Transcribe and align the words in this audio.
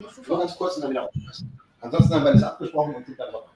Nur 0.00 0.38
ganz 0.38 0.54
kurz 0.54 0.76
und 0.76 0.82
dann 0.82 0.90
wieder 0.90 1.02
aufpassen. 1.02 1.58
Ansonsten 1.80 2.14
haben 2.14 2.22
wir 2.22 2.30
alles 2.30 2.42
abgesprochen 2.44 2.94
und 2.94 3.04
sind 3.04 3.18
dann 3.18 3.32
dabei. 3.32 3.48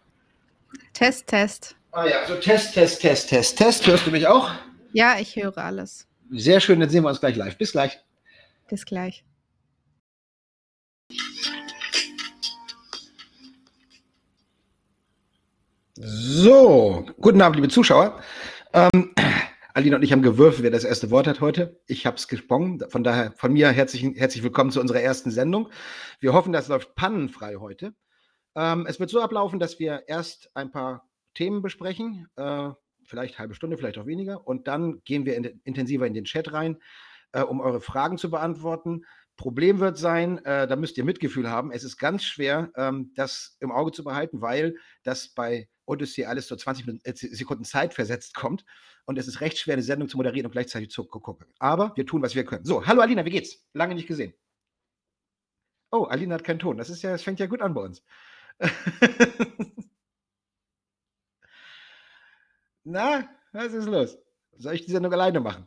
Test, 0.93 1.29
Test. 1.29 1.77
Ah 1.93 2.05
ja, 2.05 2.27
so 2.27 2.35
Test, 2.35 2.75
Test, 2.75 3.01
Test, 3.01 3.29
Test, 3.29 3.59
Test. 3.59 3.87
Hörst 3.87 4.07
du 4.09 4.11
mich 4.11 4.27
auch? 4.27 4.51
Ja, 4.93 5.19
ich 5.21 5.37
höre 5.37 5.57
alles. 5.59 6.09
Sehr 6.33 6.59
schön, 6.59 6.81
dann 6.81 6.91
sehen 6.91 7.05
wir 7.05 7.11
uns 7.11 7.21
gleich 7.21 7.37
live. 7.37 7.57
Bis 7.57 7.71
gleich. 7.71 8.01
Bis 8.69 8.85
gleich. 8.85 9.25
So, 15.95 17.07
guten 17.21 17.41
Abend, 17.41 17.57
liebe 17.57 17.69
Zuschauer. 17.69 18.21
Ähm, 18.73 19.15
Alina 19.75 19.97
und 19.97 20.03
ich 20.03 20.13
haben 20.13 20.23
gewürfelt, 20.23 20.65
wer 20.65 20.71
das 20.71 20.85
erste 20.85 21.11
Wort 21.11 21.27
hat 21.27 21.41
heute. 21.41 21.81
Ich 21.87 22.05
habe 22.05 22.17
es 22.17 22.29
gesprungen. 22.29 22.85
Von 22.91 23.03
daher 23.03 23.33
von 23.33 23.55
mir 23.55 23.71
herzlich, 23.71 24.03
herzlich 24.17 24.43
willkommen 24.43 24.71
zu 24.71 24.81
unserer 24.81 25.01
ersten 25.01 25.31
Sendung. 25.31 25.71
Wir 26.21 26.35
hoffen, 26.35 26.53
das 26.53 26.69
läuft 26.69 26.95
pannenfrei 26.95 27.57
heute. 27.57 27.95
Ähm, 28.55 28.85
es 28.87 29.01
wird 29.01 29.09
so 29.09 29.23
ablaufen, 29.23 29.59
dass 29.59 29.79
wir 29.79 30.05
erst 30.09 30.55
ein 30.55 30.73
paar 30.73 31.09
Themen 31.33 31.63
besprechen, 31.63 32.29
äh, 32.37 32.69
vielleicht 33.05 33.39
halbe 33.39 33.55
Stunde, 33.55 33.79
vielleicht 33.79 33.97
auch 33.97 34.05
weniger, 34.05 34.47
und 34.47 34.69
dann 34.69 35.01
gehen 35.05 35.25
wir 35.25 35.37
in, 35.37 35.45
intensiver 35.65 36.07
in 36.07 36.13
den 36.13 36.25
Chat 36.25 36.53
rein, 36.53 36.77
äh, 37.33 37.41
um 37.41 37.61
eure 37.63 37.81
Fragen 37.81 38.19
zu 38.19 38.31
beantworten. 38.31 39.07
Problem 39.43 39.81
wird 39.81 39.99
sein, 39.99 40.39
äh, 40.45 40.69
da 40.69 40.77
müsst 40.77 40.97
ihr 40.97 41.03
Mitgefühl 41.05 41.51
haben. 41.51 41.73
Es 41.73 41.83
ist 41.83 41.97
ganz 41.97 42.23
schwer, 42.23 42.71
ähm, 42.77 43.11
das 43.17 43.57
im 43.59 43.73
Auge 43.73 43.91
zu 43.91 44.05
behalten, 44.05 44.41
weil 44.41 44.77
das 45.03 45.31
bei 45.31 45.69
Odyssey 45.85 46.27
alles 46.27 46.47
so 46.47 46.55
20 46.55 47.05
äh, 47.05 47.13
Sekunden 47.13 47.65
Zeit 47.65 47.93
versetzt 47.93 48.37
kommt. 48.37 48.65
Und 49.05 49.19
es 49.19 49.27
ist 49.27 49.41
recht 49.41 49.59
schwer, 49.59 49.73
eine 49.75 49.83
Sendung 49.83 50.09
zu 50.09 50.17
moderieren 50.17 50.47
und 50.47 50.53
gleichzeitig 50.53 50.91
zu 50.91 51.05
gucken. 51.05 51.49
Aber 51.59 51.91
wir 51.97 52.07
tun, 52.07 52.23
was 52.23 52.37
wir 52.37 52.45
können. 52.45 52.65
So, 52.65 52.87
hallo 52.87 53.01
Alina, 53.01 53.25
wie 53.25 53.31
geht's? 53.31 53.67
Lange 53.73 53.97
nicht 53.97 54.07
gesehen. 54.07 54.33
Oh, 55.91 56.05
Alina 56.05 56.37
hat 56.37 56.45
keinen 56.45 56.61
Ton. 56.61 56.77
Das 56.77 56.89
ist 56.89 57.03
ja, 57.03 57.11
das 57.11 57.25
fängt 57.25 57.41
ja 57.41 57.47
gut 57.47 57.63
an 57.63 57.75
bei 57.75 57.81
uns. 57.83 58.05
Na, 62.85 63.29
was 63.51 63.73
ist 63.73 63.87
los? 63.87 64.17
Soll 64.57 64.75
ich 64.75 64.85
die 64.85 64.93
Sendung 64.93 65.13
alleine 65.13 65.41
machen? 65.41 65.67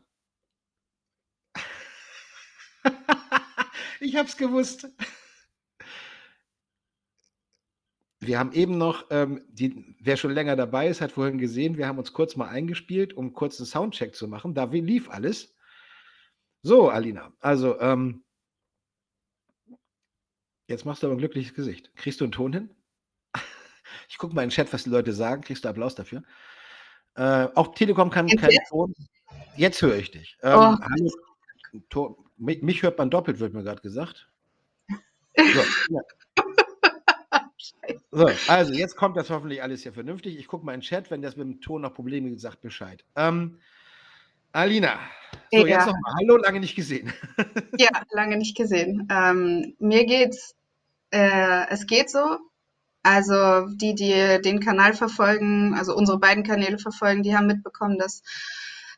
Ich 4.06 4.16
hab's 4.16 4.38
gewusst. 4.38 4.88
Wir 8.20 8.40
haben 8.40 8.54
eben 8.54 8.78
noch, 8.78 9.06
ähm, 9.12 9.46
die, 9.50 9.96
wer 10.00 10.18
schon 10.18 10.32
länger 10.32 10.56
dabei 10.56 10.88
ist, 10.88 11.02
hat 11.02 11.12
vorhin 11.12 11.38
gesehen, 11.38 11.78
wir 11.78 11.88
haben 11.88 12.00
uns 12.00 12.14
kurz 12.14 12.36
mal 12.36 12.48
eingespielt, 12.48 13.14
um 13.14 13.34
kurz 13.34 13.60
einen 13.60 13.68
Soundcheck 13.68 14.16
zu 14.16 14.28
machen. 14.28 14.54
Da 14.54 14.64
lief 14.66 15.10
alles. 15.10 15.56
So, 16.64 16.90
Alina, 16.90 17.34
also, 17.40 17.80
ähm, 17.80 18.24
jetzt 20.68 20.86
machst 20.86 21.04
du 21.04 21.08
aber 21.08 21.16
ein 21.16 21.20
glückliches 21.20 21.54
Gesicht. 21.54 21.92
Kriegst 21.96 22.22
du 22.22 22.26
einen 22.26 22.32
Ton 22.32 22.54
hin? 22.54 22.76
Ich 24.10 24.18
gucke 24.18 24.36
mal 24.36 24.44
in 24.44 24.50
den 24.50 24.54
Chat, 24.54 24.72
was 24.74 24.84
die 24.84 24.90
Leute 24.90 25.14
sagen. 25.14 25.42
Kriegst 25.42 25.64
du 25.64 25.70
Applaus 25.70 25.96
dafür? 25.96 26.24
Äh, 27.16 27.48
auch 27.56 27.74
Telekom 27.74 28.10
kann 28.10 28.28
keinen 28.28 28.60
Ton. 28.68 28.94
Jetzt 29.56 29.82
höre 29.82 29.96
ich 29.96 30.12
dich. 30.12 30.38
Ähm, 30.42 30.54
oh. 30.54 30.78
hallo, 30.80 32.25
mich, 32.38 32.62
mich, 32.62 32.84
hört 32.84 32.98
man 32.98 33.10
doppelt, 33.10 33.40
wird 33.40 33.54
mir 33.54 33.64
gerade 33.64 33.82
gesagt. 33.82 34.30
So, 35.38 35.62
ja. 35.90 36.02
So, 38.12 38.30
also 38.48 38.72
jetzt 38.72 38.96
kommt 38.96 39.18
das 39.18 39.30
hoffentlich 39.30 39.62
alles 39.62 39.84
hier 39.84 39.92
vernünftig. 39.92 40.40
Ich 40.40 40.48
gucke 40.48 40.66
mal 40.66 40.74
in 40.74 40.80
den 40.80 40.86
Chat, 40.86 41.12
wenn 41.12 41.22
das 41.22 41.36
mit 41.36 41.48
dem 41.48 41.60
Ton 41.60 41.82
noch 41.82 41.94
Probleme 41.94 42.30
gibt, 42.30 42.40
sagt 42.40 42.62
Bescheid. 42.62 43.04
Ähm, 43.18 43.60
Alina, 44.54 45.00
so 45.52 45.66
ja. 45.66 45.76
jetzt 45.76 45.88
nochmal. 45.88 46.14
Hallo, 46.22 46.38
lange 46.38 46.62
nicht 46.62 46.76
gesehen. 46.76 47.12
ja, 47.78 47.90
lange 48.12 48.38
nicht 48.38 48.56
gesehen. 48.56 49.06
Ähm, 49.12 49.76
mir 49.80 50.06
geht's, 50.06 50.56
äh, 51.12 51.68
es 51.70 51.88
geht 51.88 52.10
so. 52.10 52.38
Also 53.04 53.68
die, 53.68 53.96
die 53.96 54.42
den 54.42 54.62
Kanal 54.62 54.94
verfolgen, 54.94 55.74
also 55.74 55.94
unsere 55.94 56.18
beiden 56.18 56.46
Kanäle 56.46 56.80
verfolgen, 56.80 57.22
die 57.22 57.36
haben 57.36 57.48
mitbekommen, 57.48 57.98
dass 58.00 58.24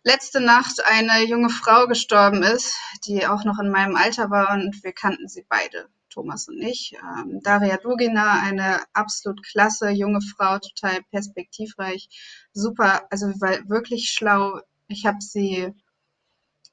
letzte 0.03 0.39
Nacht 0.39 0.83
eine 0.85 1.25
junge 1.25 1.49
Frau 1.49 1.87
gestorben 1.87 2.43
ist, 2.43 2.75
die 3.05 3.25
auch 3.27 3.43
noch 3.43 3.59
in 3.59 3.69
meinem 3.69 3.95
Alter 3.95 4.29
war 4.29 4.53
und 4.53 4.83
wir 4.83 4.93
kannten 4.93 5.27
sie 5.27 5.45
beide. 5.47 5.89
Thomas 6.17 6.47
und 6.47 6.59
ich. 6.61 6.95
Ähm, 6.95 7.41
Daria 7.43 7.77
Dugina, 7.77 8.41
eine 8.41 8.79
absolut 8.93 9.45
klasse 9.45 9.89
junge 9.91 10.21
Frau, 10.21 10.57
total 10.57 11.03
perspektivreich, 11.11 12.09
super, 12.53 13.03
also 13.11 13.27
wirklich 13.27 14.09
schlau. 14.09 14.59
Ich 14.87 15.05
habe 15.05 15.19
sie, 15.21 15.71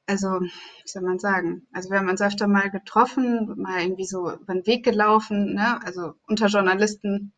also 0.07 0.41
wie 0.41 0.87
soll 0.89 1.03
man 1.03 1.19
sagen, 1.19 1.67
also 1.75 1.91
wir 1.91 1.99
haben 1.99 2.09
uns 2.09 2.23
öfter 2.23 2.49
mal 2.49 2.71
getroffen, 2.71 3.53
mal 3.61 3.83
irgendwie 3.83 4.07
so 4.07 4.33
über 4.33 4.55
den 4.55 4.67
Weg 4.67 4.83
gelaufen, 4.83 5.53
ne? 5.53 5.79
also 5.85 6.15
unter 6.27 6.47
Journalisten, 6.47 7.35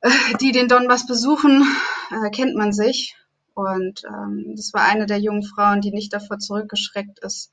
äh, 0.00 0.10
die 0.40 0.52
den 0.52 0.68
Donbass 0.68 1.06
besuchen, 1.06 1.66
äh, 2.10 2.30
kennt 2.30 2.54
man 2.54 2.72
sich. 2.72 3.14
Und 3.58 4.04
ähm, 4.04 4.54
das 4.54 4.72
war 4.72 4.84
eine 4.84 5.06
der 5.06 5.18
jungen 5.18 5.42
Frauen, 5.42 5.80
die 5.80 5.90
nicht 5.90 6.12
davor 6.12 6.38
zurückgeschreckt 6.38 7.18
ist, 7.18 7.50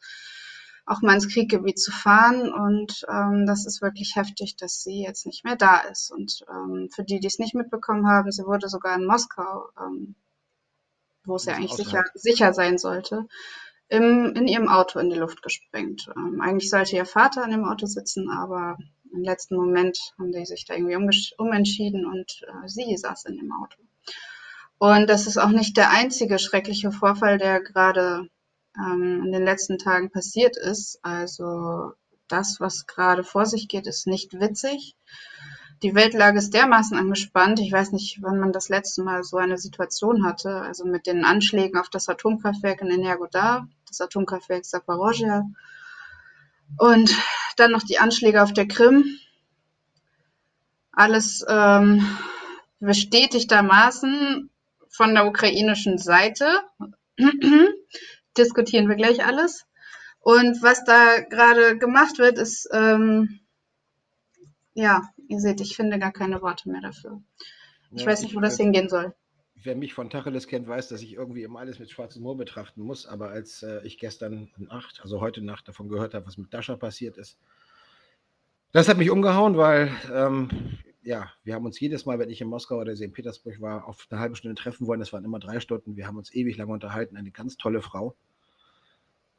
auch 0.85 1.01
mal 1.01 1.15
ins 1.15 1.27
Krieggebiet 1.27 1.79
zu 1.79 1.91
fahren. 1.91 2.53
Und 2.53 3.05
ähm, 3.09 3.47
das 3.47 3.65
ist 3.65 3.81
wirklich 3.81 4.15
heftig, 4.15 4.55
dass 4.55 4.83
sie 4.83 5.01
jetzt 5.01 5.25
nicht 5.25 5.43
mehr 5.43 5.55
da 5.55 5.79
ist. 5.79 6.11
Und 6.11 6.45
ähm, 6.47 6.89
für 6.93 7.03
die, 7.03 7.19
die 7.19 7.25
es 7.25 7.39
nicht 7.39 7.55
mitbekommen 7.55 8.07
haben, 8.07 8.31
sie 8.31 8.45
wurde 8.45 8.69
sogar 8.69 8.95
in 8.95 9.07
Moskau, 9.07 9.67
ähm, 9.81 10.15
wo 11.23 11.37
es 11.37 11.45
ja 11.45 11.55
eigentlich 11.55 11.73
sicher, 11.73 12.03
sicher 12.13 12.53
sein 12.53 12.77
sollte, 12.77 13.25
im, 13.87 14.35
in 14.35 14.47
ihrem 14.47 14.67
Auto 14.67 14.99
in 14.99 15.09
die 15.09 15.17
Luft 15.17 15.41
gesprengt. 15.41 16.07
Ähm, 16.15 16.39
eigentlich 16.39 16.69
sollte 16.69 16.97
ihr 16.97 17.05
Vater 17.05 17.43
in 17.45 17.49
dem 17.49 17.65
Auto 17.65 17.87
sitzen, 17.87 18.29
aber 18.29 18.77
im 19.11 19.23
letzten 19.23 19.55
Moment 19.55 19.97
haben 20.19 20.31
die 20.31 20.45
sich 20.45 20.65
da 20.65 20.75
irgendwie 20.75 20.97
umentschieden 21.37 22.05
und 22.05 22.43
äh, 22.47 22.67
sie 22.67 22.95
saß 22.95 23.25
in 23.25 23.37
dem 23.37 23.51
Auto. 23.51 23.84
Und 24.77 25.07
das 25.09 25.27
ist 25.27 25.37
auch 25.37 25.49
nicht 25.49 25.77
der 25.77 25.91
einzige 25.91 26.37
schreckliche 26.37 26.91
Vorfall, 26.91 27.37
der 27.37 27.61
gerade 27.61 28.27
ähm, 28.77 29.23
in 29.25 29.31
den 29.31 29.43
letzten 29.43 29.77
Tagen 29.77 30.11
passiert 30.11 30.57
ist. 30.57 30.99
Also 31.01 31.93
das, 32.27 32.59
was 32.59 32.87
gerade 32.87 33.23
vor 33.23 33.45
sich 33.45 33.67
geht, 33.67 33.87
ist 33.87 34.07
nicht 34.07 34.39
witzig. 34.39 34.95
Die 35.83 35.93
Weltlage 35.93 36.37
ist 36.37 36.53
dermaßen 36.53 36.97
angespannt. 36.97 37.59
Ich 37.59 37.71
weiß 37.71 37.91
nicht, 37.91 38.19
wann 38.21 38.39
man 38.39 38.51
das 38.51 38.69
letzte 38.69 39.03
Mal 39.03 39.23
so 39.23 39.37
eine 39.37 39.57
Situation 39.57 40.25
hatte. 40.25 40.61
Also 40.61 40.85
mit 40.85 41.05
den 41.05 41.25
Anschlägen 41.25 41.79
auf 41.79 41.89
das 41.89 42.09
Atomkraftwerk 42.09 42.81
in 42.81 42.89
Energodar, 42.89 43.67
das 43.87 44.01
Atomkraftwerk 44.01 44.65
Saporosja 44.65 45.43
und 46.77 47.15
dann 47.57 47.71
noch 47.71 47.83
die 47.83 47.99
Anschläge 47.99 48.41
auf 48.41 48.53
der 48.53 48.67
Krim. 48.67 49.05
Alles 50.91 51.45
ähm, 51.47 52.17
bestätigtermaßen 52.79 54.49
von 54.95 55.13
der 55.13 55.27
ukrainischen 55.27 55.97
Seite 55.97 56.47
diskutieren 58.37 58.87
wir 58.89 58.95
gleich 58.95 59.25
alles. 59.25 59.65
Und 60.19 60.63
was 60.63 60.83
da 60.83 61.19
gerade 61.21 61.77
gemacht 61.77 62.17
wird, 62.17 62.37
ist, 62.39 62.67
ähm, 62.71 63.39
ja, 64.73 65.03
ihr 65.27 65.39
seht, 65.39 65.61
ich 65.61 65.75
finde 65.75 65.99
gar 65.99 66.11
keine 66.11 66.41
Worte 66.41 66.69
mehr 66.69 66.81
dafür. 66.81 67.21
Ich 67.91 68.01
ja, 68.01 68.07
weiß 68.07 68.23
nicht, 68.23 68.35
wo 68.35 68.39
das 68.39 68.57
hingehen 68.57 68.89
soll. 68.89 69.13
Wer 69.53 69.75
mich 69.75 69.93
von 69.93 70.09
Tacheles 70.09 70.47
kennt, 70.47 70.67
weiß, 70.67 70.89
dass 70.89 71.01
ich 71.01 71.13
irgendwie 71.13 71.43
immer 71.43 71.59
alles 71.59 71.79
mit 71.79 71.89
schwarzem 71.89 72.23
Moor 72.23 72.37
betrachten 72.37 72.81
muss. 72.81 73.05
Aber 73.05 73.29
als 73.29 73.63
äh, 73.63 73.81
ich 73.83 73.97
gestern 73.97 74.51
Nacht, 74.57 74.99
also 75.01 75.21
heute 75.21 75.41
Nacht 75.41 75.67
davon 75.67 75.89
gehört 75.89 76.13
habe, 76.13 76.25
was 76.25 76.37
mit 76.37 76.53
Dasha 76.53 76.75
passiert 76.75 77.17
ist, 77.17 77.37
das 78.71 78.89
hat 78.89 78.97
mich 78.97 79.09
umgehauen, 79.09 79.55
weil 79.57 79.91
ähm, 80.13 80.49
ja, 81.05 81.31
wir 81.43 81.53
haben 81.53 81.65
uns 81.65 81.79
jedes 81.79 82.05
Mal, 82.05 82.19
wenn 82.19 82.29
ich 82.29 82.41
in 82.41 82.47
Moskau 82.47 82.77
oder 82.77 82.95
St. 82.95 83.13
Petersburg 83.13 83.61
war, 83.61 83.87
auf 83.87 84.07
eine 84.09 84.19
halbe 84.19 84.35
Stunde 84.35 84.55
treffen 84.55 84.87
wollen. 84.87 84.99
Das 84.99 85.13
waren 85.13 85.23
immer 85.23 85.39
drei 85.39 85.59
Stunden. 85.59 85.95
Wir 85.95 86.07
haben 86.07 86.17
uns 86.17 86.33
ewig 86.33 86.57
lange 86.57 86.73
unterhalten. 86.73 87.15
Eine 87.15 87.31
ganz 87.31 87.57
tolle 87.57 87.81
Frau. 87.81 88.15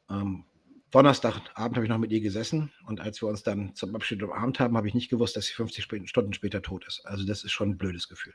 Ähm, 0.09 0.45
Donnerstagabend 0.91 1.75
habe 1.75 1.83
ich 1.83 1.89
noch 1.89 1.97
mit 1.97 2.13
ihr 2.13 2.21
gesessen 2.21 2.71
und 2.85 3.01
als 3.01 3.21
wir 3.21 3.27
uns 3.27 3.43
dann 3.43 3.75
zum 3.75 3.93
Abschied 3.93 4.23
umarmt 4.23 4.61
haben, 4.61 4.77
habe 4.77 4.87
ich 4.87 4.93
nicht 4.93 5.09
gewusst, 5.09 5.35
dass 5.35 5.47
sie 5.47 5.53
50 5.53 5.83
Stunden 6.09 6.31
später 6.31 6.61
tot 6.61 6.87
ist. 6.87 7.05
Also 7.05 7.25
das 7.25 7.43
ist 7.43 7.51
schon 7.51 7.71
ein 7.71 7.77
blödes 7.77 8.07
Gefühl. 8.07 8.33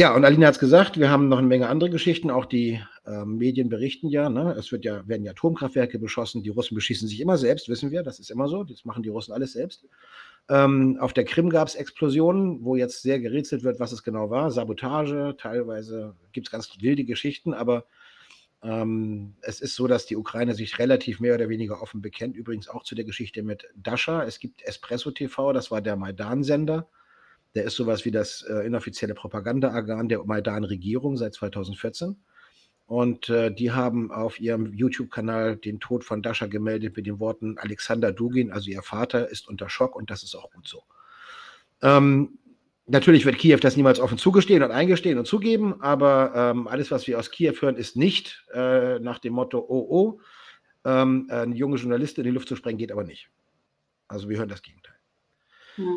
Ja, 0.00 0.14
und 0.14 0.24
Alina 0.24 0.46
hat 0.46 0.54
es 0.54 0.58
gesagt, 0.58 0.98
wir 0.98 1.10
haben 1.10 1.28
noch 1.28 1.36
eine 1.36 1.46
Menge 1.46 1.68
andere 1.68 1.90
Geschichten. 1.90 2.30
Auch 2.30 2.46
die 2.46 2.80
äh, 3.04 3.26
Medien 3.26 3.68
berichten 3.68 4.08
ja, 4.08 4.30
ne? 4.30 4.54
es 4.58 4.72
wird 4.72 4.86
ja, 4.86 5.06
werden 5.06 5.24
ja 5.24 5.32
Atomkraftwerke 5.32 5.98
beschossen. 5.98 6.42
Die 6.42 6.48
Russen 6.48 6.74
beschießen 6.74 7.06
sich 7.06 7.20
immer 7.20 7.36
selbst, 7.36 7.68
wissen 7.68 7.90
wir, 7.90 8.02
das 8.02 8.18
ist 8.18 8.30
immer 8.30 8.48
so. 8.48 8.64
Das 8.64 8.86
machen 8.86 9.02
die 9.02 9.10
Russen 9.10 9.34
alles 9.34 9.52
selbst. 9.52 9.84
Ähm, 10.48 10.96
auf 11.00 11.12
der 11.12 11.24
Krim 11.24 11.50
gab 11.50 11.68
es 11.68 11.74
Explosionen, 11.74 12.64
wo 12.64 12.76
jetzt 12.76 13.02
sehr 13.02 13.20
gerätselt 13.20 13.62
wird, 13.62 13.78
was 13.78 13.92
es 13.92 14.02
genau 14.02 14.30
war. 14.30 14.50
Sabotage, 14.50 15.36
teilweise 15.36 16.16
gibt 16.32 16.46
es 16.46 16.50
ganz 16.50 16.70
wilde 16.80 17.04
Geschichten, 17.04 17.52
aber 17.52 17.84
ähm, 18.62 19.34
es 19.42 19.60
ist 19.60 19.74
so, 19.74 19.86
dass 19.86 20.06
die 20.06 20.16
Ukraine 20.16 20.54
sich 20.54 20.78
relativ 20.78 21.20
mehr 21.20 21.34
oder 21.34 21.50
weniger 21.50 21.82
offen 21.82 22.00
bekennt. 22.00 22.36
Übrigens 22.36 22.70
auch 22.70 22.84
zu 22.84 22.94
der 22.94 23.04
Geschichte 23.04 23.42
mit 23.42 23.66
Dasha. 23.76 24.24
Es 24.24 24.38
gibt 24.38 24.62
Espresso 24.62 25.10
TV, 25.10 25.52
das 25.52 25.70
war 25.70 25.82
der 25.82 25.96
Maidan-Sender. 25.96 26.88
Der 27.54 27.64
ist 27.64 27.74
sowas 27.74 28.04
wie 28.04 28.10
das 28.10 28.42
äh, 28.42 28.66
inoffizielle 28.66 29.14
Propagandaorgan 29.14 30.08
der 30.08 30.24
Maidan-Regierung 30.24 31.16
seit 31.16 31.34
2014. 31.34 32.16
Und 32.86 33.28
äh, 33.28 33.52
die 33.52 33.70
haben 33.70 34.10
auf 34.10 34.40
ihrem 34.40 34.72
YouTube-Kanal 34.72 35.56
den 35.56 35.78
Tod 35.78 36.02
von 36.02 36.22
Dasha 36.22 36.46
gemeldet 36.46 36.96
mit 36.96 37.06
den 37.06 37.20
Worten 37.20 37.56
Alexander 37.58 38.10
Dugin, 38.10 38.50
also 38.50 38.68
ihr 38.68 38.82
Vater, 38.82 39.28
ist 39.28 39.48
unter 39.48 39.68
Schock 39.68 39.94
und 39.94 40.10
das 40.10 40.24
ist 40.24 40.34
auch 40.34 40.50
gut 40.50 40.66
so. 40.66 40.82
Ähm, 41.82 42.38
natürlich 42.88 43.24
wird 43.24 43.38
Kiew 43.38 43.58
das 43.58 43.76
niemals 43.76 44.00
offen 44.00 44.18
zugestehen 44.18 44.64
und 44.64 44.72
eingestehen 44.72 45.18
und 45.18 45.26
zugeben, 45.26 45.80
aber 45.80 46.32
ähm, 46.34 46.66
alles, 46.66 46.90
was 46.90 47.06
wir 47.06 47.18
aus 47.18 47.30
Kiew 47.30 47.54
hören, 47.60 47.76
ist 47.76 47.96
nicht 47.96 48.44
äh, 48.52 48.98
nach 48.98 49.20
dem 49.20 49.34
Motto, 49.34 49.58
oh, 49.60 49.86
oh, 49.88 50.20
ähm, 50.84 51.28
eine 51.30 51.54
junge 51.54 51.76
Journalistin 51.76 52.24
in 52.24 52.32
die 52.32 52.34
Luft 52.34 52.48
zu 52.48 52.56
sprengen, 52.56 52.78
geht 52.78 52.90
aber 52.90 53.04
nicht. 53.04 53.30
Also 54.08 54.28
wir 54.28 54.38
hören 54.38 54.48
das 54.48 54.62
Gegenteil. 54.62 54.96
Ja. 55.76 55.96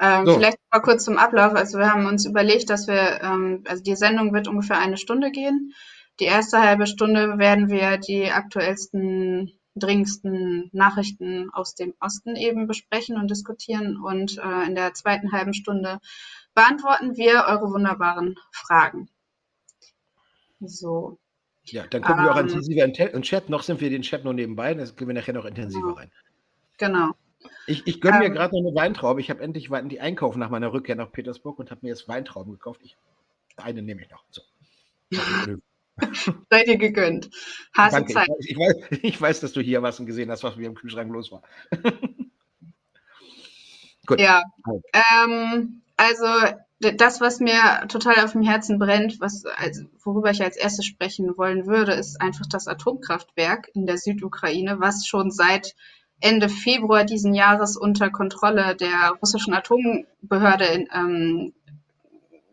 Ähm, 0.00 0.26
so. 0.26 0.34
Vielleicht 0.34 0.58
mal 0.72 0.80
kurz 0.80 1.04
zum 1.04 1.18
Ablauf. 1.18 1.54
Also 1.54 1.78
wir 1.78 1.92
haben 1.92 2.06
uns 2.06 2.24
überlegt, 2.24 2.70
dass 2.70 2.86
wir, 2.86 3.20
ähm, 3.22 3.64
also 3.66 3.82
die 3.82 3.96
Sendung 3.96 4.32
wird 4.32 4.48
ungefähr 4.48 4.78
eine 4.78 4.96
Stunde 4.96 5.30
gehen. 5.30 5.74
Die 6.20 6.24
erste 6.24 6.60
halbe 6.60 6.86
Stunde 6.86 7.38
werden 7.38 7.68
wir 7.68 7.98
die 7.98 8.30
aktuellsten, 8.30 9.52
dringendsten 9.74 10.70
Nachrichten 10.72 11.50
aus 11.52 11.74
dem 11.74 11.94
Osten 12.00 12.36
eben 12.36 12.66
besprechen 12.66 13.16
und 13.16 13.30
diskutieren. 13.30 13.96
Und 13.96 14.38
äh, 14.38 14.66
in 14.66 14.74
der 14.74 14.94
zweiten 14.94 15.32
halben 15.32 15.54
Stunde 15.54 15.98
beantworten 16.54 17.16
wir 17.16 17.44
eure 17.48 17.72
wunderbaren 17.72 18.36
Fragen. 18.52 19.08
So. 20.60 21.18
Ja, 21.64 21.86
dann 21.86 22.02
gucken 22.02 22.20
ähm, 22.20 22.24
wir 22.24 22.32
auch 22.32 22.38
ähm. 22.38 22.48
intensiver 22.48 23.12
im 23.12 23.22
Chat. 23.22 23.48
Noch 23.48 23.62
sind 23.62 23.80
wir 23.80 23.90
den 23.90 24.02
Chat 24.02 24.24
nur 24.24 24.34
nebenbei, 24.34 24.74
das 24.74 24.96
gehen 24.96 25.08
wir 25.08 25.14
nachher 25.14 25.34
noch 25.34 25.44
intensiver 25.44 25.82
genau. 25.82 25.94
rein. 25.94 26.10
Genau. 26.78 27.14
Ich, 27.66 27.86
ich 27.86 28.00
gönne 28.00 28.16
ähm, 28.16 28.22
mir 28.22 28.30
gerade 28.30 28.54
noch 28.54 28.66
eine 28.66 28.74
Weintraube. 28.74 29.20
Ich 29.20 29.30
habe 29.30 29.42
endlich 29.42 29.70
die 29.84 30.00
Einkauf 30.00 30.36
nach 30.36 30.50
meiner 30.50 30.72
Rückkehr 30.72 30.96
nach 30.96 31.12
Petersburg 31.12 31.58
und 31.58 31.70
habe 31.70 31.80
mir 31.82 31.88
jetzt 31.88 32.08
Weintrauben 32.08 32.52
gekauft. 32.52 32.80
Ich, 32.82 32.96
eine 33.56 33.82
nehme 33.82 34.02
ich 34.02 34.10
noch. 34.10 34.24
So. 34.30 34.42
Seid 36.50 36.66
ihr 36.66 36.78
gegönnt. 36.78 37.30
Harte 37.74 37.96
Danke, 37.96 38.12
Zeit. 38.12 38.28
Ich 38.40 38.56
weiß, 38.56 38.76
ich, 38.76 38.90
weiß, 38.90 38.98
ich 39.02 39.20
weiß, 39.20 39.40
dass 39.40 39.52
du 39.52 39.60
hier 39.60 39.82
was 39.82 39.98
gesehen 39.98 40.30
hast, 40.30 40.44
was 40.44 40.56
mir 40.56 40.66
im 40.66 40.74
Kühlschrank 40.74 41.12
los 41.12 41.30
war. 41.30 41.42
Gut. 44.06 44.20
Ja. 44.20 44.42
Ähm, 44.92 45.82
also 45.96 46.24
das, 46.80 47.20
was 47.20 47.40
mir 47.40 47.86
total 47.88 48.24
auf 48.24 48.32
dem 48.32 48.42
Herzen 48.42 48.78
brennt, 48.78 49.20
was, 49.20 49.44
also, 49.44 49.84
worüber 50.02 50.30
ich 50.30 50.42
als 50.42 50.56
erstes 50.56 50.86
sprechen 50.86 51.36
wollen 51.36 51.66
würde, 51.66 51.92
ist 51.92 52.20
einfach 52.20 52.46
das 52.46 52.68
Atomkraftwerk 52.68 53.68
in 53.74 53.84
der 53.84 53.98
Südukraine, 53.98 54.80
was 54.80 55.06
schon 55.06 55.30
seit 55.30 55.74
Ende 56.20 56.48
Februar 56.48 57.04
diesen 57.04 57.34
Jahres 57.34 57.76
unter 57.76 58.10
Kontrolle 58.10 58.74
der 58.74 59.12
russischen 59.20 59.54
Atombehörde 59.54 60.64
in, 60.64 60.88
ähm, 60.92 61.52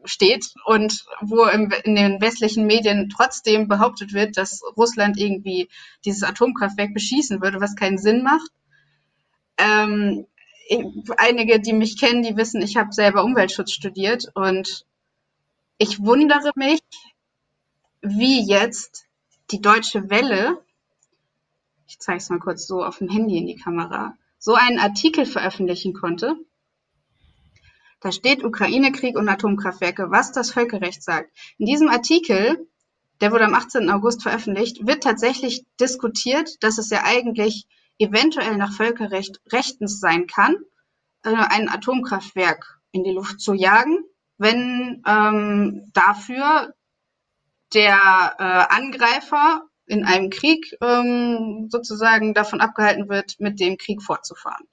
steht 0.05 0.53
und 0.65 1.05
wo 1.21 1.45
im, 1.45 1.71
in 1.83 1.95
den 1.95 2.21
westlichen 2.21 2.67
Medien 2.67 3.09
trotzdem 3.09 3.67
behauptet 3.67 4.13
wird, 4.13 4.37
dass 4.37 4.61
Russland 4.77 5.17
irgendwie 5.17 5.67
dieses 6.05 6.23
Atomkraftwerk 6.23 6.93
beschießen 6.93 7.41
würde, 7.41 7.59
was 7.59 7.75
keinen 7.75 7.97
Sinn 7.97 8.23
macht. 8.23 8.51
Ähm, 9.57 10.27
einige, 11.17 11.59
die 11.59 11.73
mich 11.73 11.99
kennen, 11.99 12.23
die 12.23 12.37
wissen, 12.37 12.61
ich 12.61 12.77
habe 12.77 12.91
selber 12.91 13.23
Umweltschutz 13.23 13.71
studiert 13.71 14.29
und 14.33 14.85
ich 15.77 15.99
wundere 15.99 16.51
mich, 16.55 16.81
wie 18.01 18.47
jetzt 18.47 19.05
die 19.51 19.61
deutsche 19.61 20.09
Welle 20.09 20.64
ich 21.87 21.99
zeige 21.99 22.17
es 22.17 22.29
mal 22.29 22.39
kurz 22.39 22.67
so 22.67 22.83
auf 22.83 22.97
dem 22.99 23.09
Handy 23.09 23.37
in 23.37 23.47
die 23.47 23.55
Kamera, 23.55 24.17
so 24.37 24.53
einen 24.53 24.79
Artikel 24.79 25.25
veröffentlichen 25.25 25.93
konnte. 25.93 26.35
Da 27.99 28.11
steht 28.11 28.43
Ukraine-Krieg 28.43 29.17
und 29.17 29.27
Atomkraftwerke, 29.27 30.11
was 30.11 30.31
das 30.31 30.51
Völkerrecht 30.51 31.01
sagt. 31.01 31.31
In 31.57 31.65
diesem 31.65 31.89
Artikel, 31.89 32.67
der 33.21 33.31
wurde 33.31 33.45
am 33.45 33.53
18. 33.53 33.89
August 33.89 34.23
veröffentlicht, 34.23 34.85
wird 34.85 35.03
tatsächlich 35.03 35.65
diskutiert, 35.79 36.63
dass 36.63 36.77
es 36.77 36.89
ja 36.89 37.03
eigentlich 37.03 37.65
eventuell 37.97 38.57
nach 38.57 38.73
Völkerrecht 38.73 39.41
rechtens 39.51 39.99
sein 39.99 40.27
kann, 40.27 40.57
äh, 41.23 41.33
ein 41.33 41.69
Atomkraftwerk 41.69 42.79
in 42.91 43.03
die 43.03 43.11
Luft 43.11 43.39
zu 43.39 43.53
jagen, 43.53 44.03
wenn 44.37 45.01
ähm, 45.07 45.89
dafür 45.93 46.73
der 47.73 48.35
äh, 48.37 48.75
Angreifer 48.75 49.63
in 49.87 50.03
einem 50.03 50.29
Krieg 50.29 50.77
ähm, 50.81 51.67
sozusagen 51.69 52.33
davon 52.33 52.61
abgehalten 52.61 53.09
wird, 53.09 53.39
mit 53.39 53.59
dem 53.59 53.77
Krieg 53.77 54.01
fortzufahren. 54.01 54.67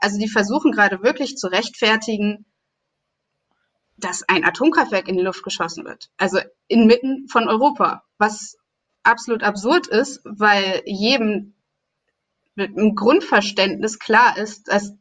Also 0.00 0.18
die 0.18 0.28
versuchen 0.28 0.72
gerade 0.72 1.02
wirklich 1.02 1.36
zu 1.36 1.48
rechtfertigen, 1.48 2.44
dass 3.96 4.22
ein 4.28 4.44
Atomkraftwerk 4.44 5.08
in 5.08 5.16
die 5.16 5.24
Luft 5.24 5.42
geschossen 5.42 5.84
wird. 5.84 6.10
Also 6.16 6.38
inmitten 6.68 7.28
von 7.28 7.48
Europa, 7.48 8.04
was 8.16 8.56
absolut 9.02 9.42
absurd 9.42 9.88
ist, 9.88 10.20
weil 10.24 10.82
jedem 10.86 11.54
mit 12.54 12.76
einem 12.76 12.94
Grundverständnis 12.94 13.98
klar 13.98 14.36
ist, 14.36 14.68
dass 14.68 14.92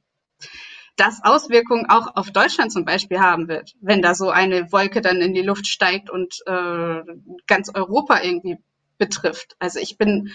das 0.95 1.24
Auswirkungen 1.24 1.88
auch 1.89 2.15
auf 2.15 2.31
Deutschland 2.31 2.71
zum 2.71 2.86
Beispiel 2.86 3.19
haben 3.19 3.48
wird, 3.48 3.75
wenn 3.81 4.01
da 4.01 4.15
so 4.15 4.30
eine 4.30 4.71
Wolke 4.71 5.01
dann 5.01 5.21
in 5.21 5.33
die 5.33 5.44
Luft 5.44 5.68
steigt 5.68 6.09
und 6.09 6.42
äh, 6.48 7.01
ganz 7.45 7.69
Europa 7.74 8.21
irgendwie 8.24 8.57
betrifft. 8.98 9.56
Also 9.60 9.80
ich 9.80 9.98
bin, 9.98 10.32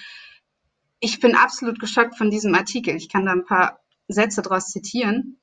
ich 1.00 1.20
bin 1.20 1.34
absolut 1.34 1.80
geschockt 1.80 2.16
von 2.16 2.30
diesem 2.30 2.54
Artikel. 2.54 2.96
Ich 2.96 3.08
kann 3.08 3.26
da 3.26 3.32
ein 3.32 3.44
paar 3.44 3.80
Sätze 4.08 4.42
daraus 4.42 4.68
zitieren. 4.68 5.38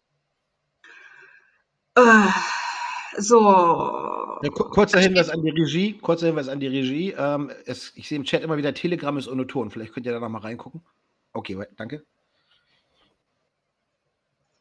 Uh, 1.97 2.29
so. 3.17 3.39
Ja, 4.41 4.49
kurzer 4.49 4.99
Hinweis 4.99 5.29
an 5.29 5.41
die 5.41 5.49
Regie. 5.49 5.93
Kurzer 5.93 6.27
Hinweis 6.27 6.47
an 6.47 6.59
die 6.59 6.67
Regie. 6.67 7.13
Ähm, 7.17 7.51
es, 7.65 7.91
ich 7.95 8.07
sehe 8.07 8.17
im 8.17 8.23
Chat 8.23 8.43
immer 8.43 8.57
wieder, 8.57 8.73
Telegram 8.73 9.17
ist 9.17 9.27
ohne 9.27 9.47
Ton. 9.47 9.69
Vielleicht 9.69 9.93
könnt 9.93 10.05
ihr 10.05 10.13
da 10.13 10.19
noch 10.19 10.29
mal 10.29 10.39
reingucken. 10.39 10.81
Okay, 11.33 11.57
danke. 11.75 12.03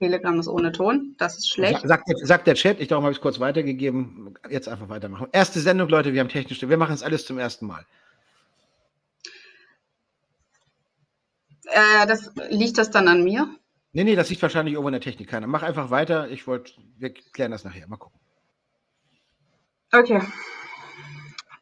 Telegram 0.01 0.39
ist 0.39 0.49
ohne 0.49 0.73
Ton. 0.73 1.15
Das 1.19 1.39
ist 1.39 1.51
schlecht. 1.51 1.87
Sagt, 1.87 2.09
sagt 2.23 2.47
der 2.47 2.55
Chat, 2.55 2.81
ich 2.81 2.89
darum 2.89 3.05
habe 3.05 3.13
ich 3.13 3.19
es 3.19 3.23
kurz 3.23 3.41
weitergegeben. 3.41 4.35
Jetzt 4.49 4.69
einfach 4.69 4.89
weitermachen. 4.89 5.29
Erste 5.33 5.61
Sendung, 5.61 5.89
Leute, 5.89 6.13
wir 6.13 6.21
haben 6.21 6.29
technisch, 6.29 6.61
wir 6.63 6.77
machen 6.77 6.95
es 6.95 7.03
alles 7.03 7.27
zum 7.27 7.39
ersten 7.39 7.67
Mal. 7.67 7.85
Äh, 11.69 12.07
das, 12.07 12.31
liegt 12.51 12.79
das 12.79 12.91
dann 12.91 13.09
an 13.09 13.23
mir? 13.23 13.49
Nee, 13.93 14.05
nee, 14.05 14.17
das 14.17 14.31
liegt 14.31 14.43
wahrscheinlich 14.43 14.75
irgendwo 14.75 14.89
in 14.89 14.93
der 14.93 15.01
Technik 15.01 15.29
keiner. 15.29 15.47
Mach 15.47 15.63
einfach 15.63 15.91
weiter. 15.91 16.31
Ich 16.31 16.47
wollte, 16.47 16.73
wir 16.97 17.13
klären 17.13 17.51
das 17.51 17.65
nachher. 17.65 17.89
Mal 17.89 17.97
gucken. 17.97 18.21
Okay. 19.93 20.21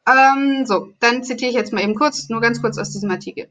Ähm, 0.08 0.66
so, 0.66 0.92
dann 1.00 1.24
zitiere 1.24 1.50
ich 1.50 1.56
jetzt 1.56 1.72
mal 1.72 1.82
eben 1.82 1.94
kurz, 1.94 2.28
nur 2.28 2.40
ganz 2.40 2.60
kurz 2.60 2.78
aus 2.78 2.90
diesem 2.90 3.10
Artikel. 3.10 3.48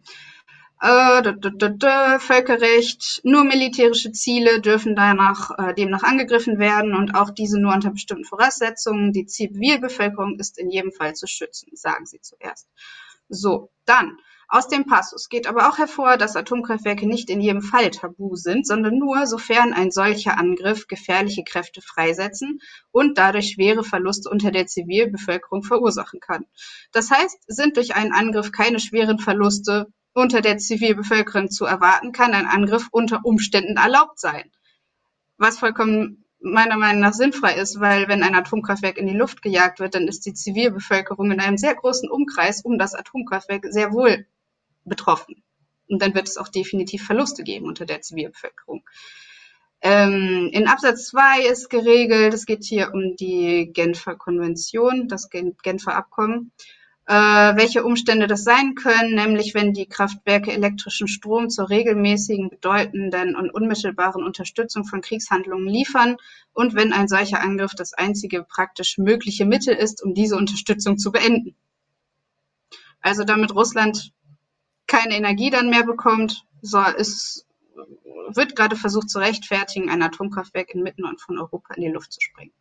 Äh, 0.82 1.22
da, 1.22 1.32
da, 1.32 1.70
da, 1.70 2.20
Völkerrecht, 2.20 3.22
nur 3.24 3.46
militärische 3.46 4.12
Ziele 4.12 4.62
dürfen 4.62 4.96
danach, 4.96 5.52
äh, 5.58 5.74
demnach 5.74 6.04
angegriffen 6.04 6.60
werden 6.60 6.94
und 6.94 7.16
auch 7.16 7.30
diese 7.30 7.60
nur 7.60 7.74
unter 7.74 7.92
bestimmten 7.92 8.26
Voraussetzungen. 8.26 9.14
Die 9.14 9.26
Zivilbevölkerung 9.26 10.38
ist 10.38 10.58
in 10.58 10.70
jedem 10.70 10.92
Fall 10.92 11.14
zu 11.16 11.28
schützen, 11.28 11.70
sagen 11.76 12.06
sie 12.06 12.22
zuerst. 12.22 12.68
So, 13.30 13.72
dann 13.86 14.18
aus 14.48 14.68
dem 14.68 14.86
Passus 14.86 15.28
geht 15.30 15.48
aber 15.48 15.68
auch 15.70 15.78
hervor, 15.78 16.18
dass 16.18 16.36
Atomkraftwerke 16.36 17.08
nicht 17.08 17.30
in 17.30 17.42
jedem 17.42 17.62
Fall 17.62 17.90
tabu 17.90 18.36
sind, 18.36 18.68
sondern 18.68 18.98
nur, 18.98 19.26
sofern 19.26 19.74
ein 19.74 19.92
solcher 19.92 20.38
Angriff 20.38 20.88
gefährliche 20.88 21.44
Kräfte 21.44 21.82
freisetzen 21.82 22.60
und 22.92 23.18
dadurch 23.18 23.52
schwere 23.52 23.84
Verluste 23.84 24.30
unter 24.30 24.52
der 24.52 24.68
Zivilbevölkerung 24.68 25.64
verursachen 25.64 26.20
kann. 26.20 26.46
Das 26.92 27.10
heißt, 27.10 27.38
sind 27.48 27.78
durch 27.78 27.96
einen 27.96 28.14
Angriff 28.14 28.52
keine 28.52 28.80
schweren 28.80 29.20
Verluste 29.20 29.88
unter 30.14 30.42
der 30.42 30.58
Zivilbevölkerung 30.58 31.50
zu 31.50 31.66
erwarten, 31.66 32.12
kann 32.12 32.34
ein 32.34 32.48
Angriff 32.48 32.88
unter 32.92 33.26
Umständen 33.26 33.78
erlaubt 33.78 34.20
sein. 34.20 34.52
Was 35.38 35.60
vollkommen 35.60 36.26
meiner 36.40 36.78
Meinung 36.78 37.02
nach 37.02 37.14
sinnfrei 37.14 37.56
ist, 37.56 37.80
weil 37.80 38.08
wenn 38.08 38.24
ein 38.24 38.36
Atomkraftwerk 38.36 38.98
in 38.98 39.08
die 39.08 39.18
Luft 39.18 39.42
gejagt 39.42 39.80
wird, 39.80 39.96
dann 39.96 40.08
ist 40.08 40.26
die 40.26 40.34
Zivilbevölkerung 40.34 41.32
in 41.32 41.40
einem 41.40 41.58
sehr 41.58 41.76
großen 41.76 42.10
Umkreis 42.10 42.62
um 42.62 42.78
das 42.78 42.94
Atomkraftwerk 42.94 43.66
sehr 43.70 43.92
wohl 43.92 44.28
betroffen. 44.86 45.44
Und 45.88 46.02
dann 46.02 46.16
wird 46.16 46.28
es 46.28 46.38
auch 46.38 46.48
definitiv 46.48 47.06
Verluste 47.06 47.44
geben 47.44 47.68
unter 47.68 47.86
der 47.86 48.02
Zivilbevölkerung. 48.02 48.84
Ähm, 49.82 50.50
in 50.52 50.68
Absatz 50.68 51.08
2 51.08 51.46
ist 51.46 51.70
geregelt, 51.70 52.34
es 52.34 52.46
geht 52.46 52.64
hier 52.64 52.92
um 52.94 53.16
die 53.18 53.72
Genfer 53.72 54.16
Konvention, 54.16 55.08
das 55.08 55.30
Genfer 55.30 55.96
Abkommen, 55.96 56.52
äh, 57.08 57.14
welche 57.14 57.84
Umstände 57.84 58.26
das 58.26 58.44
sein 58.44 58.74
können, 58.74 59.14
nämlich 59.14 59.54
wenn 59.54 59.74
die 59.74 59.86
Kraftwerke 59.86 60.52
elektrischen 60.52 61.08
Strom 61.08 61.52
zur 61.52 61.70
regelmäßigen, 61.70 62.50
bedeutenden 62.50 63.36
und 63.36 63.52
unmittelbaren 63.52 64.24
Unterstützung 64.24 64.86
von 64.86 65.02
Kriegshandlungen 65.02 65.68
liefern 65.68 66.18
und 66.54 66.74
wenn 66.74 66.92
ein 66.92 67.08
solcher 67.08 67.42
Angriff 67.42 67.74
das 67.76 67.94
einzige 67.94 68.44
praktisch 68.44 68.98
mögliche 68.98 69.46
Mittel 69.46 69.76
ist, 69.76 70.04
um 70.04 70.16
diese 70.16 70.36
Unterstützung 70.36 70.98
zu 70.98 71.12
beenden. 71.12 71.56
Also 73.02 73.24
damit 73.24 73.54
Russland 73.54 74.14
keine 74.88 75.16
Energie 75.16 75.50
dann 75.50 75.70
mehr 75.70 75.84
bekommt. 75.84 76.46
So, 76.62 76.80
es 76.98 77.46
wird 78.34 78.56
gerade 78.56 78.76
versucht 78.76 79.10
zu 79.10 79.20
rechtfertigen, 79.20 79.90
ein 79.90 80.02
Atomkraftwerk 80.02 80.74
inmitten 80.74 81.04
von 81.18 81.38
Europa 81.38 81.74
in 81.76 81.84
die 81.84 81.92
Luft 81.92 82.14
zu 82.14 82.22
sprengen. 82.22 82.54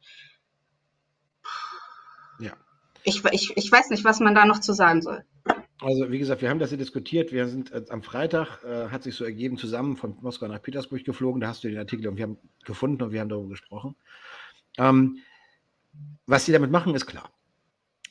Ja. 2.40 2.52
ich, 3.04 3.24
ich, 3.32 3.56
ich 3.56 3.70
weiß 3.70 3.90
nicht, 3.90 4.04
was 4.04 4.20
man 4.20 4.34
da 4.34 4.44
noch 4.44 4.60
zu 4.60 4.72
sagen 4.72 5.02
soll. 5.02 5.24
Also 5.80 6.10
wie 6.10 6.18
gesagt, 6.18 6.40
wir 6.40 6.50
haben 6.50 6.58
das 6.58 6.70
hier 6.70 6.78
diskutiert. 6.78 7.32
Wir 7.32 7.46
sind 7.46 7.72
äh, 7.72 7.84
am 7.90 8.02
Freitag, 8.02 8.62
äh, 8.64 8.88
hat 8.88 9.02
sich 9.02 9.14
so 9.14 9.24
ergeben, 9.24 9.56
zusammen 9.58 9.96
von 9.96 10.16
Moskau 10.20 10.46
nach 10.48 10.62
Petersburg 10.62 11.04
geflogen. 11.04 11.40
Da 11.40 11.48
hast 11.48 11.64
du 11.64 11.68
den 11.68 11.78
Artikel 11.78 12.08
und 12.08 12.16
wir 12.16 12.24
haben 12.24 12.38
gefunden 12.64 13.02
und 13.02 13.12
wir 13.12 13.20
haben 13.20 13.28
darüber 13.28 13.50
gesprochen. 13.50 13.96
Ähm, 14.78 15.18
was 16.26 16.46
sie 16.46 16.52
damit 16.52 16.70
machen, 16.70 16.94
ist 16.94 17.06
klar. 17.06 17.30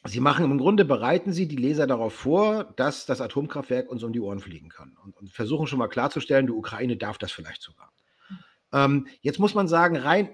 Sie 0.06 0.20
machen 0.20 0.44
im 0.44 0.58
Grunde, 0.58 0.84
bereiten 0.84 1.32
Sie 1.32 1.48
die 1.48 1.56
Leser 1.56 1.88
darauf 1.88 2.14
vor, 2.14 2.66
dass 2.76 3.06
das 3.06 3.22
Atomkraftwerk 3.22 3.90
uns 3.90 4.04
um 4.04 4.12
die 4.12 4.20
Ohren 4.20 4.40
fliegen 4.40 4.70
kann 4.70 4.98
und, 5.04 5.16
und 5.16 5.32
versuchen 5.32 5.68
schon 5.68 5.80
mal 5.80 5.88
klarzustellen, 5.88 6.48
die 6.48 6.54
Ukraine 6.54 6.98
darf 6.98 7.18
das 7.18 7.32
vielleicht 7.32 7.62
sogar. 7.62 7.94
Ähm, 8.74 9.08
jetzt 9.22 9.40
muss 9.40 9.54
man 9.54 9.68
sagen, 9.68 9.96
rein 9.96 10.30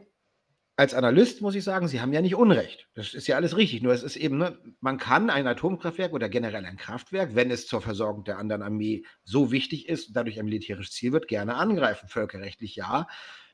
als 0.80 0.94
Analyst 0.94 1.42
muss 1.42 1.56
ich 1.56 1.66
sagen, 1.66 1.90
Sie 1.90 2.00
haben 2.00 2.14
ja 2.14 2.22
nicht 2.22 2.36
Unrecht. 2.36 2.88
Das 2.94 3.14
ist 3.14 3.28
ja 3.28 3.36
alles 3.36 3.58
richtig. 3.58 3.84
Nur 3.84 3.92
es 3.92 4.02
ist 4.02 4.16
eben, 4.16 4.38
ne, 4.38 4.58
man 4.80 4.98
kann 4.98 5.30
ein 5.30 5.46
Atomkraftwerk 5.46 6.14
oder 6.14 6.30
generell 6.30 6.66
ein 6.66 6.78
Kraftwerk, 6.78 7.36
wenn 7.36 7.52
es 7.52 7.68
zur 7.68 7.82
Versorgung 7.82 8.24
der 8.24 8.38
anderen 8.38 8.62
Armee 8.62 9.04
so 9.26 9.52
wichtig 9.52 9.90
ist 9.90 10.08
und 10.08 10.16
dadurch 10.16 10.40
ein 10.40 10.46
militärisches 10.46 10.94
Ziel 10.94 11.12
wird, 11.12 11.28
gerne 11.28 11.56
angreifen. 11.56 12.08
Völkerrechtlich 12.08 12.78
ja. 12.78 13.08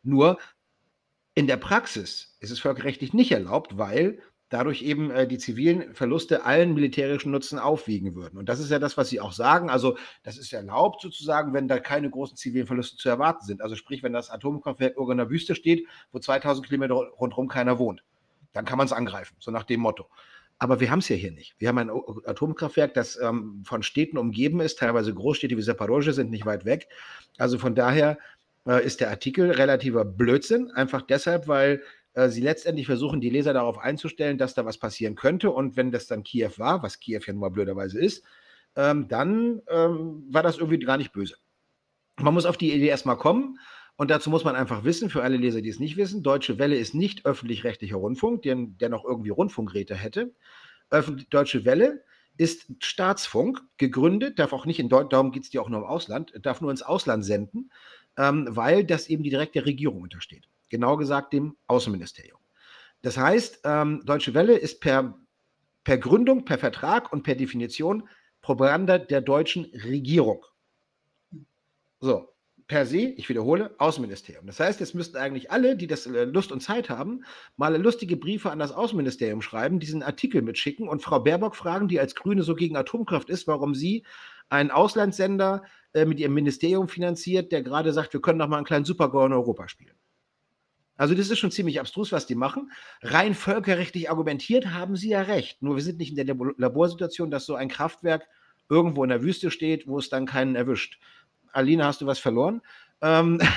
Nur 0.04 0.38
in 1.34 1.48
der 1.48 1.58
Praxis 1.58 2.38
ist 2.42 2.52
es 2.52 2.60
völkerrechtlich 2.60 3.12
nicht 3.12 3.32
erlaubt, 3.32 3.76
weil 3.76 4.22
dadurch 4.56 4.84
eben 4.84 5.12
äh, 5.12 5.28
die 5.28 5.38
zivilen 5.38 5.94
Verluste 5.94 6.46
allen 6.46 6.74
militärischen 6.74 7.30
Nutzen 7.30 7.60
aufwiegen 7.60 8.16
würden. 8.16 8.40
Und 8.40 8.48
das 8.48 8.62
ist 8.62 8.72
ja 8.72 8.80
das, 8.80 8.96
was 8.96 9.10
Sie 9.10 9.20
auch 9.20 9.34
sagen. 9.34 9.70
Also 9.70 9.98
das 10.24 10.38
ist 10.38 10.54
erlaubt 10.54 11.02
sozusagen, 11.02 11.54
wenn 11.54 11.68
da 11.68 11.78
keine 11.78 12.10
großen 12.10 12.38
zivilen 12.38 12.66
Verluste 12.66 12.96
zu 12.96 13.10
erwarten 13.10 13.46
sind. 13.46 13.62
Also 13.62 13.76
sprich, 13.76 14.02
wenn 14.02 14.14
das 14.14 14.30
Atomkraftwerk 14.30 14.94
irgendwo 14.94 15.12
in 15.12 15.18
der 15.18 15.30
Wüste 15.30 15.56
steht, 15.56 15.86
wo 16.14 16.20
2000 16.20 16.68
Kilometer 16.68 16.94
rundherum 16.94 17.50
keiner 17.50 17.80
wohnt, 17.80 18.06
dann 18.54 18.64
kann 18.64 18.78
man 18.78 18.86
es 18.86 18.94
angreifen, 18.94 19.36
so 19.40 19.52
nach 19.52 19.64
dem 19.64 19.82
Motto. 19.82 20.08
Aber 20.58 20.80
wir 20.80 20.90
haben 20.90 21.00
es 21.00 21.10
ja 21.10 21.18
hier 21.18 21.34
nicht. 21.34 21.56
Wir 21.60 21.68
haben 21.68 21.78
ein 21.78 21.90
Atomkraftwerk, 21.90 22.94
das 22.94 23.20
ähm, 23.20 23.62
von 23.66 23.84
Städten 23.84 24.18
umgeben 24.18 24.62
ist. 24.62 24.80
Teilweise 24.80 25.14
Großstädte 25.14 25.58
wie 25.58 25.62
Zaporozhye 25.62 26.14
sind 26.14 26.32
nicht 26.32 26.46
weit 26.46 26.64
weg. 26.64 26.88
Also 27.38 27.58
von 27.58 27.76
daher 27.76 28.18
äh, 28.66 28.86
ist 28.86 29.02
der 29.02 29.10
Artikel 29.10 29.52
relativer 29.52 30.06
Blödsinn. 30.06 30.72
Einfach 30.72 31.02
deshalb, 31.02 31.50
weil 31.50 31.82
äh, 32.16 32.30
sie 32.30 32.42
letztendlich 32.42 32.88
versuchen, 32.88 33.22
die 33.22 33.30
Leser 33.30 33.54
darauf 33.54 33.78
einzustellen, 33.78 34.38
dass 34.38 34.54
da 34.54 34.66
was 34.66 34.78
passieren 34.78 35.16
könnte. 35.16 35.52
Und 35.52 35.76
wenn 35.76 35.92
das 35.92 36.08
dann 36.08 36.24
Kiew 36.24 36.52
war, 36.58 36.82
was 36.82 37.00
Kiew 37.00 37.20
ja 37.26 37.34
nun 37.34 37.42
mal 37.42 37.50
blöderweise 37.50 38.00
ist, 38.00 38.26
ähm, 38.76 39.08
dann 39.08 39.62
ähm, 39.70 40.24
war 40.30 40.42
das 40.42 40.58
irgendwie 40.58 40.80
gar 40.80 40.98
nicht 40.98 41.12
böse. 41.12 41.36
Man 42.18 42.34
muss 42.34 42.46
auf 42.46 42.58
die 42.58 42.74
Idee 42.74 42.88
erstmal 42.88 43.18
kommen. 43.18 43.60
Und 43.98 44.12
dazu 44.12 44.30
muss 44.30 44.44
man 44.44 44.56
einfach 44.56 44.84
wissen, 44.84 45.10
für 45.10 45.24
alle 45.24 45.38
Leser, 45.38 45.62
die 45.62 45.70
es 45.70 45.80
nicht 45.80 45.96
wissen, 45.96 46.22
Deutsche 46.22 46.58
Welle 46.58 46.76
ist 46.76 46.94
nicht 46.94 47.26
öffentlich-rechtlicher 47.26 47.96
Rundfunk, 47.96 48.42
der, 48.42 48.56
der 48.58 48.90
noch 48.90 49.06
irgendwie 49.06 49.30
Rundfunkräte 49.30 49.96
hätte. 49.96 50.34
Öffentlich, 50.90 51.30
Deutsche 51.30 51.64
Welle 51.64 52.04
ist 52.38 52.68
Staatsfunk, 52.80 53.62
gegründet, 53.78 54.38
darf 54.38 54.52
auch 54.52 54.66
nicht 54.66 54.80
in 54.80 54.90
Deutschland, 54.90 55.14
darum 55.14 55.32
geht 55.32 55.44
es 55.44 55.50
dir 55.50 55.62
auch 55.62 55.70
nur 55.70 55.80
im 55.80 55.86
Ausland, 55.86 56.34
darf 56.42 56.60
nur 56.60 56.72
ins 56.72 56.82
Ausland 56.82 57.24
senden, 57.24 57.72
ähm, 58.18 58.48
weil 58.50 58.84
das 58.84 59.08
eben 59.08 59.24
die 59.24 59.30
direkte 59.30 59.66
Regierung 59.66 60.02
untersteht 60.02 60.50
genau 60.70 60.98
gesagt 60.98 61.34
dem 61.34 61.56
Außenministerium. 61.68 62.40
Das 63.02 63.18
heißt, 63.18 63.62
ähm, 63.64 64.02
Deutsche 64.06 64.34
Welle 64.34 64.58
ist 64.58 64.80
per, 64.82 65.18
per 65.84 65.98
Gründung, 65.98 66.46
per 66.46 66.58
Vertrag 66.58 67.14
und 67.14 67.24
per 67.24 67.36
Definition 67.36 68.08
Propaganda 68.42 68.98
der 68.98 69.22
deutschen 69.22 69.66
Regierung. 69.66 70.46
So, 72.00 72.36
per 72.68 72.86
se, 72.86 72.98
ich 72.98 73.30
wiederhole, 73.30 73.76
Außenministerium. 73.78 74.46
Das 74.48 74.60
heißt, 74.60 74.80
jetzt 74.80 74.96
müssten 74.96 75.18
eigentlich 75.18 75.52
alle, 75.52 75.76
die 75.76 75.88
das 75.88 76.08
äh, 76.08 76.26
Lust 76.26 76.52
und 76.52 76.62
Zeit 76.62 76.90
haben, 76.90 77.24
mal 77.58 77.80
lustige 77.80 78.18
Briefe 78.18 78.50
an 78.52 78.60
das 78.60 78.72
Außenministerium 78.72 79.42
schreiben, 79.42 79.80
diesen 79.80 80.04
Artikel 80.04 80.42
mitschicken 80.42 80.88
und 80.88 81.02
Frau 81.02 81.20
Baerbock 81.20 81.56
fragen, 81.56 81.88
die 81.88 82.00
als 82.00 82.16
Grüne 82.16 82.44
so 82.44 82.56
gegen 82.56 82.76
Atomkraft 82.76 83.30
ist, 83.30 83.48
warum 83.48 83.76
sie 83.76 84.06
einen 84.50 84.72
Auslandssender 84.72 85.64
äh, 85.94 86.06
mit 86.06 86.20
ihrem 86.20 86.34
Ministerium 86.34 86.88
finanziert, 86.88 87.52
der 87.52 87.62
gerade 87.62 87.94
sagt, 87.94 88.14
wir 88.14 88.22
können 88.22 88.40
doch 88.40 88.48
mal 88.48 88.58
einen 88.58 88.66
kleinen 88.66 88.86
Supergau 88.86 89.26
in 89.26 89.34
Europa 89.34 89.68
spielen. 89.68 89.96
Also 90.98 91.14
das 91.14 91.30
ist 91.30 91.40
schon 91.40 91.52
ziemlich 91.52 91.80
abstrus, 91.80 92.12
was 92.12 92.26
die 92.26 92.36
machen. 92.36 92.72
Rein 93.02 93.34
völkerrechtlich 93.34 94.10
argumentiert 94.10 94.68
haben 94.68 94.96
sie 94.96 95.10
ja 95.10 95.22
recht. 95.22 95.62
Nur 95.62 95.76
wir 95.76 95.84
sind 95.84 95.98
nicht 95.98 96.16
in 96.18 96.26
der 96.26 96.36
Laborsituation, 96.58 97.32
dass 97.32 97.46
so 97.46 97.56
ein 97.56 97.70
Kraftwerk 97.70 98.28
irgendwo 98.70 99.04
in 99.04 99.10
der 99.10 99.22
Wüste 99.22 99.52
steht, 99.52 99.88
wo 99.88 100.00
es 100.00 100.10
dann 100.10 100.26
keinen 100.26 100.56
erwischt. 100.56 101.00
Alina, 101.52 101.86
hast 101.86 102.02
du 102.02 102.06
was 102.06 102.20
verloren? 102.20 102.62
Ähm. 103.02 103.40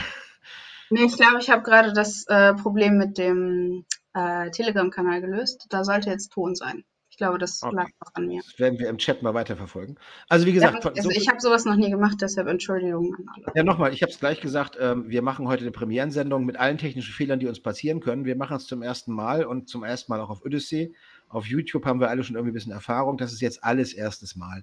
Nee, 0.91 1.05
ich 1.05 1.17
glaube, 1.17 1.39
ich 1.39 1.51
habe 1.51 1.63
gerade 1.63 1.93
das 1.93 2.25
äh, 2.29 2.55
Problem 2.55 2.97
mit 2.97 3.19
dem 3.19 3.85
äh, 4.15 4.51
Telegram-Kanal 4.51 5.21
gelöst. 5.21 5.67
Da 5.69 5.85
sollte 5.85 6.09
jetzt 6.09 6.33
Ton 6.33 6.55
sein. 6.55 6.83
Ich 7.19 7.21
glaube, 7.21 7.39
das 7.39 7.65
okay. 7.65 7.75
lag 7.75 7.89
auch 7.99 8.15
an 8.15 8.29
mir. 8.29 8.41
Das 8.45 8.61
werden 8.61 8.79
wir 8.79 8.89
im 8.89 8.97
Chat 8.97 9.25
mal 9.25 9.35
weiterverfolgen. 9.35 9.99
Also 10.29 10.47
wie 10.47 10.53
gesagt, 10.53 10.85
ja, 10.85 10.91
also 10.93 11.11
so 11.11 11.11
ich 11.11 11.29
habe 11.29 11.41
sowas 11.41 11.65
noch 11.65 11.75
nie 11.75 11.91
gemacht, 11.91 12.19
deshalb 12.21 12.47
Entschuldigung 12.47 13.13
an 13.13 13.27
alle. 13.35 13.53
Ja, 13.57 13.65
nochmal, 13.65 13.93
ich 13.93 14.03
habe 14.03 14.13
es 14.13 14.21
gleich 14.21 14.41
gesagt, 14.41 14.79
ähm, 14.81 15.11
wir 15.11 15.21
machen 15.21 15.49
heute 15.49 15.63
eine 15.63 15.73
Premierensendung 15.73 16.45
mit 16.45 16.57
allen 16.61 16.79
technischen 16.79 17.13
Fehlern, 17.13 17.41
die 17.41 17.49
uns 17.49 17.59
passieren 17.59 17.99
können. 17.99 18.25
Wir 18.25 18.37
machen 18.37 18.57
es 18.57 18.67
zum 18.67 18.83
ersten 18.83 19.13
Mal 19.13 19.45
und 19.45 19.69
zum 19.69 19.83
ersten 19.83 20.13
Mal 20.13 20.21
auch 20.21 20.31
auf 20.31 20.45
Odyssey. 20.45 20.95
Auf 21.29 21.47
YouTube 21.47 21.87
haben 21.87 21.99
wir 21.99 22.09
alle 22.09 22.23
schon 22.23 22.37
irgendwie 22.37 22.53
ein 22.53 22.55
bisschen 22.55 22.71
Erfahrung. 22.71 23.19
Das 23.19 23.33
ist 23.33 23.41
jetzt 23.41 23.65
alles 23.65 23.95
erstes 23.95 24.37
Mal. 24.37 24.63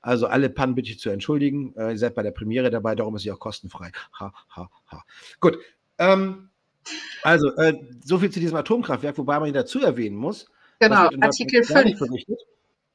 Also 0.00 0.26
alle 0.26 0.48
Pannen 0.48 0.74
bitte 0.74 0.92
ich 0.92 1.00
zu 1.00 1.10
entschuldigen. 1.10 1.74
Äh, 1.76 1.90
ihr 1.90 1.98
seid 1.98 2.14
bei 2.14 2.22
der 2.22 2.30
Premiere 2.30 2.70
dabei, 2.70 2.94
darum 2.94 3.14
ist 3.14 3.24
sie 3.24 3.30
auch 3.30 3.38
kostenfrei. 3.38 3.92
Ha, 4.18 4.32
ha, 4.56 4.70
ha. 4.90 5.04
Gut. 5.38 5.58
Ähm, 5.98 6.48
also, 7.22 7.54
äh, 7.56 7.74
so 8.02 8.18
viel 8.20 8.30
zu 8.30 8.40
diesem 8.40 8.56
Atomkraftwerk, 8.56 9.18
wobei 9.18 9.38
man 9.38 9.52
dazu 9.52 9.82
erwähnen 9.82 10.16
muss, 10.16 10.50
Genau, 10.80 11.10
Artikel 11.20 11.62
5. 11.62 12.00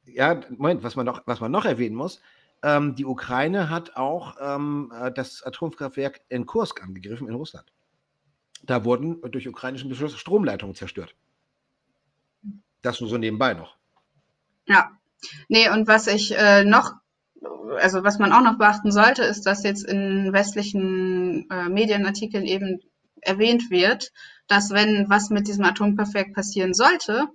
Ja, 0.06 0.40
Moment, 0.50 0.82
was 0.82 0.96
man 0.96 1.06
noch, 1.06 1.22
was 1.26 1.40
man 1.40 1.52
noch 1.52 1.64
erwähnen 1.64 1.94
muss, 1.94 2.20
ähm, 2.62 2.96
die 2.96 3.04
Ukraine 3.04 3.70
hat 3.70 3.96
auch 3.96 4.36
ähm, 4.40 4.92
äh, 4.94 5.12
das 5.12 5.42
Atomkraftwerk 5.42 6.20
in 6.28 6.46
Kursk 6.46 6.82
angegriffen 6.82 7.28
in 7.28 7.34
Russland. 7.34 7.72
Da 8.64 8.84
wurden 8.84 9.20
durch 9.30 9.46
ukrainischen 9.46 9.88
Beschluss 9.88 10.16
Stromleitungen 10.16 10.74
zerstört. 10.74 11.14
Das 12.82 13.00
nur 13.00 13.08
so 13.08 13.18
nebenbei 13.18 13.54
noch. 13.54 13.76
Ja, 14.66 14.90
nee, 15.48 15.68
und 15.68 15.86
was 15.86 16.08
ich 16.08 16.36
äh, 16.36 16.64
noch, 16.64 16.92
also 17.78 18.02
was 18.02 18.18
man 18.18 18.32
auch 18.32 18.42
noch 18.42 18.58
beachten 18.58 18.90
sollte, 18.90 19.22
ist, 19.22 19.42
dass 19.42 19.62
jetzt 19.62 19.84
in 19.84 20.32
westlichen 20.32 21.48
äh, 21.50 21.68
Medienartikeln 21.68 22.44
eben 22.44 22.80
erwähnt 23.20 23.70
wird, 23.70 24.12
dass 24.48 24.70
wenn 24.70 25.08
was 25.08 25.30
mit 25.30 25.46
diesem 25.46 25.64
Atomkraftwerk 25.64 26.32
passieren 26.32 26.74
sollte, 26.74 27.28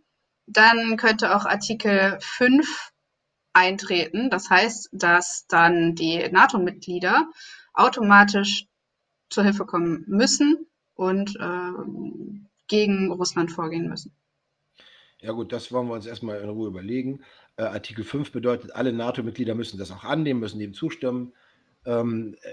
dann 0.47 0.97
könnte 0.97 1.35
auch 1.35 1.45
Artikel 1.45 2.17
5 2.21 2.91
eintreten. 3.53 4.29
Das 4.29 4.49
heißt, 4.49 4.89
dass 4.91 5.45
dann 5.47 5.95
die 5.95 6.27
NATO-Mitglieder 6.29 7.29
automatisch 7.73 8.65
zur 9.29 9.43
Hilfe 9.43 9.65
kommen 9.65 10.03
müssen 10.07 10.67
und 10.93 11.35
äh, 11.39 11.71
gegen 12.67 13.11
Russland 13.11 13.51
vorgehen 13.51 13.87
müssen. 13.89 14.15
Ja 15.19 15.33
gut, 15.33 15.51
das 15.51 15.71
wollen 15.71 15.87
wir 15.87 15.93
uns 15.93 16.05
erstmal 16.05 16.41
in 16.41 16.49
Ruhe 16.49 16.67
überlegen. 16.67 17.23
Äh, 17.55 17.63
Artikel 17.63 18.03
5 18.03 18.31
bedeutet, 18.31 18.73
alle 18.73 18.91
NATO-Mitglieder 18.91 19.53
müssen 19.53 19.77
das 19.77 19.91
auch 19.91 20.03
annehmen, 20.03 20.39
müssen 20.39 20.59
dem 20.59 20.73
zustimmen. 20.73 21.33
Ähm, 21.85 22.35
äh, 22.41 22.49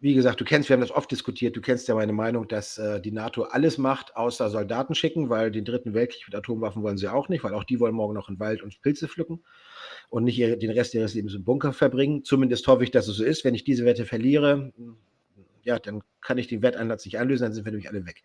wie 0.00 0.14
gesagt, 0.14 0.40
du 0.40 0.44
kennst, 0.44 0.68
wir 0.68 0.74
haben 0.74 0.80
das 0.80 0.90
oft 0.90 1.10
diskutiert, 1.10 1.56
du 1.56 1.60
kennst 1.60 1.86
ja 1.86 1.94
meine 1.94 2.14
Meinung, 2.14 2.48
dass 2.48 2.78
äh, 2.78 3.02
die 3.02 3.12
NATO 3.12 3.42
alles 3.42 3.76
macht, 3.76 4.16
außer 4.16 4.48
Soldaten 4.48 4.94
schicken, 4.94 5.28
weil 5.28 5.50
den 5.50 5.66
dritten 5.66 5.92
Weltkrieg 5.92 6.26
mit 6.26 6.34
Atomwaffen 6.34 6.82
wollen 6.82 6.96
sie 6.96 7.08
auch 7.08 7.28
nicht, 7.28 7.44
weil 7.44 7.52
auch 7.52 7.64
die 7.64 7.80
wollen 7.80 7.94
morgen 7.94 8.14
noch 8.14 8.30
in 8.30 8.36
den 8.36 8.40
Wald 8.40 8.62
und 8.62 8.80
Pilze 8.80 9.08
pflücken 9.08 9.44
und 10.08 10.24
nicht 10.24 10.38
ihre, 10.38 10.56
den 10.56 10.70
Rest 10.70 10.94
ihres 10.94 11.12
Lebens 11.12 11.34
im 11.34 11.44
Bunker 11.44 11.74
verbringen. 11.74 12.24
Zumindest 12.24 12.66
hoffe 12.66 12.82
ich, 12.82 12.90
dass 12.90 13.08
es 13.08 13.16
so 13.16 13.24
ist. 13.24 13.44
Wenn 13.44 13.54
ich 13.54 13.62
diese 13.62 13.84
Wette 13.84 14.06
verliere, 14.06 14.72
ja, 15.64 15.78
dann 15.78 16.02
kann 16.22 16.38
ich 16.38 16.48
den 16.48 16.62
Wetteinsatz 16.62 17.04
nicht 17.04 17.18
einlösen, 17.18 17.44
dann 17.44 17.52
sind 17.52 17.66
wir 17.66 17.72
nämlich 17.72 17.90
alle 17.90 18.06
weg. 18.06 18.22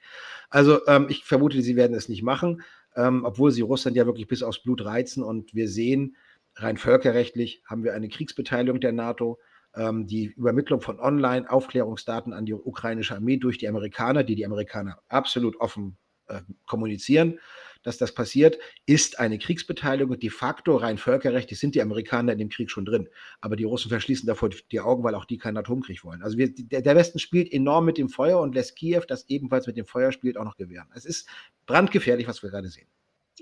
Also 0.50 0.80
ähm, 0.88 1.08
ich 1.10 1.26
vermute, 1.26 1.62
sie 1.62 1.76
werden 1.76 1.96
es 1.96 2.08
nicht 2.08 2.24
machen, 2.24 2.64
ähm, 2.96 3.26
obwohl 3.26 3.52
sie 3.52 3.62
Russland 3.62 3.98
ja 3.98 4.06
wirklich 4.06 4.28
bis 4.28 4.44
aufs 4.44 4.64
Blut 4.64 4.86
reizen 4.86 5.24
und 5.24 5.54
wir 5.54 5.68
sehen, 5.68 6.16
rein 6.56 6.78
völkerrechtlich 6.78 7.62
haben 7.66 7.84
wir 7.84 7.94
eine 7.94 8.08
Kriegsbeteiligung 8.08 8.80
der 8.80 8.94
NATO 8.94 9.40
ähm, 9.76 10.08
die 10.08 10.26
Übermittlung 10.26 10.82
von 10.82 11.00
Online-Aufklärungsdaten 11.00 12.34
an 12.34 12.46
die 12.46 12.54
ukrainische 12.54 13.16
Armee 13.16 13.38
durch 13.38 13.58
die 13.58 13.68
Amerikaner, 13.68 14.24
die 14.24 14.36
die 14.36 14.46
Amerikaner 14.46 15.00
absolut 15.08 15.60
offen 15.60 15.98
äh, 16.28 16.42
kommunizieren, 16.66 17.40
dass 17.84 17.98
das 18.00 18.14
passiert, 18.14 18.58
ist 18.88 19.20
eine 19.20 19.38
Kriegsbeteiligung. 19.38 20.20
De 20.20 20.32
facto, 20.32 20.76
rein 20.76 20.98
völkerrechtlich, 20.98 21.60
sind 21.60 21.76
die 21.76 21.82
Amerikaner 21.82 22.34
in 22.34 22.40
dem 22.40 22.50
Krieg 22.50 22.72
schon 22.72 22.84
drin. 22.84 23.08
Aber 23.42 23.56
die 23.56 23.64
Russen 23.64 23.90
verschließen 23.90 24.26
davor 24.26 24.50
die 24.50 24.80
Augen, 24.80 25.04
weil 25.04 25.14
auch 25.14 25.26
die 25.26 25.38
keinen 25.38 25.58
Atomkrieg 25.58 26.04
wollen. 26.04 26.24
Also 26.24 26.38
wir, 26.38 26.54
der, 26.54 26.82
der, 26.82 26.96
Westen 26.96 27.20
spielt 27.20 27.54
enorm 27.54 27.86
mit 27.86 28.00
dem 28.00 28.10
Feuer 28.10 28.40
und 28.42 28.56
lässt 28.56 28.76
Kiew, 28.76 29.04
das 29.08 29.30
ebenfalls 29.30 29.68
mit 29.68 29.78
dem 29.78 29.86
Feuer 29.86 30.12
spielt, 30.12 30.38
auch 30.38 30.46
noch 30.46 30.58
gewähren. 30.58 30.88
Es 30.96 31.06
ist 31.06 31.30
brandgefährlich, 31.68 32.28
was 32.28 32.42
wir 32.42 32.50
gerade 32.50 32.70
sehen. 32.70 32.88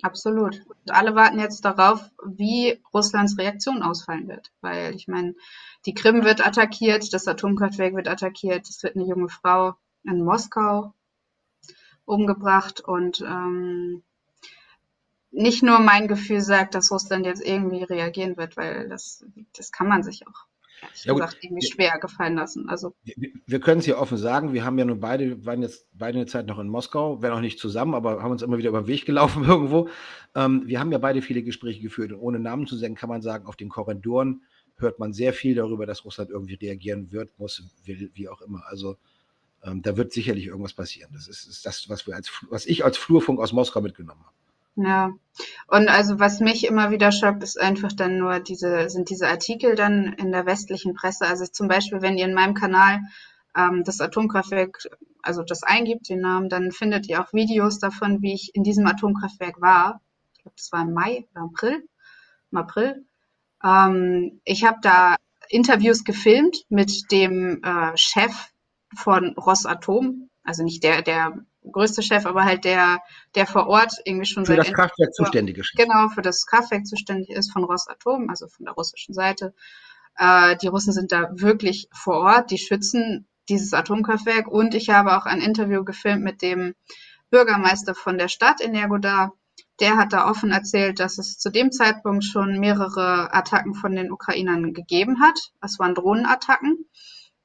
Absolut. 0.01 0.65
Und 0.67 0.91
alle 0.91 1.15
warten 1.15 1.39
jetzt 1.39 1.63
darauf, 1.63 2.09
wie 2.25 2.81
Russlands 2.93 3.37
Reaktion 3.37 3.83
ausfallen 3.83 4.27
wird. 4.27 4.51
Weil 4.61 4.95
ich 4.95 5.07
meine, 5.07 5.35
die 5.85 5.93
Krim 5.93 6.23
wird 6.23 6.45
attackiert, 6.45 7.13
das 7.13 7.27
Atomkraftwerk 7.27 7.93
wird 7.93 8.07
attackiert, 8.07 8.67
es 8.67 8.81
wird 8.81 8.95
eine 8.95 9.05
junge 9.05 9.29
Frau 9.29 9.75
in 10.03 10.23
Moskau 10.23 10.93
umgebracht 12.05 12.81
und 12.81 13.21
ähm, 13.21 14.03
nicht 15.31 15.63
nur 15.63 15.79
mein 15.79 16.07
Gefühl 16.07 16.41
sagt, 16.41 16.75
dass 16.75 16.91
Russland 16.91 17.25
jetzt 17.25 17.43
irgendwie 17.43 17.83
reagieren 17.83 18.37
wird, 18.37 18.57
weil 18.57 18.89
das, 18.89 19.25
das 19.55 19.71
kann 19.71 19.87
man 19.87 20.03
sich 20.03 20.27
auch 20.27 20.45
ehrlich 20.83 21.05
ja, 21.05 21.13
gesagt 21.13 21.37
irgendwie 21.41 21.65
schwer 21.65 21.99
gefallen 21.99 22.35
lassen. 22.35 22.69
Also 22.69 22.93
wir, 23.03 23.31
wir 23.45 23.59
können 23.59 23.79
es 23.79 23.85
hier 23.85 23.97
offen 23.97 24.17
sagen, 24.17 24.53
wir 24.53 24.63
haben 24.63 24.77
ja 24.77 24.85
nun 24.85 24.99
beide, 24.99 25.45
waren 25.45 25.61
jetzt 25.61 25.87
beide 25.93 26.17
eine 26.17 26.27
Zeit 26.27 26.47
noch 26.47 26.59
in 26.59 26.67
Moskau, 26.67 27.21
wenn 27.21 27.31
auch 27.31 27.41
nicht 27.41 27.59
zusammen, 27.59 27.93
aber 27.93 28.21
haben 28.21 28.31
uns 28.31 28.41
immer 28.41 28.57
wieder 28.57 28.69
über 28.69 28.81
den 28.81 28.87
Weg 28.87 29.05
gelaufen 29.05 29.43
irgendwo. 29.47 29.89
Ähm, 30.35 30.63
wir 30.65 30.79
haben 30.79 30.91
ja 30.91 30.97
beide 30.97 31.21
viele 31.21 31.43
Gespräche 31.43 31.81
geführt 31.81 32.11
und 32.11 32.19
ohne 32.19 32.39
Namen 32.39 32.67
zu 32.67 32.75
sagen, 32.75 32.95
kann 32.95 33.09
man 33.09 33.21
sagen, 33.21 33.45
auf 33.47 33.55
den 33.55 33.69
Korridoren 33.69 34.43
hört 34.77 34.99
man 34.99 35.13
sehr 35.13 35.33
viel 35.33 35.55
darüber, 35.55 35.85
dass 35.85 36.05
Russland 36.05 36.29
irgendwie 36.29 36.55
reagieren 36.55 37.11
wird, 37.11 37.37
muss, 37.37 37.63
will, 37.85 38.11
wie 38.13 38.29
auch 38.29 38.41
immer. 38.41 38.63
Also 38.67 38.97
ähm, 39.63 39.81
da 39.81 39.95
wird 39.97 40.11
sicherlich 40.11 40.47
irgendwas 40.47 40.73
passieren. 40.73 41.11
Das 41.13 41.27
ist, 41.27 41.47
ist, 41.47 41.65
das, 41.65 41.87
was, 41.89 42.05
wir 42.07 42.15
als, 42.15 42.31
was 42.49 42.65
ich 42.65 42.83
als 42.83 42.97
Flurfunk 42.97 43.39
aus 43.39 43.53
Moskau 43.53 43.81
mitgenommen 43.81 44.21
habe. 44.21 44.35
Ja, 44.75 45.11
und 45.67 45.87
also 45.89 46.19
was 46.19 46.39
mich 46.39 46.65
immer 46.65 46.91
wieder 46.91 47.11
schockt, 47.11 47.43
ist 47.43 47.59
einfach 47.59 47.91
dann 47.91 48.17
nur 48.17 48.39
diese, 48.39 48.89
sind 48.89 49.09
diese 49.09 49.27
Artikel 49.27 49.75
dann 49.75 50.13
in 50.13 50.31
der 50.31 50.45
westlichen 50.45 50.93
Presse. 50.93 51.25
Also 51.27 51.45
zum 51.45 51.67
Beispiel, 51.67 52.01
wenn 52.01 52.17
ihr 52.17 52.25
in 52.25 52.33
meinem 52.33 52.53
Kanal 52.53 53.01
ähm, 53.55 53.83
das 53.83 54.01
Atomkraftwerk, 54.01 54.87
also 55.21 55.43
das 55.43 55.63
eingibt, 55.63 56.09
den 56.09 56.21
Namen, 56.21 56.49
dann 56.49 56.71
findet 56.71 57.07
ihr 57.07 57.21
auch 57.21 57.33
Videos 57.33 57.79
davon, 57.79 58.21
wie 58.21 58.33
ich 58.33 58.55
in 58.55 58.63
diesem 58.63 58.85
Atomkraftwerk 58.87 59.61
war. 59.61 60.01
Ich 60.33 60.41
glaube, 60.41 60.55
das 60.57 60.71
war 60.71 60.81
im 60.81 60.93
Mai 60.93 61.25
oder 61.31 61.45
April. 61.45 61.87
Im 62.51 62.57
April. 62.57 63.05
Ähm, 63.63 64.41
ich 64.43 64.65
habe 64.65 64.79
da 64.81 65.15
Interviews 65.49 66.03
gefilmt 66.03 66.65
mit 66.69 67.11
dem 67.11 67.61
äh, 67.63 67.95
Chef 67.95 68.51
von 68.95 69.33
Rosatom, 69.35 70.29
also 70.43 70.63
nicht 70.63 70.83
der, 70.83 71.01
der 71.01 71.45
größte 71.71 72.01
Chef, 72.01 72.25
aber 72.25 72.45
halt 72.45 72.65
der, 72.65 72.99
der 73.35 73.47
vor 73.47 73.67
Ort 73.67 73.93
irgendwie 74.05 74.25
schon 74.25 74.45
für 74.45 74.55
das 74.55 74.71
Kraftwerk 74.71 75.13
zuständig 75.13 75.57
ist. 75.57 75.73
Genau, 75.75 76.09
für 76.09 76.21
das 76.21 76.45
Kraftwerk 76.45 76.85
zuständig 76.85 77.29
ist 77.29 77.51
von 77.51 77.63
Rosatom, 77.63 78.29
also 78.29 78.47
von 78.47 78.65
der 78.65 78.73
russischen 78.73 79.13
Seite. 79.13 79.53
Äh, 80.17 80.57
die 80.57 80.67
Russen 80.67 80.93
sind 80.93 81.11
da 81.11 81.29
wirklich 81.31 81.87
vor 81.93 82.15
Ort, 82.15 82.51
die 82.51 82.57
schützen 82.57 83.27
dieses 83.49 83.73
Atomkraftwerk 83.73 84.47
und 84.47 84.73
ich 84.73 84.89
habe 84.89 85.17
auch 85.17 85.25
ein 85.25 85.41
Interview 85.41 85.83
gefilmt 85.83 86.23
mit 86.23 86.41
dem 86.41 86.75
Bürgermeister 87.29 87.95
von 87.95 88.17
der 88.17 88.27
Stadt 88.27 88.61
in 88.61 88.75
Jagodar. 88.75 89.33
Der 89.79 89.97
hat 89.97 90.13
da 90.13 90.29
offen 90.29 90.51
erzählt, 90.51 90.99
dass 90.99 91.17
es 91.17 91.39
zu 91.39 91.49
dem 91.49 91.71
Zeitpunkt 91.71 92.23
schon 92.23 92.59
mehrere 92.59 93.33
Attacken 93.33 93.73
von 93.73 93.95
den 93.95 94.11
Ukrainern 94.11 94.73
gegeben 94.73 95.19
hat. 95.19 95.51
Das 95.61 95.79
waren 95.79 95.95
Drohnenattacken. 95.95 96.85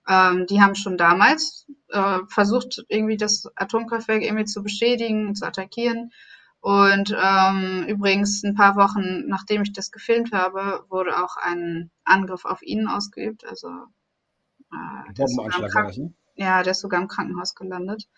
Ähm, 0.09 0.47
die 0.47 0.63
haben 0.63 0.75
schon 0.75 0.97
damals 0.97 1.67
äh, 1.89 2.21
versucht, 2.29 2.85
irgendwie 2.89 3.17
das 3.17 3.47
Atomkraftwerk 3.55 4.23
irgendwie 4.23 4.47
zu 4.47 4.63
beschädigen, 4.63 5.35
zu 5.35 5.47
attackieren. 5.47 6.13
Und 6.61 7.17
ähm, 7.17 7.85
übrigens 7.87 8.43
ein 8.43 8.55
paar 8.55 8.75
Wochen 8.77 9.29
nachdem 9.29 9.63
ich 9.63 9.73
das 9.73 9.93
gefilmt 9.93 10.33
habe, 10.33 10.85
wurde 10.89 11.23
auch 11.23 11.37
ein 11.37 11.91
Angriff 12.05 12.45
auf 12.45 12.63
ihn 12.63 12.89
ausgeübt. 12.89 13.45
Also 13.47 13.69
äh, 14.73 15.13
Bombenanschlag 15.15 15.75
war 15.75 15.85
das, 15.85 15.99
ne? 15.99 16.13
Ja, 16.35 16.63
der 16.63 16.73
ist 16.73 16.81
sogar 16.81 17.01
im 17.01 17.09
Krankenhaus 17.09 17.55
gelandet. 17.55 18.09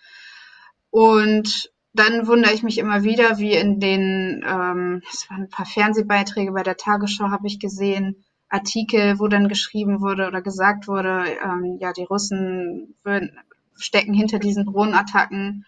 Und 0.91 1.71
dann 1.93 2.27
wundere 2.27 2.53
ich 2.53 2.63
mich 2.63 2.79
immer 2.79 3.03
wieder, 3.03 3.39
wie 3.39 3.55
in 3.55 3.81
den, 3.81 4.45
ähm, 4.47 5.03
es 5.13 5.29
waren 5.29 5.43
ein 5.43 5.51
paar 5.51 5.67
Fernsehbeiträge 5.67 6.53
bei 6.53 6.63
der 6.63 6.77
Tagesschau, 6.77 7.31
habe 7.31 7.47
ich 7.47 7.59
gesehen, 7.59 8.25
Artikel, 8.51 9.19
wo 9.19 9.29
dann 9.29 9.49
geschrieben 9.49 10.01
wurde 10.01 10.27
oder 10.27 10.43
gesagt 10.43 10.89
wurde, 10.89 11.25
ähm, 11.43 11.79
ja, 11.81 11.93
die 11.93 12.05
Russen 12.05 12.95
würden, 13.05 13.39
stecken 13.77 14.13
hinter 14.13 14.39
diesen 14.39 14.67
Drohnenattacken. 14.67 15.65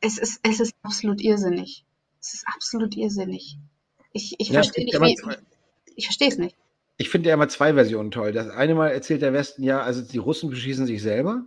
Es 0.00 0.18
ist, 0.18 0.40
es 0.42 0.60
ist 0.60 0.74
absolut 0.82 1.20
irrsinnig. 1.20 1.84
Es 2.20 2.34
ist 2.34 2.46
absolut 2.48 2.96
irrsinnig. 2.96 3.58
Ich, 4.12 4.36
ich 4.38 4.48
ja, 4.48 4.54
verstehe 4.54 4.84
nicht, 4.84 5.00
wie, 5.00 5.36
ich 5.96 6.06
verstehe 6.06 6.28
es 6.28 6.38
nicht. 6.38 6.56
Ich 6.96 7.10
finde 7.10 7.28
ja 7.28 7.34
immer 7.34 7.48
zwei 7.48 7.74
Versionen 7.74 8.10
toll. 8.10 8.32
Das 8.32 8.48
eine 8.48 8.74
Mal 8.74 8.88
erzählt 8.88 9.22
der 9.22 9.32
Westen 9.32 9.62
ja, 9.62 9.80
also 9.80 10.02
die 10.02 10.18
Russen 10.18 10.50
beschießen 10.50 10.86
sich 10.86 11.02
selber, 11.02 11.44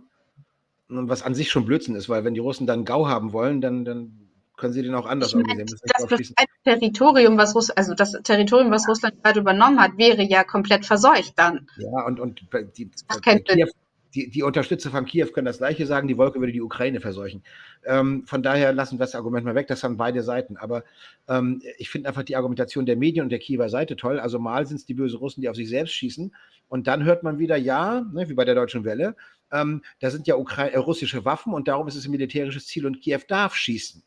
was 0.88 1.22
an 1.22 1.34
sich 1.34 1.50
schon 1.50 1.66
Blödsinn 1.66 1.96
ist, 1.96 2.08
weil 2.08 2.24
wenn 2.24 2.34
die 2.34 2.40
Russen 2.40 2.66
dann 2.66 2.84
Gau 2.84 3.08
haben 3.08 3.32
wollen, 3.32 3.60
dann, 3.60 3.84
dann 3.84 4.21
können 4.56 4.72
Sie 4.72 4.82
den 4.82 4.94
auch 4.94 5.06
anders? 5.06 5.32
Das, 5.32 6.08
das, 6.08 6.08
das 6.08 6.32
Territorium, 6.64 7.36
was 7.38 7.54
Russ 7.54 7.70
also 7.70 7.94
das 7.94 8.12
Territorium, 8.22 8.70
was 8.70 8.88
Russland 8.88 9.22
gerade 9.22 9.40
übernommen 9.40 9.80
hat, 9.80 9.96
wäre 9.96 10.22
ja 10.22 10.44
komplett 10.44 10.86
verseucht 10.86 11.32
dann. 11.36 11.68
Ja, 11.78 12.06
und, 12.06 12.20
und 12.20 12.42
die, 12.76 12.88
Kiew, 12.88 13.68
die, 14.14 14.30
die 14.30 14.42
Unterstützer 14.42 14.90
von 14.90 15.06
Kiew 15.06 15.28
können 15.28 15.46
das 15.46 15.58
Gleiche 15.58 15.86
sagen, 15.86 16.06
die 16.06 16.18
Wolke 16.18 16.38
würde 16.38 16.52
die 16.52 16.60
Ukraine 16.60 17.00
verseuchen. 17.00 17.42
Ähm, 17.84 18.24
von 18.26 18.42
daher 18.42 18.72
lassen 18.72 18.96
wir 18.96 19.04
das 19.04 19.14
Argument 19.14 19.44
mal 19.44 19.54
weg, 19.54 19.66
das 19.68 19.82
haben 19.82 19.96
beide 19.96 20.22
Seiten. 20.22 20.56
Aber 20.56 20.84
ähm, 21.28 21.62
ich 21.78 21.90
finde 21.90 22.08
einfach 22.08 22.22
die 22.22 22.36
Argumentation 22.36 22.86
der 22.86 22.96
Medien 22.96 23.24
und 23.24 23.30
der 23.30 23.38
Kiewer 23.38 23.68
Seite 23.68 23.96
toll. 23.96 24.20
Also 24.20 24.38
mal 24.38 24.66
sind 24.66 24.76
es 24.76 24.86
die 24.86 24.94
bösen 24.94 25.18
Russen, 25.18 25.40
die 25.40 25.48
auf 25.48 25.56
sich 25.56 25.68
selbst 25.68 25.94
schießen. 25.94 26.34
Und 26.68 26.86
dann 26.86 27.04
hört 27.04 27.22
man 27.22 27.38
wieder, 27.38 27.56
ja, 27.56 28.02
ne, 28.12 28.28
wie 28.28 28.34
bei 28.34 28.44
der 28.44 28.54
Deutschen 28.54 28.84
Welle, 28.84 29.16
ähm, 29.50 29.82
da 30.00 30.10
sind 30.10 30.26
ja 30.26 30.36
Ukra 30.36 30.68
äh, 30.68 30.78
russische 30.78 31.24
Waffen 31.24 31.52
und 31.52 31.68
darum 31.68 31.88
ist 31.88 31.96
es 31.96 32.06
ein 32.06 32.10
militärisches 32.10 32.66
Ziel 32.66 32.86
und 32.86 33.00
Kiew 33.00 33.20
darf 33.28 33.54
schießen. 33.54 34.02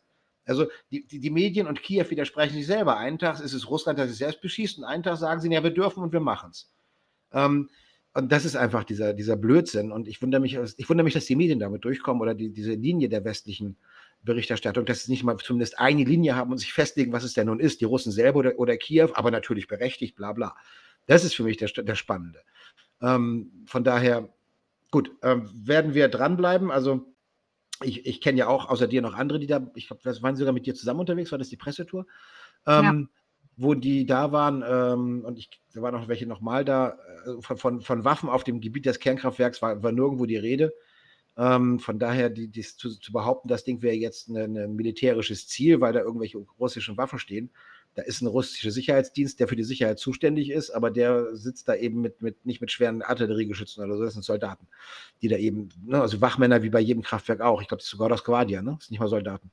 Also 0.46 0.68
die, 0.92 1.06
die, 1.06 1.20
die, 1.20 1.30
Medien 1.30 1.68
und 1.68 1.82
Kiew 1.82 2.10
widersprechen 2.10 2.54
sich 2.54 2.68
selber. 2.68 2.98
Einen 2.98 3.20
Tag 3.20 3.40
ist 3.40 3.54
es 3.54 3.70
Russland, 3.70 3.98
das 4.00 4.10
sich 4.10 4.18
selbst 4.18 4.42
beschießt, 4.42 4.78
und 4.78 4.84
einen 4.84 5.04
Tag 5.04 5.18
sagen 5.18 5.42
sie, 5.42 5.52
ja, 5.52 5.64
wir 5.64 5.72
dürfen 5.72 6.04
und 6.04 6.14
wir 6.14 6.20
machen 6.20 6.52
es. 6.52 6.72
Ähm, 7.32 7.70
und 8.14 8.32
das 8.32 8.46
ist 8.46 8.56
einfach 8.56 8.86
dieser, 8.86 9.14
dieser 9.14 9.36
Blödsinn. 9.36 9.92
Und 9.92 10.08
ich 10.08 10.22
wundere 10.22 10.40
mich, 10.40 10.56
ich 10.56 10.90
wundere 10.90 11.04
mich, 11.04 11.14
dass 11.14 11.26
die 11.26 11.36
Medien 11.36 11.60
damit 11.60 11.84
durchkommen 11.84 12.22
oder 12.22 12.34
die, 12.34 12.50
diese 12.50 12.74
Linie 12.74 13.10
der 13.10 13.26
westlichen 13.26 13.76
Berichterstattung, 14.24 14.86
dass 14.86 15.04
sie 15.04 15.12
nicht 15.12 15.24
mal 15.24 15.38
zumindest 15.38 15.80
eine 15.80 16.04
Linie 16.04 16.36
haben 16.36 16.52
und 16.52 16.58
sich 16.58 16.74
festlegen, 16.74 17.12
was 17.12 17.24
es 17.24 17.34
denn 17.34 17.48
nun 17.48 17.60
ist, 17.60 17.82
die 17.82 17.86
Russen 17.86 18.12
selber 18.12 18.40
oder, 18.40 18.58
oder 18.58 18.78
Kiew, 18.78 19.10
aber 19.14 19.32
natürlich 19.32 19.68
berechtigt, 19.68 20.16
bla 20.16 20.32
bla. 20.32 20.56
Das 21.08 21.24
ist 21.24 21.36
für 21.36 21.44
mich 21.44 21.58
der, 21.58 21.68
der 21.68 21.96
Spannende. 21.96 22.42
Ähm, 23.02 23.52
von 23.66 23.84
daher, 23.84 24.30
gut, 24.92 25.12
ähm, 25.22 25.50
werden 25.54 25.94
wir 25.94 26.08
dranbleiben. 26.08 26.72
Also 26.72 27.15
ich, 27.84 28.06
ich 28.06 28.22
kenne 28.22 28.40
ja 28.40 28.48
auch 28.48 28.70
außer 28.70 28.88
dir 28.88 29.02
noch 29.02 29.14
andere, 29.14 29.40
die 29.40 29.48
da, 29.48 29.72
ich 29.76 29.88
glaube, 29.88 30.02
das 30.04 30.22
waren 30.22 30.36
sogar 30.36 30.54
mit 30.54 30.66
dir 30.66 30.76
zusammen 30.76 31.02
unterwegs, 31.02 31.32
war 31.32 31.40
das 31.40 31.50
die 31.50 31.58
Pressetour? 31.58 32.06
Ähm, 32.66 32.84
ja. 32.84 33.20
Wo 33.58 33.74
die 33.74 34.06
da 34.06 34.32
waren, 34.32 34.64
ähm, 34.68 35.24
und 35.26 35.38
ich, 35.38 35.50
da 35.74 35.82
waren 35.82 35.94
noch 35.94 36.08
welche 36.08 36.26
nochmal 36.26 36.66
da, 36.66 36.98
äh, 37.26 37.42
von, 37.42 37.58
von, 37.58 37.82
von, 37.82 38.04
Waffen 38.04 38.30
auf 38.30 38.44
dem 38.44 38.62
Gebiet 38.62 38.86
des 38.86 39.00
Kernkraftwerks 39.00 39.62
war, 39.62 39.82
war 39.82 39.92
nirgendwo 39.92 40.26
die 40.26 40.38
Rede. 40.38 40.74
Ähm, 41.38 41.80
von 41.80 42.00
daher, 42.00 42.30
die, 42.30 42.48
die 42.48 42.62
zu, 42.62 42.98
zu, 42.98 43.12
behaupten, 43.12 43.50
das 43.50 43.64
Ding 43.64 43.82
wäre 43.82 43.96
jetzt 43.96 44.30
ein 44.30 44.76
militärisches 44.76 45.48
Ziel, 45.48 45.82
weil 45.82 45.94
da 45.94 46.00
irgendwelche 46.00 46.38
russischen 46.60 46.98
Waffen 46.98 47.20
stehen, 47.20 47.52
da 47.96 48.02
ist 48.02 48.22
ein 48.22 48.28
russischer 48.28 48.72
Sicherheitsdienst, 48.72 49.40
der 49.40 49.48
für 49.48 49.56
die 49.56 49.64
Sicherheit 49.64 50.00
zuständig 50.00 50.52
ist, 50.52 50.70
aber 50.70 50.92
der 50.92 51.36
sitzt 51.36 51.70
da 51.70 51.76
eben 51.76 52.02
mit, 52.02 52.22
mit 52.22 52.46
nicht 52.46 52.60
mit 52.60 52.72
schweren 52.72 53.02
Artilleriegeschützen 53.02 53.84
oder 53.84 53.98
so, 53.98 54.04
das 54.04 54.14
sind 54.14 54.24
Soldaten, 54.24 54.68
die 55.22 55.30
da 55.30 55.38
eben, 55.38 55.70
ne, 55.86 56.02
also 56.02 56.20
Wachmänner 56.20 56.62
wie 56.62 56.70
bei 56.70 56.82
jedem 56.82 57.04
Kraftwerk 57.04 57.42
auch. 57.42 57.62
Ich 57.62 57.70
glaube, 57.70 57.80
das 57.80 57.86
ist 57.86 57.92
sogar 57.92 58.10
das 58.10 58.24
Guardia, 58.24 58.62
ne? 58.62 58.76
Das 58.78 58.86
sind 58.86 58.92
nicht 58.92 59.00
mal 59.00 59.08
Soldaten. 59.08 59.50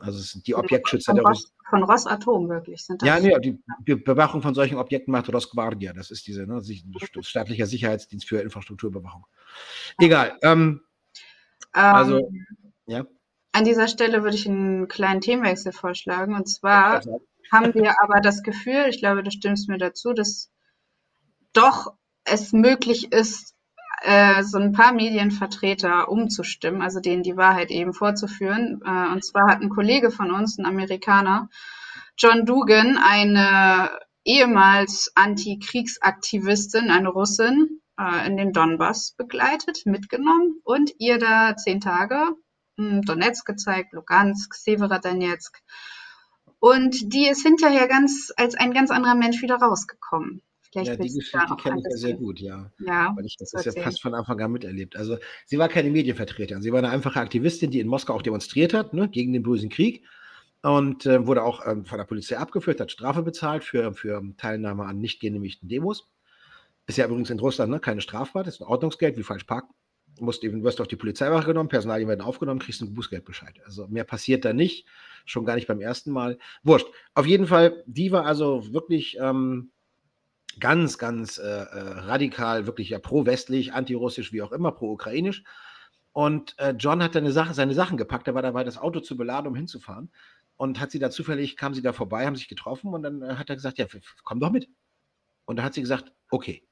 Also 0.00 0.18
es 0.18 0.30
sind 0.30 0.46
die 0.46 0.54
Objektschützer 0.54 1.14
von, 1.14 1.26
Ross, 1.26 1.52
von 1.68 1.82
Rosatom 1.84 2.48
wirklich 2.48 2.84
sind 2.84 3.02
das. 3.02 3.06
Ja, 3.06 3.20
nee, 3.20 3.36
die, 3.40 3.62
die 3.86 3.96
Bewachung 3.96 4.42
von 4.42 4.54
solchen 4.54 4.78
Objekten 4.78 5.12
macht 5.12 5.32
Rosguardia. 5.32 5.92
Das 5.92 6.10
ist 6.10 6.26
diese 6.26 6.46
ne, 6.46 6.62
staatlicher 7.20 7.66
Sicherheitsdienst 7.66 8.26
für 8.26 8.40
Infrastrukturüberwachung. 8.40 9.26
Egal. 9.98 10.38
Ähm, 10.42 10.80
also, 11.72 12.18
ähm, 12.18 12.46
ja. 12.86 13.06
An 13.52 13.64
dieser 13.64 13.88
Stelle 13.88 14.22
würde 14.22 14.36
ich 14.36 14.48
einen 14.48 14.88
kleinen 14.88 15.20
Themenwechsel 15.20 15.72
vorschlagen. 15.72 16.34
Und 16.34 16.48
zwar 16.48 17.02
haben 17.52 17.74
wir 17.74 18.02
aber 18.02 18.20
das 18.20 18.42
Gefühl, 18.42 18.86
ich 18.88 18.98
glaube, 19.00 19.22
du 19.22 19.30
stimmst 19.30 19.68
mir 19.68 19.78
dazu, 19.78 20.12
dass 20.12 20.50
doch 21.52 21.94
es 22.24 22.52
möglich 22.52 23.12
ist, 23.12 23.54
äh, 24.02 24.42
so 24.42 24.58
ein 24.58 24.72
paar 24.72 24.92
Medienvertreter 24.92 26.08
umzustimmen, 26.08 26.82
also 26.82 27.00
denen 27.00 27.22
die 27.22 27.36
Wahrheit 27.36 27.70
eben 27.70 27.92
vorzuführen. 27.92 28.80
Äh, 28.84 29.12
und 29.12 29.24
zwar 29.24 29.50
hat 29.50 29.60
ein 29.60 29.68
Kollege 29.68 30.10
von 30.10 30.30
uns, 30.30 30.58
ein 30.58 30.66
Amerikaner, 30.66 31.48
John 32.16 32.46
Dugan, 32.46 32.98
eine 32.98 33.90
ehemals 34.24 35.12
Antikriegsaktivistin, 35.14 36.90
eine 36.90 37.08
Russin, 37.08 37.80
äh, 37.98 38.26
in 38.26 38.36
den 38.36 38.52
Donbass 38.52 39.14
begleitet, 39.16 39.84
mitgenommen 39.84 40.60
und 40.64 40.92
ihr 40.98 41.18
da 41.18 41.56
zehn 41.56 41.80
Tage 41.80 42.34
hm, 42.76 43.02
Donetsk 43.02 43.46
gezeigt, 43.46 43.92
Lugansk, 43.92 44.54
Severodonetsk, 44.54 45.58
und 46.60 47.12
die 47.12 47.26
ist 47.26 47.42
hinterher 47.42 47.88
ganz 47.88 48.32
als 48.36 48.54
ein 48.54 48.72
ganz 48.72 48.90
anderer 48.90 49.14
Mensch 49.14 49.42
wieder 49.42 49.56
rausgekommen. 49.56 50.42
Vielleicht 50.70 50.90
ja, 50.90 50.96
die 50.96 51.08
Geschichte 51.08 51.56
kenne 51.60 51.80
ich 51.80 51.84
ja 51.90 51.96
sehr 51.96 52.14
gut, 52.14 52.38
ja. 52.38 52.70
ja 52.78 53.12
Weil 53.16 53.26
ich 53.26 53.36
das, 53.36 53.50
das 53.50 53.64
ja 53.64 53.82
fast 53.82 54.00
von 54.00 54.14
Anfang 54.14 54.40
an 54.40 54.52
miterlebt. 54.52 54.94
Also 54.94 55.18
sie 55.46 55.58
war 55.58 55.68
keine 55.68 55.90
Medienvertreterin, 55.90 56.62
sie 56.62 56.70
war 56.70 56.78
eine 56.78 56.90
einfache 56.90 57.18
Aktivistin, 57.18 57.72
die 57.72 57.80
in 57.80 57.88
Moskau 57.88 58.14
auch 58.14 58.22
demonstriert 58.22 58.72
hat, 58.72 58.94
ne, 58.94 59.08
gegen 59.08 59.32
den 59.32 59.42
bösen 59.42 59.68
Krieg. 59.68 60.04
Und 60.62 61.06
äh, 61.06 61.26
wurde 61.26 61.42
auch 61.42 61.66
ähm, 61.66 61.86
von 61.86 61.96
der 61.96 62.04
Polizei 62.04 62.36
abgeführt, 62.36 62.80
hat 62.80 62.92
Strafe 62.92 63.22
bezahlt 63.22 63.64
für, 63.64 63.94
für 63.94 64.22
Teilnahme 64.36 64.84
an 64.84 65.00
nicht 65.00 65.18
genehmigten 65.18 65.68
Demos. 65.68 66.10
Ist 66.86 66.98
ja 66.98 67.06
übrigens 67.06 67.30
in 67.30 67.40
Russland 67.40 67.72
ne, 67.72 67.80
keine 67.80 68.02
Strafbar, 68.02 68.44
das 68.44 68.56
ist 68.56 68.60
ein 68.60 68.68
Ordnungsgeld, 68.68 69.16
wie 69.16 69.22
falsch 69.22 69.44
parken. 69.44 69.72
Du 70.18 70.24
musst 70.24 70.44
eben, 70.44 70.62
wirst 70.62 70.80
auf 70.80 70.88
die 70.88 70.96
Polizeiwache 70.96 71.46
genommen, 71.46 71.70
Personalien 71.70 72.08
werden 72.08 72.20
aufgenommen, 72.20 72.60
kriegst 72.60 72.82
einen 72.82 72.94
Bußgeldbescheid. 72.94 73.58
Also 73.64 73.88
mehr 73.88 74.04
passiert 74.04 74.44
da 74.44 74.52
nicht. 74.52 74.86
Schon 75.24 75.44
gar 75.44 75.54
nicht 75.54 75.66
beim 75.66 75.80
ersten 75.80 76.10
Mal. 76.10 76.38
Wurscht. 76.62 76.86
Auf 77.14 77.26
jeden 77.26 77.46
Fall, 77.46 77.82
die 77.86 78.12
war 78.12 78.26
also 78.26 78.72
wirklich 78.72 79.18
ähm, 79.20 79.70
ganz, 80.58 80.98
ganz 80.98 81.38
äh, 81.38 81.42
äh, 81.42 81.64
radikal, 82.00 82.66
wirklich 82.66 82.90
ja 82.90 82.98
pro-westlich, 82.98 83.72
anti-russisch, 83.72 84.32
wie 84.32 84.42
auch 84.42 84.52
immer, 84.52 84.72
pro-ukrainisch. 84.72 85.44
Und 86.12 86.58
äh, 86.58 86.74
John 86.76 87.02
hat 87.02 87.12
seine, 87.12 87.32
Sache, 87.32 87.54
seine 87.54 87.74
Sachen 87.74 87.96
gepackt, 87.96 88.26
er 88.26 88.34
war 88.34 88.42
dabei, 88.42 88.64
das 88.64 88.78
Auto 88.78 89.00
zu 89.00 89.16
beladen, 89.16 89.46
um 89.46 89.54
hinzufahren. 89.54 90.10
Und 90.56 90.80
hat 90.80 90.90
sie 90.90 90.98
da 90.98 91.10
zufällig, 91.10 91.56
kam 91.56 91.72
sie 91.72 91.82
da 91.82 91.92
vorbei, 91.92 92.26
haben 92.26 92.36
sich 92.36 92.48
getroffen 92.48 92.92
und 92.92 93.02
dann 93.02 93.22
äh, 93.22 93.36
hat 93.36 93.48
er 93.48 93.56
gesagt, 93.56 93.78
ja, 93.78 93.86
komm 94.24 94.40
doch 94.40 94.50
mit. 94.50 94.68
Und 95.46 95.56
da 95.56 95.62
hat 95.62 95.74
sie 95.74 95.80
gesagt, 95.80 96.12
okay. 96.30 96.66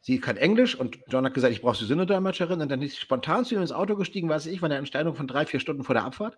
Sie 0.00 0.20
kann 0.20 0.36
Englisch 0.36 0.74
und 0.74 0.98
John 1.08 1.24
hat 1.24 1.32
gesagt, 1.32 1.54
ich 1.54 1.62
brauche 1.62 1.78
die 1.78 1.86
Synodolmetscherin. 1.86 2.60
Und 2.60 2.70
dann 2.70 2.82
ist 2.82 2.96
sie 2.96 3.00
spontan 3.00 3.46
zu 3.46 3.54
ihm 3.54 3.62
ins 3.62 3.72
Auto 3.72 3.96
gestiegen, 3.96 4.28
weiß 4.28 4.44
ich, 4.46 4.60
war 4.60 4.66
eine 4.66 4.76
Entscheidung 4.76 5.14
von 5.14 5.26
drei, 5.26 5.46
vier 5.46 5.60
Stunden 5.60 5.82
vor 5.82 5.94
der 5.94 6.04
Abfahrt. 6.04 6.36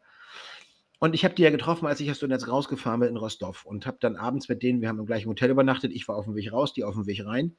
Und 0.98 1.14
ich 1.14 1.24
habe 1.24 1.34
die 1.34 1.42
ja 1.42 1.50
getroffen, 1.50 1.86
als 1.86 2.00
ich 2.00 2.10
aus 2.10 2.18
Donetsk 2.18 2.48
rausgefahren 2.48 3.00
bin 3.00 3.10
in 3.10 3.16
Rostov 3.16 3.66
und 3.66 3.86
habe 3.86 3.98
dann 4.00 4.16
abends 4.16 4.48
mit 4.48 4.62
denen, 4.62 4.80
wir 4.80 4.88
haben 4.88 4.98
im 4.98 5.06
gleichen 5.06 5.28
Hotel 5.28 5.50
übernachtet, 5.50 5.92
ich 5.92 6.08
war 6.08 6.16
auf 6.16 6.24
dem 6.24 6.34
Weg 6.34 6.52
raus, 6.52 6.72
die 6.72 6.84
auf 6.84 6.94
dem 6.94 7.06
Weg 7.06 7.24
rein. 7.26 7.56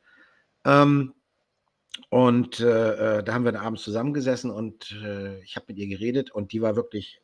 Ähm, 0.66 1.14
und 2.10 2.60
äh, 2.60 3.20
äh, 3.20 3.24
da 3.24 3.34
haben 3.34 3.46
wir 3.46 3.52
dann 3.52 3.64
abends 3.64 3.84
zusammengesessen 3.84 4.52
und 4.52 4.92
äh, 5.04 5.40
ich 5.42 5.56
habe 5.56 5.66
mit 5.70 5.78
ihr 5.78 5.88
geredet 5.88 6.32
und 6.32 6.52
die 6.52 6.62
war 6.62 6.76
wirklich 6.76 7.22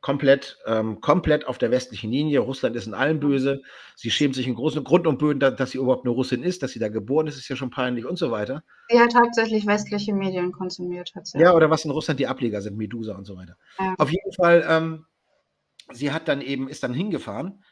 komplett, 0.00 0.58
ähm, 0.66 1.00
komplett 1.00 1.46
auf 1.46 1.58
der 1.58 1.70
westlichen 1.70 2.10
Linie. 2.10 2.40
Russland 2.40 2.74
ist 2.74 2.86
in 2.86 2.94
allem 2.94 3.20
böse. 3.20 3.62
Sie 3.96 4.10
schämt 4.10 4.34
sich 4.34 4.46
in 4.46 4.54
großen 4.54 4.82
Grund 4.82 5.06
und 5.06 5.18
Böden, 5.18 5.40
dass, 5.40 5.56
dass, 5.56 5.70
sie 5.72 5.78
überhaupt 5.78 6.06
eine 6.06 6.14
Russin 6.14 6.42
ist, 6.42 6.62
dass 6.62 6.72
sie 6.72 6.78
da 6.78 6.88
geboren 6.88 7.26
ist, 7.26 7.36
ist 7.36 7.48
ja 7.48 7.56
schon 7.56 7.70
peinlich 7.70 8.06
und 8.06 8.18
so 8.18 8.30
weiter. 8.30 8.62
Sie 8.88 8.98
hat 8.98 9.14
hauptsächlich 9.14 9.66
westliche 9.66 10.14
Medien 10.14 10.52
konsumiert. 10.52 11.12
Hat 11.14 11.28
ja, 11.34 11.52
oder 11.52 11.70
was 11.70 11.84
in 11.84 11.90
Russland 11.90 12.18
die 12.18 12.26
Ableger 12.26 12.62
sind, 12.62 12.76
Medusa 12.76 13.14
und 13.14 13.26
so 13.26 13.36
weiter. 13.36 13.56
Ja. 13.78 13.94
Auf 13.98 14.10
jeden 14.10 14.32
Fall, 14.32 14.64
ähm, 14.66 15.06
sie 15.92 16.12
hat 16.12 16.28
dann 16.28 16.40
eben, 16.40 16.68
ist 16.68 16.82
dann 16.82 16.94
hingefahren 16.94 17.62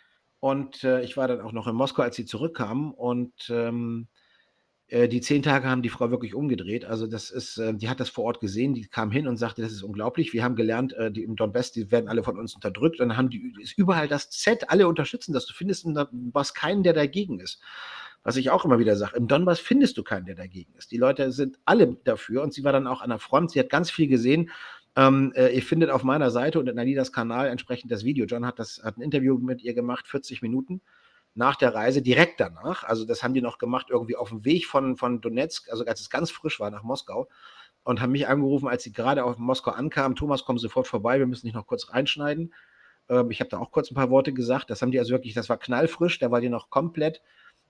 und 0.40 0.84
äh, 0.84 1.02
ich 1.02 1.16
war 1.16 1.28
dann 1.28 1.40
auch 1.40 1.52
noch 1.52 1.66
in 1.66 1.74
Moskau, 1.74 2.02
als 2.02 2.16
sie 2.16 2.24
zurückkam 2.24 2.92
und 2.92 3.50
ähm, 3.50 4.08
äh, 4.88 5.08
die 5.08 5.20
zehn 5.20 5.42
Tage 5.42 5.68
haben 5.68 5.82
die 5.82 5.90
Frau 5.90 6.10
wirklich 6.10 6.34
umgedreht. 6.34 6.84
Also 6.84 7.06
das 7.06 7.30
ist, 7.30 7.58
äh, 7.58 7.74
die 7.74 7.88
hat 7.88 8.00
das 8.00 8.08
vor 8.08 8.24
Ort 8.24 8.40
gesehen, 8.40 8.74
die 8.74 8.86
kam 8.86 9.10
hin 9.10 9.28
und 9.28 9.36
sagte, 9.36 9.62
das 9.62 9.72
ist 9.72 9.82
unglaublich. 9.82 10.32
Wir 10.32 10.42
haben 10.42 10.56
gelernt, 10.56 10.94
äh, 10.94 11.10
die 11.12 11.24
im 11.24 11.36
Donbass, 11.36 11.72
die 11.72 11.90
werden 11.90 12.08
alle 12.08 12.22
von 12.22 12.38
uns 12.38 12.54
unterdrückt. 12.54 13.00
Und 13.00 13.10
dann 13.10 13.18
haben 13.18 13.30
die 13.30 13.54
ist 13.60 13.76
überall 13.76 14.08
das 14.08 14.30
Z, 14.30 14.70
alle 14.70 14.88
unterstützen 14.88 15.32
das. 15.32 15.46
Du 15.46 15.52
findest 15.52 15.86
was 16.32 16.54
keinen, 16.54 16.82
der 16.82 16.94
dagegen 16.94 17.38
ist. 17.38 17.60
Was 18.24 18.36
ich 18.36 18.50
auch 18.50 18.64
immer 18.64 18.78
wieder 18.78 18.96
sage, 18.96 19.16
im 19.16 19.28
Donbass 19.28 19.60
findest 19.60 19.96
du 19.96 20.02
keinen, 20.02 20.26
der 20.26 20.34
dagegen 20.34 20.74
ist. 20.74 20.90
Die 20.90 20.96
Leute 20.96 21.32
sind 21.32 21.58
alle 21.64 21.96
dafür 22.04 22.42
und 22.42 22.52
sie 22.52 22.64
war 22.64 22.72
dann 22.72 22.86
auch 22.86 23.00
an 23.00 23.10
der 23.10 23.18
Front. 23.18 23.52
Sie 23.52 23.60
hat 23.60 23.70
ganz 23.70 23.90
viel 23.90 24.08
gesehen. 24.08 24.50
Ähm, 24.98 25.32
äh, 25.36 25.54
ihr 25.54 25.62
findet 25.62 25.90
auf 25.90 26.02
meiner 26.02 26.32
Seite 26.32 26.58
und 26.58 26.68
in 26.68 26.76
Anidas 26.76 27.12
Kanal 27.12 27.46
entsprechend 27.46 27.92
das 27.92 28.02
Video. 28.02 28.26
John 28.26 28.44
hat 28.44 28.58
das 28.58 28.82
hat 28.82 28.96
ein 28.98 29.02
Interview 29.02 29.38
mit 29.38 29.62
ihr 29.62 29.72
gemacht, 29.72 30.08
40 30.08 30.42
Minuten 30.42 30.80
nach 31.36 31.54
der 31.54 31.72
Reise, 31.72 32.02
direkt 32.02 32.40
danach. 32.40 32.82
Also 32.82 33.04
das 33.04 33.22
haben 33.22 33.32
die 33.32 33.40
noch 33.40 33.58
gemacht, 33.58 33.86
irgendwie 33.90 34.16
auf 34.16 34.30
dem 34.30 34.44
Weg 34.44 34.66
von, 34.66 34.96
von 34.96 35.20
Donetsk, 35.20 35.70
also 35.70 35.84
als 35.84 36.00
es 36.00 36.10
ganz 36.10 36.32
frisch 36.32 36.58
war, 36.58 36.72
nach 36.72 36.82
Moskau. 36.82 37.28
Und 37.84 38.00
haben 38.00 38.10
mich 38.10 38.26
angerufen, 38.26 38.66
als 38.66 38.82
sie 38.82 38.92
gerade 38.92 39.22
auf 39.22 39.38
Moskau 39.38 39.70
ankamen. 39.70 40.16
Thomas, 40.16 40.44
komm 40.44 40.58
sofort 40.58 40.88
vorbei, 40.88 41.20
wir 41.20 41.28
müssen 41.28 41.46
dich 41.46 41.54
noch 41.54 41.68
kurz 41.68 41.92
reinschneiden. 41.92 42.52
Ähm, 43.08 43.30
ich 43.30 43.38
habe 43.38 43.50
da 43.50 43.58
auch 43.58 43.70
kurz 43.70 43.92
ein 43.92 43.94
paar 43.94 44.10
Worte 44.10 44.32
gesagt. 44.32 44.68
Das 44.68 44.82
haben 44.82 44.90
die 44.90 44.98
also 44.98 45.12
wirklich, 45.12 45.32
das 45.32 45.48
war 45.48 45.58
knallfrisch, 45.58 46.18
da 46.18 46.32
war 46.32 46.40
die 46.40 46.48
noch 46.48 46.70
komplett 46.70 47.22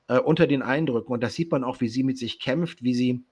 äh, 0.09 0.19
unter 0.19 0.47
den 0.47 0.63
Eindrücken. 0.63 1.13
Und 1.13 1.23
das 1.23 1.35
sieht 1.35 1.53
man 1.53 1.63
auch, 1.63 1.83
wie 1.83 1.89
sie 1.89 2.05
mit 2.05 2.17
sich 2.17 2.41
kämpft, 2.41 2.83
wie 2.83 2.95
sie, 2.95 3.23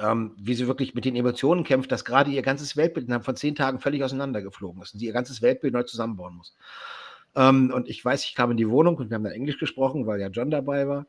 ähm, 0.00 0.34
wie 0.38 0.54
sie 0.54 0.66
wirklich 0.66 0.94
mit 0.94 1.04
den 1.04 1.16
Emotionen 1.16 1.64
kämpft, 1.64 1.90
dass 1.90 2.04
gerade 2.04 2.30
ihr 2.30 2.42
ganzes 2.42 2.76
Weltbild 2.76 3.06
innerhalb 3.06 3.24
von 3.24 3.36
zehn 3.36 3.54
Tagen 3.54 3.80
völlig 3.80 4.02
auseinandergeflogen 4.02 4.82
ist 4.82 4.94
und 4.94 5.00
sie 5.00 5.06
ihr 5.06 5.12
ganzes 5.12 5.42
Weltbild 5.42 5.72
neu 5.72 5.82
zusammenbauen 5.82 6.34
muss. 6.34 6.56
Ähm, 7.34 7.72
und 7.72 7.88
ich 7.88 8.04
weiß, 8.04 8.24
ich 8.24 8.34
kam 8.34 8.50
in 8.50 8.56
die 8.56 8.68
Wohnung 8.68 8.96
und 8.96 9.10
wir 9.10 9.14
haben 9.14 9.24
dann 9.24 9.32
Englisch 9.32 9.58
gesprochen, 9.58 10.06
weil 10.06 10.20
ja 10.20 10.28
John 10.28 10.50
dabei 10.50 10.88
war. 10.88 11.06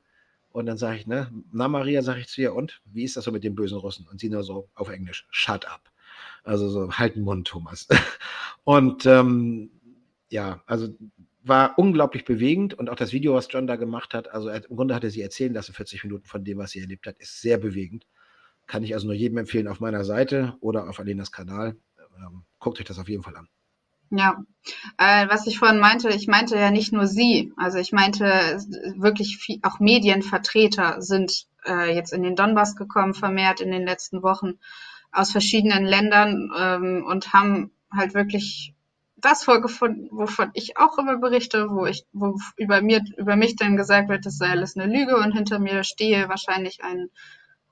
Und 0.52 0.66
dann 0.66 0.78
sage 0.78 0.98
ich, 0.98 1.08
ne, 1.08 1.32
na 1.52 1.68
Maria, 1.68 2.02
sage 2.02 2.22
ich 2.22 2.28
zu 2.28 2.42
ihr, 2.42 2.56
und 2.56 2.82
wie 2.86 3.04
ist 3.04 3.16
das 3.18 3.26
so 3.26 3.32
mit 3.32 3.44
den 3.44 3.56
bösen 3.56 3.78
Russen? 3.78 4.08
Und 4.10 4.20
sie 4.20 4.30
nur 4.30 4.44
so 4.44 4.68
auf 4.74 4.90
Englisch, 4.90 5.28
shut 5.30 5.66
up. 5.66 5.92
Also 6.44 6.70
so, 6.70 6.92
halt 6.92 7.16
den 7.16 7.24
Mund, 7.24 7.48
Thomas. 7.48 7.88
und 8.64 9.06
ähm, 9.06 9.70
ja, 10.30 10.62
also 10.66 10.90
war 11.44 11.78
unglaublich 11.78 12.26
bewegend 12.26 12.74
und 12.74 12.90
auch 12.90 12.96
das 12.96 13.14
Video, 13.14 13.34
was 13.34 13.48
John 13.50 13.68
da 13.68 13.76
gemacht 13.76 14.14
hat, 14.14 14.32
also 14.32 14.50
im 14.50 14.76
Grunde 14.76 14.96
hat 14.96 15.04
er 15.04 15.10
sie 15.10 15.22
erzählen 15.22 15.54
lassen, 15.54 15.74
40 15.74 16.04
Minuten 16.04 16.26
von 16.26 16.44
dem, 16.44 16.58
was 16.58 16.72
sie 16.72 16.80
erlebt 16.80 17.08
hat, 17.08 17.18
ist 17.20 17.42
sehr 17.42 17.58
bewegend. 17.58 18.06
Kann 18.70 18.84
ich 18.84 18.94
also 18.94 19.08
nur 19.08 19.16
jedem 19.16 19.40
empfehlen 19.40 19.68
auf 19.68 19.80
meiner 19.80 20.06
Seite 20.06 20.56
oder 20.62 20.88
auf 20.88 21.00
Alenas 21.00 21.32
Kanal. 21.32 21.76
Ähm, 21.98 22.44
guckt 22.60 22.80
euch 22.80 22.86
das 22.86 23.00
auf 23.00 23.10
jeden 23.10 23.24
Fall 23.24 23.36
an. 23.36 23.48
Ja, 24.12 24.44
äh, 25.00 25.28
was 25.28 25.48
ich 25.48 25.58
vorhin 25.58 25.80
meinte, 25.80 26.10
ich 26.10 26.28
meinte 26.28 26.56
ja 26.56 26.70
nicht 26.70 26.94
nur 26.94 27.08
Sie, 27.08 27.52
also 27.58 27.80
ich 27.80 27.92
meinte 27.92 28.26
wirklich 28.96 29.38
viel, 29.38 29.58
auch 29.64 29.80
Medienvertreter 29.80 31.02
sind 31.02 31.48
äh, 31.66 31.96
jetzt 31.96 32.14
in 32.14 32.22
den 32.22 32.36
Donbass 32.36 32.76
gekommen, 32.76 33.16
vermehrt 33.16 33.60
in 33.60 33.72
den 33.72 33.86
letzten 33.86 34.22
Wochen 34.22 34.60
aus 35.12 35.32
verschiedenen 35.32 35.86
Ländern 35.86 36.52
ähm, 36.56 37.06
und 37.08 37.34
haben 37.34 37.72
halt 37.92 38.14
wirklich 38.14 38.76
das 39.16 39.44
vorgefunden, 39.44 40.10
wovon 40.12 40.52
ich 40.54 40.78
auch 40.78 41.00
immer 41.00 41.18
berichte, 41.18 41.72
wo 41.72 41.88
ich, 41.88 42.06
wo 42.14 42.36
über 42.56 42.82
mir, 42.82 43.02
über 43.18 43.36
mich 43.36 43.56
dann 43.56 43.78
gesagt 43.78 44.10
wird, 44.10 44.28
das 44.28 44.38
sei 44.38 44.50
alles 44.50 44.78
eine 44.78 44.94
Lüge 44.94 45.18
und 45.18 45.32
hinter 45.32 45.58
mir 45.58 45.84
stehe 45.84 46.30
wahrscheinlich 46.30 46.84
ein 46.84 47.10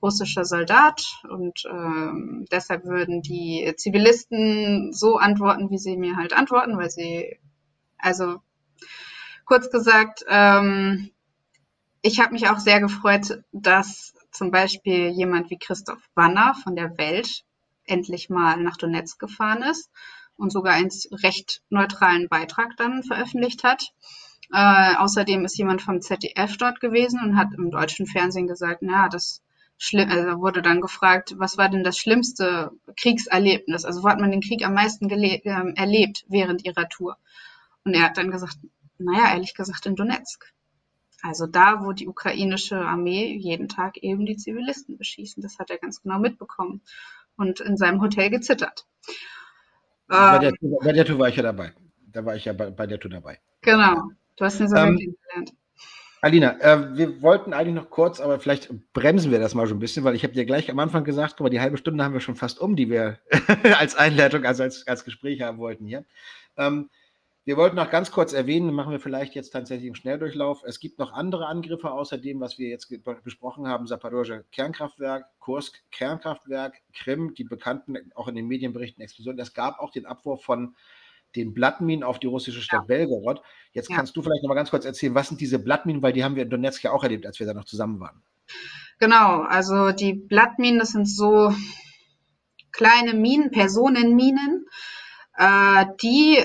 russischer 0.02 0.44
Soldat 0.44 1.02
und 1.28 1.64
ähm, 1.70 2.46
deshalb 2.50 2.84
würden 2.84 3.22
die 3.22 3.72
Zivilisten 3.76 4.92
so 4.92 5.16
antworten, 5.16 5.70
wie 5.70 5.78
sie 5.78 5.96
mir 5.96 6.16
halt 6.16 6.32
antworten, 6.32 6.76
weil 6.76 6.90
sie, 6.90 7.38
also 7.98 8.36
kurz 9.44 9.70
gesagt, 9.70 10.24
ähm, 10.28 11.10
ich 12.02 12.20
habe 12.20 12.32
mich 12.32 12.48
auch 12.48 12.58
sehr 12.58 12.80
gefreut, 12.80 13.42
dass 13.52 14.14
zum 14.30 14.50
Beispiel 14.50 15.08
jemand 15.08 15.50
wie 15.50 15.58
Christoph 15.58 16.02
Wanner 16.14 16.54
von 16.62 16.76
der 16.76 16.96
Welt 16.96 17.44
endlich 17.84 18.30
mal 18.30 18.62
nach 18.62 18.76
Donetsk 18.76 19.18
gefahren 19.18 19.62
ist 19.62 19.90
und 20.36 20.52
sogar 20.52 20.74
einen 20.74 20.90
recht 21.10 21.62
neutralen 21.70 22.28
Beitrag 22.28 22.76
dann 22.76 23.02
veröffentlicht 23.02 23.64
hat. 23.64 23.92
Äh, 24.52 24.94
außerdem 24.96 25.44
ist 25.44 25.58
jemand 25.58 25.82
vom 25.82 26.00
ZDF 26.00 26.56
dort 26.56 26.80
gewesen 26.80 27.20
und 27.22 27.36
hat 27.36 27.48
im 27.56 27.70
deutschen 27.70 28.06
Fernsehen 28.06 28.46
gesagt, 28.46 28.80
na, 28.82 29.08
das 29.08 29.42
also 29.94 30.40
wurde 30.40 30.60
dann 30.62 30.80
gefragt, 30.80 31.34
was 31.38 31.56
war 31.56 31.68
denn 31.68 31.84
das 31.84 31.98
schlimmste 31.98 32.72
Kriegserlebnis? 32.96 33.84
Also 33.84 34.02
wo 34.02 34.08
hat 34.08 34.20
man 34.20 34.30
den 34.30 34.40
Krieg 34.40 34.64
am 34.64 34.74
meisten 34.74 35.08
äh, 35.08 35.40
erlebt 35.76 36.24
während 36.28 36.64
ihrer 36.64 36.88
Tour? 36.88 37.16
Und 37.84 37.94
er 37.94 38.02
hat 38.02 38.18
dann 38.18 38.30
gesagt, 38.30 38.58
naja, 38.98 39.32
ehrlich 39.32 39.54
gesagt 39.54 39.86
in 39.86 39.94
Donetsk. 39.94 40.52
Also 41.22 41.46
da, 41.46 41.84
wo 41.84 41.92
die 41.92 42.08
ukrainische 42.08 42.78
Armee 42.78 43.34
jeden 43.36 43.68
Tag 43.68 43.96
eben 43.98 44.26
die 44.26 44.36
Zivilisten 44.36 44.98
beschießen. 44.98 45.42
Das 45.42 45.58
hat 45.58 45.70
er 45.70 45.78
ganz 45.78 46.02
genau 46.02 46.18
mitbekommen 46.18 46.80
und 47.36 47.60
in 47.60 47.76
seinem 47.76 48.00
Hotel 48.00 48.30
gezittert. 48.30 48.86
Bei 50.06 50.38
der, 50.38 50.52
ähm, 50.60 50.76
bei 50.82 50.92
der 50.92 51.04
Tour 51.04 51.18
war 51.18 51.28
ich 51.28 51.36
ja 51.36 51.42
dabei. 51.42 51.72
Da 52.06 52.24
war 52.24 52.36
ich 52.36 52.44
ja 52.44 52.52
bei, 52.52 52.70
bei 52.70 52.86
der 52.86 52.98
Tour 52.98 53.10
dabei. 53.10 53.40
Genau. 53.62 54.10
Du 54.36 54.44
hast 54.44 54.60
ihn 54.60 54.68
sogar 54.68 54.88
ähm, 54.88 54.96
kennengelernt. 54.96 55.52
Alina, 56.20 56.58
äh, 56.60 56.96
wir 56.96 57.22
wollten 57.22 57.52
eigentlich 57.52 57.74
noch 57.74 57.90
kurz, 57.90 58.20
aber 58.20 58.40
vielleicht 58.40 58.70
bremsen 58.92 59.30
wir 59.30 59.38
das 59.38 59.54
mal 59.54 59.66
schon 59.66 59.76
ein 59.76 59.80
bisschen, 59.80 60.04
weil 60.04 60.16
ich 60.16 60.24
habe 60.24 60.34
dir 60.34 60.44
gleich 60.44 60.70
am 60.70 60.78
Anfang 60.78 61.04
gesagt, 61.04 61.36
guck 61.36 61.44
mal, 61.44 61.50
die 61.50 61.60
halbe 61.60 61.78
Stunde 61.78 62.02
haben 62.02 62.12
wir 62.12 62.20
schon 62.20 62.34
fast 62.34 62.60
um, 62.60 62.74
die 62.74 62.90
wir 62.90 63.18
als 63.78 63.94
Einleitung, 63.94 64.44
also 64.44 64.64
als, 64.64 64.86
als 64.86 65.04
Gespräch 65.04 65.42
haben 65.42 65.58
wollten 65.58 65.86
hier. 65.86 66.04
Ähm, 66.56 66.90
wir 67.48 67.56
wollten 67.56 67.76
noch 67.76 67.90
ganz 67.90 68.10
kurz 68.10 68.34
erwähnen, 68.34 68.74
machen 68.74 68.92
wir 68.92 69.00
vielleicht 69.00 69.34
jetzt 69.34 69.50
tatsächlich 69.50 69.88
im 69.88 69.94
Schnelldurchlauf. 69.94 70.64
Es 70.66 70.80
gibt 70.80 70.98
noch 70.98 71.14
andere 71.14 71.46
Angriffe 71.46 71.90
außer 71.90 72.18
dem, 72.18 72.40
was 72.40 72.58
wir 72.58 72.68
jetzt 72.68 72.92
besprochen 73.24 73.66
haben: 73.66 73.86
Saporosche 73.86 74.44
Kernkraftwerk, 74.52 75.24
Kursk 75.38 75.82
Kernkraftwerk, 75.90 76.74
Krim, 76.92 77.32
die 77.32 77.44
bekannten, 77.44 77.96
auch 78.14 78.28
in 78.28 78.34
den 78.34 78.48
Medienberichten 78.48 79.02
Explosionen. 79.02 79.40
Es 79.40 79.54
gab 79.54 79.78
auch 79.78 79.92
den 79.92 80.04
Abwurf 80.04 80.44
von 80.44 80.76
den 81.36 81.54
Blattminen 81.54 82.02
auf 82.02 82.18
die 82.18 82.26
russische 82.26 82.60
Stadt 82.62 82.82
ja. 82.82 82.86
Belgorod. 82.86 83.42
Jetzt 83.72 83.90
ja. 83.90 83.96
kannst 83.96 84.16
du 84.16 84.22
vielleicht 84.22 84.42
noch 84.42 84.48
mal 84.48 84.54
ganz 84.54 84.70
kurz 84.70 84.84
erzählen, 84.84 85.14
was 85.14 85.28
sind 85.28 85.40
diese 85.40 85.58
Blattminen, 85.58 86.02
weil 86.02 86.12
die 86.12 86.24
haben 86.24 86.36
wir 86.36 86.42
in 86.42 86.50
Donetsk 86.50 86.84
ja 86.84 86.92
auch 86.92 87.02
erlebt, 87.02 87.26
als 87.26 87.38
wir 87.38 87.46
da 87.46 87.54
noch 87.54 87.64
zusammen 87.64 88.00
waren. 88.00 88.22
Genau, 88.98 89.42
also 89.42 89.92
die 89.92 90.14
Blattminen, 90.14 90.78
das 90.78 90.90
sind 90.90 91.08
so 91.08 91.54
kleine 92.72 93.14
Minen, 93.14 93.50
Personenminen, 93.50 94.66
äh, 95.36 95.86
die 96.02 96.38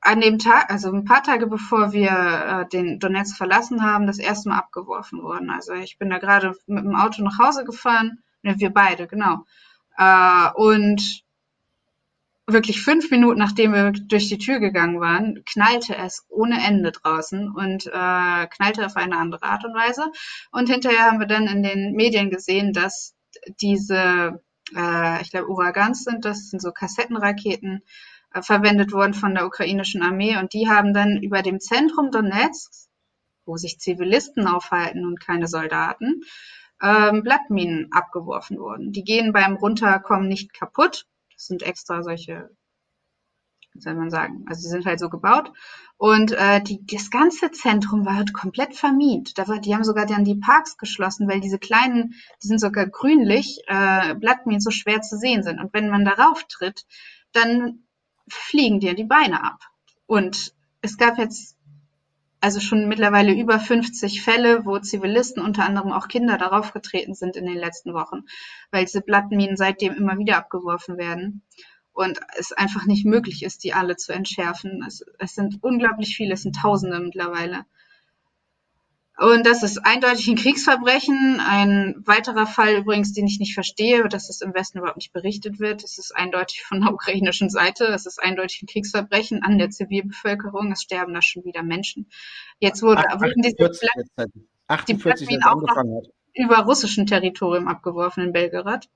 an 0.00 0.20
dem 0.20 0.38
Tag, 0.38 0.70
also 0.70 0.90
ein 0.90 1.04
paar 1.04 1.22
Tage 1.22 1.46
bevor 1.46 1.92
wir 1.92 2.10
äh, 2.10 2.68
den 2.68 2.98
Donetsk 2.98 3.36
verlassen 3.36 3.82
haben, 3.82 4.06
das 4.06 4.18
erste 4.18 4.48
Mal 4.48 4.58
abgeworfen 4.58 5.22
wurden. 5.22 5.50
Also 5.50 5.74
ich 5.74 5.98
bin 5.98 6.08
da 6.10 6.18
gerade 6.18 6.54
mit 6.66 6.84
dem 6.84 6.96
Auto 6.96 7.22
nach 7.22 7.38
Hause 7.38 7.64
gefahren, 7.64 8.22
ne, 8.42 8.54
wir 8.58 8.70
beide, 8.70 9.06
genau. 9.06 9.44
Äh, 9.96 10.50
und 10.54 11.22
wirklich 12.52 12.82
fünf 12.82 13.10
Minuten 13.10 13.38
nachdem 13.38 13.72
wir 13.72 13.92
durch 13.92 14.28
die 14.28 14.38
Tür 14.38 14.60
gegangen 14.60 15.00
waren, 15.00 15.44
knallte 15.44 15.96
es 15.96 16.24
ohne 16.28 16.62
Ende 16.64 16.92
draußen 16.92 17.50
und 17.50 17.86
äh, 17.86 18.46
knallte 18.46 18.86
auf 18.86 18.96
eine 18.96 19.16
andere 19.16 19.44
Art 19.44 19.64
und 19.64 19.74
Weise. 19.74 20.10
Und 20.52 20.68
hinterher 20.68 21.06
haben 21.06 21.20
wir 21.20 21.26
dann 21.26 21.46
in 21.46 21.62
den 21.62 21.92
Medien 21.92 22.30
gesehen, 22.30 22.72
dass 22.72 23.14
diese 23.60 24.40
äh, 24.74 25.22
ich 25.22 25.30
glaube, 25.30 25.48
Uragans 25.48 26.04
sind 26.04 26.24
das, 26.24 26.50
sind 26.50 26.60
so 26.60 26.72
Kassettenraketen, 26.72 27.82
äh, 28.32 28.42
verwendet 28.42 28.92
worden 28.92 29.14
von 29.14 29.34
der 29.34 29.46
ukrainischen 29.46 30.02
Armee 30.02 30.36
und 30.36 30.52
die 30.52 30.68
haben 30.68 30.94
dann 30.94 31.22
über 31.22 31.42
dem 31.42 31.60
Zentrum 31.60 32.10
Donetsk, 32.10 32.88
wo 33.44 33.56
sich 33.56 33.78
Zivilisten 33.78 34.46
aufhalten 34.46 35.04
und 35.04 35.20
keine 35.20 35.48
Soldaten, 35.48 36.22
ähm, 36.82 37.22
Blattminen 37.22 37.88
abgeworfen 37.92 38.58
worden. 38.58 38.92
Die 38.92 39.04
gehen 39.04 39.32
beim 39.32 39.56
Runterkommen 39.56 40.28
nicht 40.28 40.54
kaputt. 40.54 41.06
Sind 41.46 41.62
extra 41.62 42.02
solche 42.02 42.50
wie 43.72 43.80
soll 43.80 43.94
man 43.94 44.10
sagen, 44.10 44.44
also 44.48 44.62
sie 44.62 44.68
sind 44.68 44.86
halt 44.86 44.98
so 44.98 45.08
gebaut. 45.08 45.52
Und 45.96 46.32
äh, 46.32 46.62
die, 46.62 46.84
das 46.86 47.10
ganze 47.10 47.50
Zentrum 47.50 48.04
war 48.04 48.16
halt 48.16 48.32
komplett 48.32 48.74
vermint. 48.74 49.38
Da 49.38 49.46
war, 49.48 49.58
die 49.60 49.74
haben 49.74 49.84
sogar 49.84 50.06
dann 50.06 50.24
die 50.24 50.34
Parks 50.34 50.76
geschlossen, 50.76 51.28
weil 51.28 51.40
diese 51.40 51.58
kleinen, 51.58 52.14
die 52.42 52.48
sind 52.48 52.58
sogar 52.58 52.86
grünlich, 52.86 53.60
äh, 53.66 54.14
Blattminen 54.14 54.60
so 54.60 54.70
schwer 54.70 55.02
zu 55.02 55.16
sehen 55.16 55.42
sind. 55.42 55.60
Und 55.60 55.72
wenn 55.72 55.88
man 55.88 56.04
darauf 56.04 56.44
tritt, 56.44 56.84
dann 57.32 57.84
fliegen 58.28 58.80
dir 58.80 58.94
die 58.94 59.04
Beine 59.04 59.44
ab. 59.44 59.60
Und 60.06 60.54
es 60.80 60.96
gab 60.96 61.18
jetzt 61.18 61.56
also 62.40 62.60
schon 62.60 62.88
mittlerweile 62.88 63.34
über 63.34 63.60
50 63.60 64.22
Fälle, 64.22 64.64
wo 64.64 64.78
Zivilisten, 64.78 65.42
unter 65.42 65.64
anderem 65.64 65.92
auch 65.92 66.08
Kinder, 66.08 66.38
darauf 66.38 66.72
getreten 66.72 67.14
sind 67.14 67.36
in 67.36 67.46
den 67.46 67.58
letzten 67.58 67.92
Wochen, 67.92 68.24
weil 68.70 68.84
diese 68.84 69.02
Blattminen 69.02 69.56
seitdem 69.56 69.94
immer 69.94 70.18
wieder 70.18 70.38
abgeworfen 70.38 70.96
werden 70.96 71.42
und 71.92 72.18
es 72.38 72.52
einfach 72.52 72.86
nicht 72.86 73.04
möglich 73.04 73.42
ist, 73.42 73.62
die 73.64 73.74
alle 73.74 73.96
zu 73.96 74.12
entschärfen. 74.12 74.82
Es, 74.86 75.04
es 75.18 75.34
sind 75.34 75.62
unglaublich 75.62 76.16
viele, 76.16 76.34
es 76.34 76.42
sind 76.42 76.56
Tausende 76.56 76.98
mittlerweile. 77.00 77.66
Und 79.20 79.44
das 79.44 79.62
ist 79.62 79.84
eindeutig 79.84 80.28
ein 80.28 80.36
Kriegsverbrechen. 80.36 81.40
Ein 81.46 81.94
weiterer 82.06 82.46
Fall 82.46 82.76
übrigens, 82.76 83.12
den 83.12 83.26
ich 83.26 83.38
nicht 83.38 83.52
verstehe, 83.52 84.08
dass 84.08 84.30
es 84.30 84.40
im 84.40 84.54
Westen 84.54 84.78
überhaupt 84.78 84.96
nicht 84.96 85.12
berichtet 85.12 85.60
wird. 85.60 85.84
Es 85.84 85.98
ist 85.98 86.16
eindeutig 86.16 86.62
von 86.62 86.80
der 86.80 86.90
ukrainischen 86.94 87.50
Seite. 87.50 87.84
Es 87.84 88.06
ist 88.06 88.18
eindeutig 88.18 88.62
ein 88.62 88.66
Kriegsverbrechen 88.66 89.42
an 89.42 89.58
der 89.58 89.68
Zivilbevölkerung. 89.68 90.72
Es 90.72 90.80
sterben 90.80 91.12
da 91.12 91.20
schon 91.20 91.44
wieder 91.44 91.62
Menschen. 91.62 92.08
Jetzt 92.60 92.82
wurde, 92.82 93.06
48, 93.10 93.20
wurden 93.20 93.42
diese 93.42 93.56
Blatt, 94.16 94.30
48, 94.68 95.28
die 95.28 95.42
auch 95.44 95.60
noch 95.60 96.02
über 96.32 96.56
russischen 96.60 97.04
Territorium 97.04 97.68
abgeworfen 97.68 98.24
in 98.24 98.32
Belgrad. 98.32 98.88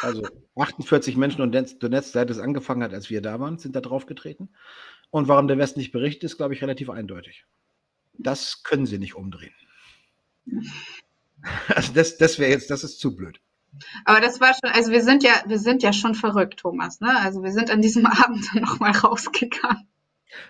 Also 0.00 0.28
48 0.54 1.16
Menschen 1.16 1.42
und 1.42 1.52
Donetsk, 1.82 2.12
seit 2.12 2.30
es 2.30 2.38
angefangen 2.38 2.84
hat, 2.84 2.94
als 2.94 3.10
wir 3.10 3.20
da 3.20 3.40
waren, 3.40 3.58
sind 3.58 3.74
da 3.74 3.80
drauf 3.80 4.06
getreten. 4.06 4.50
Und 5.10 5.26
warum 5.26 5.48
der 5.48 5.58
Westen 5.58 5.80
nicht 5.80 5.90
berichtet, 5.90 6.22
ist, 6.22 6.36
glaube 6.36 6.54
ich, 6.54 6.62
relativ 6.62 6.88
eindeutig. 6.88 7.46
Das 8.22 8.62
können 8.62 8.86
sie 8.86 8.98
nicht 8.98 9.14
umdrehen. 9.14 9.54
Also 11.66 11.92
das, 11.92 12.18
das 12.18 12.38
wäre 12.38 12.52
jetzt, 12.52 12.70
das 12.70 12.84
ist 12.84 13.00
zu 13.00 13.16
blöd. 13.16 13.40
Aber 14.04 14.20
das 14.20 14.40
war 14.40 14.52
schon, 14.54 14.70
also 14.70 14.92
wir 14.92 15.02
sind 15.02 15.22
ja, 15.24 15.32
wir 15.46 15.58
sind 15.58 15.82
ja 15.82 15.92
schon 15.92 16.14
verrückt, 16.14 16.60
Thomas, 16.60 17.00
ne? 17.00 17.18
Also 17.18 17.42
wir 17.42 17.50
sind 17.50 17.68
an 17.70 17.82
diesem 17.82 18.06
Abend 18.24 18.48
dann 18.54 18.62
nochmal 18.62 18.92
rausgegangen. 18.92 19.88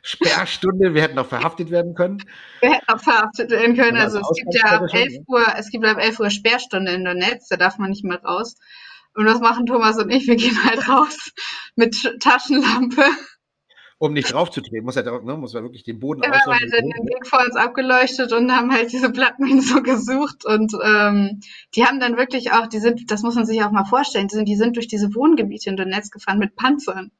Sperrstunde, 0.03 0.95
wir 0.95 1.03
hätten 1.03 1.19
auch 1.19 1.27
verhaftet 1.27 1.71
werden 1.71 1.95
können. 1.95 2.23
Wir 2.61 2.73
hätten 2.73 2.89
auch 2.89 3.01
verhaftet 3.01 3.51
werden 3.51 3.77
können. 3.77 3.97
Also 3.97 4.21
es 4.21 4.29
gibt 4.37 4.55
ja 4.55 4.81
ab 4.81 4.83
11 4.93 5.25
Uhr, 5.27 5.45
es 5.57 5.71
gibt 5.71 5.85
ab 5.85 5.99
11 5.99 6.21
Uhr 6.21 6.31
Sperrstunde 6.31 6.93
in 6.93 7.05
der 7.05 7.15
Netz, 7.15 7.49
da 7.49 7.57
darf 7.57 7.79
man 7.79 7.91
nicht 7.91 8.05
mehr 8.05 8.23
raus. 8.23 8.57
Und 9.15 9.27
was 9.27 9.41
machen 9.41 9.67
Thomas 9.67 9.99
und 9.99 10.11
ich? 10.11 10.27
Wir 10.27 10.37
gehen 10.37 10.65
halt 10.65 10.89
raus 10.89 11.33
mit 11.75 11.97
Taschenlampe. 12.21 13.05
Um 14.03 14.15
nicht 14.15 14.33
draufzutreten, 14.33 14.85
muss, 14.85 14.97
halt, 14.97 15.07
ne, 15.07 15.37
muss 15.37 15.55
man 15.55 15.63
wirklich 15.63 15.85
den 15.85 16.01
Boden 16.01 16.25
ja, 16.25 16.33
Wir 16.33 16.41
haben 16.41 16.51
halt 16.51 16.73
den 16.73 17.07
Weg 17.07 17.25
vor 17.25 17.39
uns 17.39 17.55
abgeleuchtet 17.55 18.33
und 18.33 18.51
haben 18.51 18.73
halt 18.73 18.91
diese 18.91 19.13
Platten 19.13 19.61
so 19.63 19.81
gesucht. 19.81 20.45
Und 20.45 20.73
ähm, 20.85 21.39
die 21.77 21.85
haben 21.85 22.01
dann 22.01 22.17
wirklich 22.17 22.51
auch, 22.51 22.67
die 22.67 22.81
sind, 22.81 23.13
das 23.13 23.23
muss 23.23 23.37
man 23.37 23.47
sich 23.47 23.63
auch 23.63 23.71
mal 23.71 23.85
vorstellen, 23.85 24.27
die 24.27 24.35
sind, 24.35 24.49
die 24.49 24.57
sind 24.57 24.75
durch 24.75 24.89
diese 24.89 25.15
Wohngebiete 25.15 25.71
in 25.71 25.77
Donetsk 25.77 26.15
gefahren 26.15 26.41
mit 26.41 26.57
Panzern. 26.57 27.13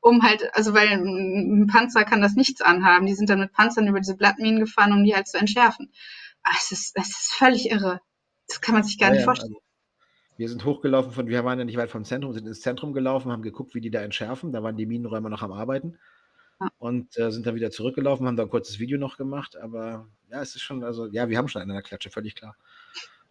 Um 0.00 0.24
halt, 0.24 0.42
also 0.56 0.74
weil 0.74 0.88
ein 0.88 1.68
Panzer 1.68 2.02
kann 2.02 2.20
das 2.20 2.34
nichts 2.34 2.62
anhaben. 2.62 3.06
Die 3.06 3.14
sind 3.14 3.30
dann 3.30 3.38
mit 3.38 3.52
Panzern 3.52 3.86
über 3.86 4.00
diese 4.00 4.16
Blattminen 4.16 4.58
gefahren, 4.58 4.92
um 4.92 5.04
die 5.04 5.14
halt 5.14 5.28
zu 5.28 5.38
entschärfen. 5.38 5.92
Ach, 6.42 6.58
es, 6.60 6.72
ist, 6.72 6.96
es 6.96 7.10
ist 7.10 7.32
völlig 7.32 7.70
irre. 7.70 8.00
Das 8.48 8.60
kann 8.60 8.74
man 8.74 8.82
sich 8.82 8.98
gar 8.98 9.10
ja, 9.10 9.14
nicht 9.14 9.24
vorstellen. 9.24 9.54
Also 9.54 9.67
wir 10.38 10.48
sind 10.48 10.64
hochgelaufen 10.64 11.10
von, 11.10 11.26
wir 11.26 11.44
waren 11.44 11.58
ja 11.58 11.64
nicht 11.64 11.76
weit 11.76 11.90
vom 11.90 12.04
Zentrum, 12.04 12.32
sind 12.32 12.46
ins 12.46 12.60
Zentrum 12.60 12.92
gelaufen, 12.92 13.32
haben 13.32 13.42
geguckt, 13.42 13.74
wie 13.74 13.80
die 13.80 13.90
da 13.90 14.02
entschärfen. 14.02 14.52
Da 14.52 14.62
waren 14.62 14.76
die 14.76 14.86
Minenräume 14.86 15.28
noch 15.28 15.42
am 15.42 15.52
Arbeiten. 15.52 15.98
Und 16.78 17.18
äh, 17.18 17.30
sind 17.30 17.46
dann 17.46 17.56
wieder 17.56 17.72
zurückgelaufen, 17.72 18.26
haben 18.26 18.36
da 18.36 18.44
ein 18.44 18.48
kurzes 18.48 18.78
Video 18.78 18.98
noch 18.98 19.16
gemacht. 19.16 19.56
Aber 19.56 20.06
ja, 20.30 20.40
es 20.40 20.54
ist 20.54 20.62
schon, 20.62 20.84
also, 20.84 21.06
ja, 21.06 21.28
wir 21.28 21.36
haben 21.38 21.48
schon 21.48 21.60
einen 21.60 21.72
in 21.72 21.76
der 21.76 21.82
Klatsche, 21.82 22.10
völlig 22.10 22.36
klar. 22.36 22.56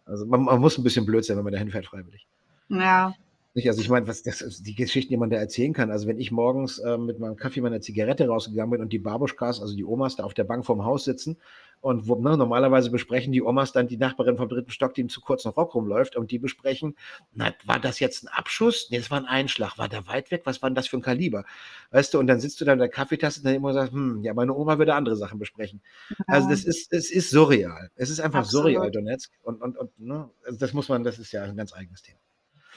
Also 0.04 0.26
man, 0.26 0.42
man 0.42 0.60
muss 0.60 0.76
ein 0.76 0.84
bisschen 0.84 1.06
blöd 1.06 1.24
sein, 1.24 1.38
wenn 1.38 1.44
man 1.44 1.52
da 1.52 1.58
hinfährt, 1.58 1.86
freiwillig. 1.86 2.26
Ja. 2.68 3.14
Nicht, 3.54 3.68
also 3.68 3.80
ich 3.80 3.88
meine, 3.88 4.06
was 4.06 4.22
das 4.22 4.62
die 4.62 4.74
Geschichten, 4.74 5.10
die 5.10 5.16
man 5.16 5.30
da 5.30 5.38
erzählen 5.38 5.72
kann. 5.72 5.90
Also 5.90 6.06
wenn 6.06 6.20
ich 6.20 6.30
morgens 6.30 6.78
äh, 6.78 6.98
mit 6.98 7.18
meinem 7.18 7.36
Kaffee 7.36 7.62
meiner 7.62 7.80
Zigarette 7.80 8.28
rausgegangen 8.28 8.70
bin 8.70 8.80
und 8.82 8.92
die 8.92 8.98
Babuschkas, 8.98 9.62
also 9.62 9.74
die 9.74 9.84
Omas, 9.84 10.16
da 10.16 10.24
auf 10.24 10.34
der 10.34 10.44
Bank 10.44 10.66
vorm 10.66 10.84
Haus 10.84 11.04
sitzen 11.04 11.38
und 11.80 12.08
wo, 12.08 12.16
ne, 12.16 12.36
normalerweise 12.36 12.90
besprechen 12.90 13.32
die 13.32 13.42
Omas 13.42 13.72
dann 13.72 13.88
die 13.88 13.96
Nachbarin 13.96 14.36
vom 14.36 14.48
dritten 14.48 14.70
Stock, 14.70 14.94
die 14.94 15.00
ihm 15.02 15.08
zu 15.08 15.20
kurz 15.20 15.44
noch 15.44 15.56
Rock 15.56 15.74
rumläuft 15.74 16.16
und 16.16 16.30
die 16.30 16.38
besprechen, 16.38 16.96
na, 17.34 17.52
war 17.64 17.78
das 17.78 18.00
jetzt 18.00 18.24
ein 18.24 18.28
Abschuss? 18.28 18.88
Nee, 18.90 18.98
das 18.98 19.10
war 19.10 19.18
ein 19.18 19.26
Einschlag. 19.26 19.78
War 19.78 19.88
der 19.88 20.06
weit 20.06 20.30
weg? 20.30 20.42
Was 20.44 20.62
war 20.62 20.70
denn 20.70 20.74
das 20.74 20.88
für 20.88 20.96
ein 20.96 21.02
Kaliber? 21.02 21.44
Weißt 21.90 22.14
du, 22.14 22.18
und 22.18 22.26
dann 22.26 22.40
sitzt 22.40 22.60
du 22.60 22.64
da 22.64 22.72
in 22.72 22.78
der 22.78 22.88
Kaffeetasse 22.88 23.40
und 23.40 23.46
dann 23.46 23.54
immer 23.54 23.72
sagst, 23.72 23.92
hm, 23.92 24.22
ja, 24.22 24.34
meine 24.34 24.54
Oma 24.54 24.78
würde 24.78 24.94
andere 24.94 25.16
Sachen 25.16 25.38
besprechen. 25.38 25.80
Ja. 26.10 26.16
Also 26.26 26.48
das 26.48 26.64
ist, 26.64 26.92
es 26.92 27.10
ist 27.10 27.30
surreal. 27.30 27.90
Es 27.96 28.10
ist 28.10 28.20
einfach 28.20 28.40
Absolut. 28.40 28.72
surreal, 28.72 28.90
Donetsk. 28.90 29.32
Und, 29.42 29.60
und, 29.62 29.76
und 29.76 29.98
ne, 29.98 30.30
also 30.44 30.58
das 30.58 30.72
muss 30.72 30.88
man, 30.88 31.04
das 31.04 31.18
ist 31.18 31.32
ja 31.32 31.44
ein 31.44 31.56
ganz 31.56 31.72
eigenes 31.72 32.02
Thema. 32.02 32.18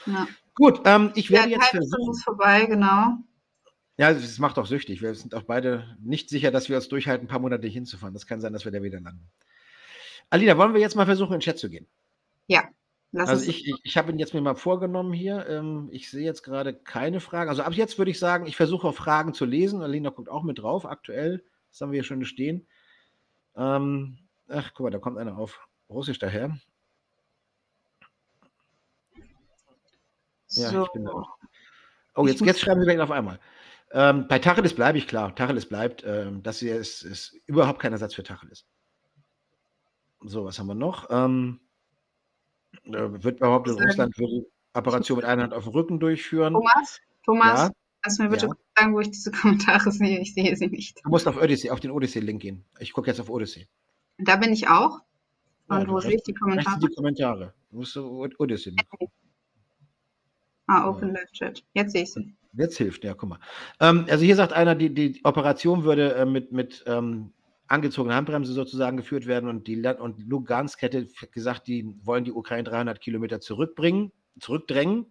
Ja. 0.06 0.26
Gut, 0.54 0.80
ähm, 0.84 1.12
ich 1.14 1.30
werde 1.30 1.50
ja, 1.50 1.58
jetzt 1.58 1.70
versuchen. 1.70 2.12
ist 2.12 2.24
vorbei, 2.24 2.66
genau. 2.66 3.18
Ja, 3.98 4.10
es 4.10 4.38
macht 4.38 4.58
auch 4.58 4.66
süchtig. 4.66 5.02
Wir 5.02 5.14
sind 5.14 5.34
auch 5.34 5.42
beide 5.42 5.96
nicht 6.00 6.30
sicher, 6.30 6.50
dass 6.50 6.68
wir 6.68 6.76
uns 6.76 6.88
durchhalten, 6.88 7.26
ein 7.26 7.28
paar 7.28 7.40
Monate 7.40 7.66
hinzufahren. 7.66 8.14
Das 8.14 8.26
kann 8.26 8.40
sein, 8.40 8.52
dass 8.52 8.64
wir 8.64 8.72
da 8.72 8.82
wieder 8.82 9.00
landen. 9.00 9.30
Alina, 10.30 10.56
wollen 10.56 10.72
wir 10.72 10.80
jetzt 10.80 10.96
mal 10.96 11.04
versuchen, 11.04 11.34
in 11.34 11.38
den 11.40 11.44
Chat 11.44 11.58
zu 11.58 11.68
gehen? 11.68 11.86
Ja. 12.46 12.68
Lass 13.14 13.28
also 13.28 13.50
ich, 13.50 13.68
ich, 13.68 13.74
ich 13.82 13.96
habe 13.98 14.10
ihn 14.10 14.18
jetzt 14.18 14.32
mir 14.32 14.40
mal 14.40 14.54
vorgenommen 14.54 15.12
hier. 15.12 15.46
Ähm, 15.46 15.90
ich 15.92 16.10
sehe 16.10 16.24
jetzt 16.24 16.42
gerade 16.42 16.72
keine 16.72 17.20
Fragen. 17.20 17.50
Also 17.50 17.62
ab 17.62 17.74
jetzt 17.74 17.98
würde 17.98 18.10
ich 18.10 18.18
sagen, 18.18 18.46
ich 18.46 18.56
versuche 18.56 18.88
auch 18.88 18.94
Fragen 18.94 19.34
zu 19.34 19.44
lesen. 19.44 19.82
Alina 19.82 20.08
guckt 20.08 20.30
auch 20.30 20.42
mit 20.42 20.58
drauf, 20.58 20.86
aktuell. 20.86 21.44
Das 21.70 21.82
haben 21.82 21.92
wir 21.92 21.96
hier 21.96 22.04
schon 22.04 22.24
stehen. 22.24 22.66
Ähm, 23.54 24.18
ach, 24.48 24.72
guck 24.74 24.84
mal, 24.84 24.90
da 24.90 24.98
kommt 24.98 25.18
einer 25.18 25.36
auf 25.36 25.68
Russisch 25.90 26.18
daher. 26.18 26.56
Ja, 30.54 30.70
so. 30.70 30.84
ich 30.84 30.92
bin 30.92 31.04
da 31.04 31.12
auch. 31.12 31.36
Oh, 32.14 32.26
jetzt, 32.26 32.40
jetzt 32.40 32.60
schreiben 32.60 32.80
Sie 32.80 32.86
gleich 32.86 33.00
auf 33.00 33.10
einmal. 33.10 33.38
Ähm, 33.92 34.26
bei 34.26 34.38
Tacheles 34.38 34.74
bleibe 34.74 34.98
ich 34.98 35.06
klar. 35.06 35.34
Tacheles 35.34 35.66
bleibt. 35.66 36.02
Ähm, 36.06 36.42
das 36.42 36.60
hier 36.60 36.76
ist, 36.76 37.02
ist, 37.02 37.34
überhaupt 37.46 37.80
kein 37.80 37.92
Ersatz 37.92 38.14
für 38.14 38.22
Tacheles. 38.22 38.64
So, 40.20 40.44
was 40.44 40.58
haben 40.58 40.68
wir 40.68 40.74
noch? 40.74 41.08
Ähm, 41.10 41.60
äh, 42.84 43.22
wird 43.22 43.40
behauptet, 43.40 43.78
Russland 43.78 44.16
würde 44.18 44.46
Operation 44.74 45.16
mit 45.16 45.24
einer 45.26 45.42
Hand 45.42 45.52
auf 45.52 45.64
dem 45.64 45.72
Rücken 45.72 46.00
durchführen. 46.00 46.54
Thomas, 46.54 47.00
Thomas, 47.24 47.60
ja? 47.60 47.70
kannst 48.00 48.18
du 48.18 48.22
mir 48.22 48.30
bitte 48.30 48.46
ja? 48.46 48.52
sagen, 48.78 48.94
wo 48.94 49.00
ich 49.00 49.10
diese 49.10 49.30
Kommentare 49.30 49.90
sehe? 49.92 50.20
Ich 50.20 50.32
sehe 50.32 50.56
sie 50.56 50.68
nicht. 50.68 51.04
Du 51.04 51.10
musst 51.10 51.28
auf 51.28 51.36
Odyssey, 51.36 51.70
auf 51.70 51.80
den 51.80 51.90
Odyssey-Link 51.90 52.40
gehen. 52.40 52.64
Ich 52.78 52.92
gucke 52.92 53.10
jetzt 53.10 53.20
auf 53.20 53.28
Odyssey. 53.28 53.68
Da 54.18 54.36
bin 54.36 54.52
ich 54.52 54.68
auch. 54.68 55.00
Und 55.68 55.82
ja, 55.82 55.88
wo 55.88 56.00
sehe 56.00 56.16
ich 56.16 56.22
die 56.22 56.34
Kommentare? 56.34 56.78
Die 56.80 56.94
Kommentare. 56.94 57.52
Du 57.70 57.76
musst 57.78 57.96
Odyssey-Link 57.96 58.88
gucken. 58.88 59.08
Ah, 60.66 60.88
Open 60.88 61.12
Live 61.12 61.30
Chat. 61.32 61.62
Jetzt 61.74 61.92
sehe 61.92 62.04
ich 62.04 62.12
sie. 62.12 62.34
Jetzt 62.54 62.76
hilft, 62.76 63.04
ja, 63.04 63.14
guck 63.14 63.30
mal. 63.30 63.38
Ähm, 63.80 64.06
also 64.10 64.24
hier 64.24 64.36
sagt 64.36 64.52
einer, 64.52 64.74
die, 64.74 64.92
die 64.92 65.20
Operation 65.24 65.84
würde 65.84 66.14
äh, 66.14 66.26
mit, 66.26 66.52
mit 66.52 66.84
ähm, 66.86 67.32
angezogener 67.66 68.14
Handbremse 68.14 68.52
sozusagen 68.52 68.98
geführt 68.98 69.26
werden 69.26 69.48
und, 69.48 69.66
die, 69.66 69.80
und 69.86 70.22
Lugansk 70.28 70.82
hätte 70.82 71.06
gesagt, 71.30 71.66
die 71.66 71.96
wollen 72.02 72.24
die 72.24 72.32
Ukraine 72.32 72.64
300 72.64 73.00
Kilometer 73.00 73.40
zurückbringen, 73.40 74.12
zurückdrängen. 74.38 75.06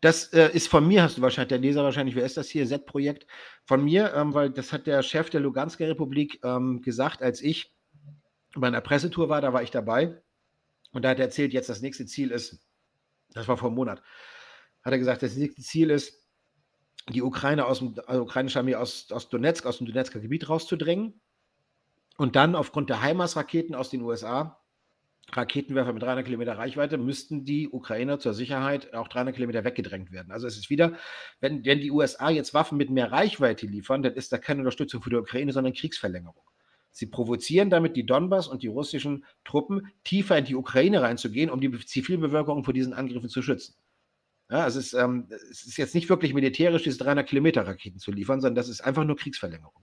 Das 0.00 0.32
äh, 0.32 0.50
ist 0.52 0.68
von 0.68 0.86
mir, 0.88 1.02
hast 1.02 1.18
du 1.18 1.22
wahrscheinlich, 1.22 1.48
der 1.48 1.58
Leser 1.58 1.84
wahrscheinlich, 1.84 2.14
wer 2.14 2.24
ist 2.24 2.36
das 2.36 2.48
hier, 2.48 2.66
Z-Projekt, 2.66 3.26
von 3.64 3.84
mir, 3.84 4.14
ähm, 4.14 4.32
weil 4.32 4.50
das 4.50 4.72
hat 4.72 4.86
der 4.86 5.02
Chef 5.02 5.28
der 5.28 5.40
Lugansker 5.40 5.88
Republik 5.88 6.40
ähm, 6.42 6.80
gesagt, 6.80 7.22
als 7.22 7.42
ich 7.42 7.74
bei 8.56 8.66
einer 8.68 8.80
Pressetour 8.80 9.28
war, 9.28 9.40
da 9.40 9.52
war 9.52 9.62
ich 9.62 9.70
dabei 9.70 10.22
und 10.92 11.04
da 11.04 11.10
hat 11.10 11.18
er 11.18 11.26
erzählt, 11.26 11.52
jetzt 11.52 11.68
das 11.68 11.82
nächste 11.82 12.06
Ziel 12.06 12.30
ist 12.30 12.60
das 13.34 13.48
war 13.48 13.56
vor 13.56 13.68
einem 13.68 13.76
Monat, 13.76 14.02
hat 14.84 14.92
er 14.92 14.98
gesagt, 14.98 15.22
das 15.22 15.34
Ziel 15.34 15.90
ist, 15.90 16.24
die 17.08 17.22
Ukraine 17.22 17.66
aus 17.66 17.80
dem, 17.80 17.94
also 18.06 18.22
ukrainische 18.22 18.58
Armee 18.58 18.76
aus, 18.76 19.10
aus 19.10 19.28
Donetsk, 19.28 19.66
aus 19.66 19.78
dem 19.78 19.86
Donetsker 19.86 20.20
Gebiet 20.20 20.48
rauszudrängen 20.48 21.20
und 22.16 22.36
dann 22.36 22.54
aufgrund 22.54 22.90
der 22.90 23.02
HIMARS-Raketen 23.02 23.74
aus 23.74 23.90
den 23.90 24.02
USA, 24.02 24.60
Raketenwerfer 25.32 25.92
mit 25.92 26.02
300 26.02 26.24
Kilometer 26.24 26.56
Reichweite, 26.58 26.98
müssten 26.98 27.44
die 27.44 27.68
Ukrainer 27.68 28.18
zur 28.18 28.34
Sicherheit 28.34 28.94
auch 28.94 29.08
300 29.08 29.34
Kilometer 29.34 29.64
weggedrängt 29.64 30.12
werden. 30.12 30.30
Also 30.30 30.46
es 30.46 30.56
ist 30.56 30.70
wieder, 30.70 30.96
wenn, 31.40 31.64
wenn 31.64 31.80
die 31.80 31.90
USA 31.90 32.30
jetzt 32.30 32.54
Waffen 32.54 32.78
mit 32.78 32.90
mehr 32.90 33.10
Reichweite 33.10 33.66
liefern, 33.66 34.02
dann 34.02 34.14
ist 34.14 34.32
da 34.32 34.38
keine 34.38 34.60
Unterstützung 34.60 35.02
für 35.02 35.10
die 35.10 35.16
Ukraine, 35.16 35.52
sondern 35.52 35.72
Kriegsverlängerung. 35.72 36.42
Sie 36.90 37.06
provozieren 37.06 37.70
damit 37.70 37.96
die 37.96 38.06
Donbass 38.06 38.46
und 38.46 38.62
die 38.62 38.68
russischen 38.68 39.24
Truppen, 39.44 39.92
tiefer 40.04 40.38
in 40.38 40.44
die 40.44 40.54
Ukraine 40.54 41.02
reinzugehen, 41.02 41.50
um 41.50 41.60
die 41.60 41.70
Zivilbevölkerung 41.84 42.62
vor 42.62 42.72
diesen 42.72 42.92
Angriffen 42.92 43.28
zu 43.28 43.42
schützen. 43.42 43.74
Ja, 44.54 44.68
es, 44.68 44.76
ist, 44.76 44.92
ähm, 44.94 45.26
es 45.50 45.66
ist 45.66 45.78
jetzt 45.78 45.96
nicht 45.96 46.08
wirklich 46.08 46.32
militärisch, 46.32 46.84
diese 46.84 46.98
300 46.98 47.26
Kilometer 47.26 47.66
Raketen 47.66 47.98
zu 47.98 48.12
liefern, 48.12 48.40
sondern 48.40 48.54
das 48.54 48.68
ist 48.68 48.82
einfach 48.82 49.02
nur 49.02 49.16
Kriegsverlängerung. 49.16 49.82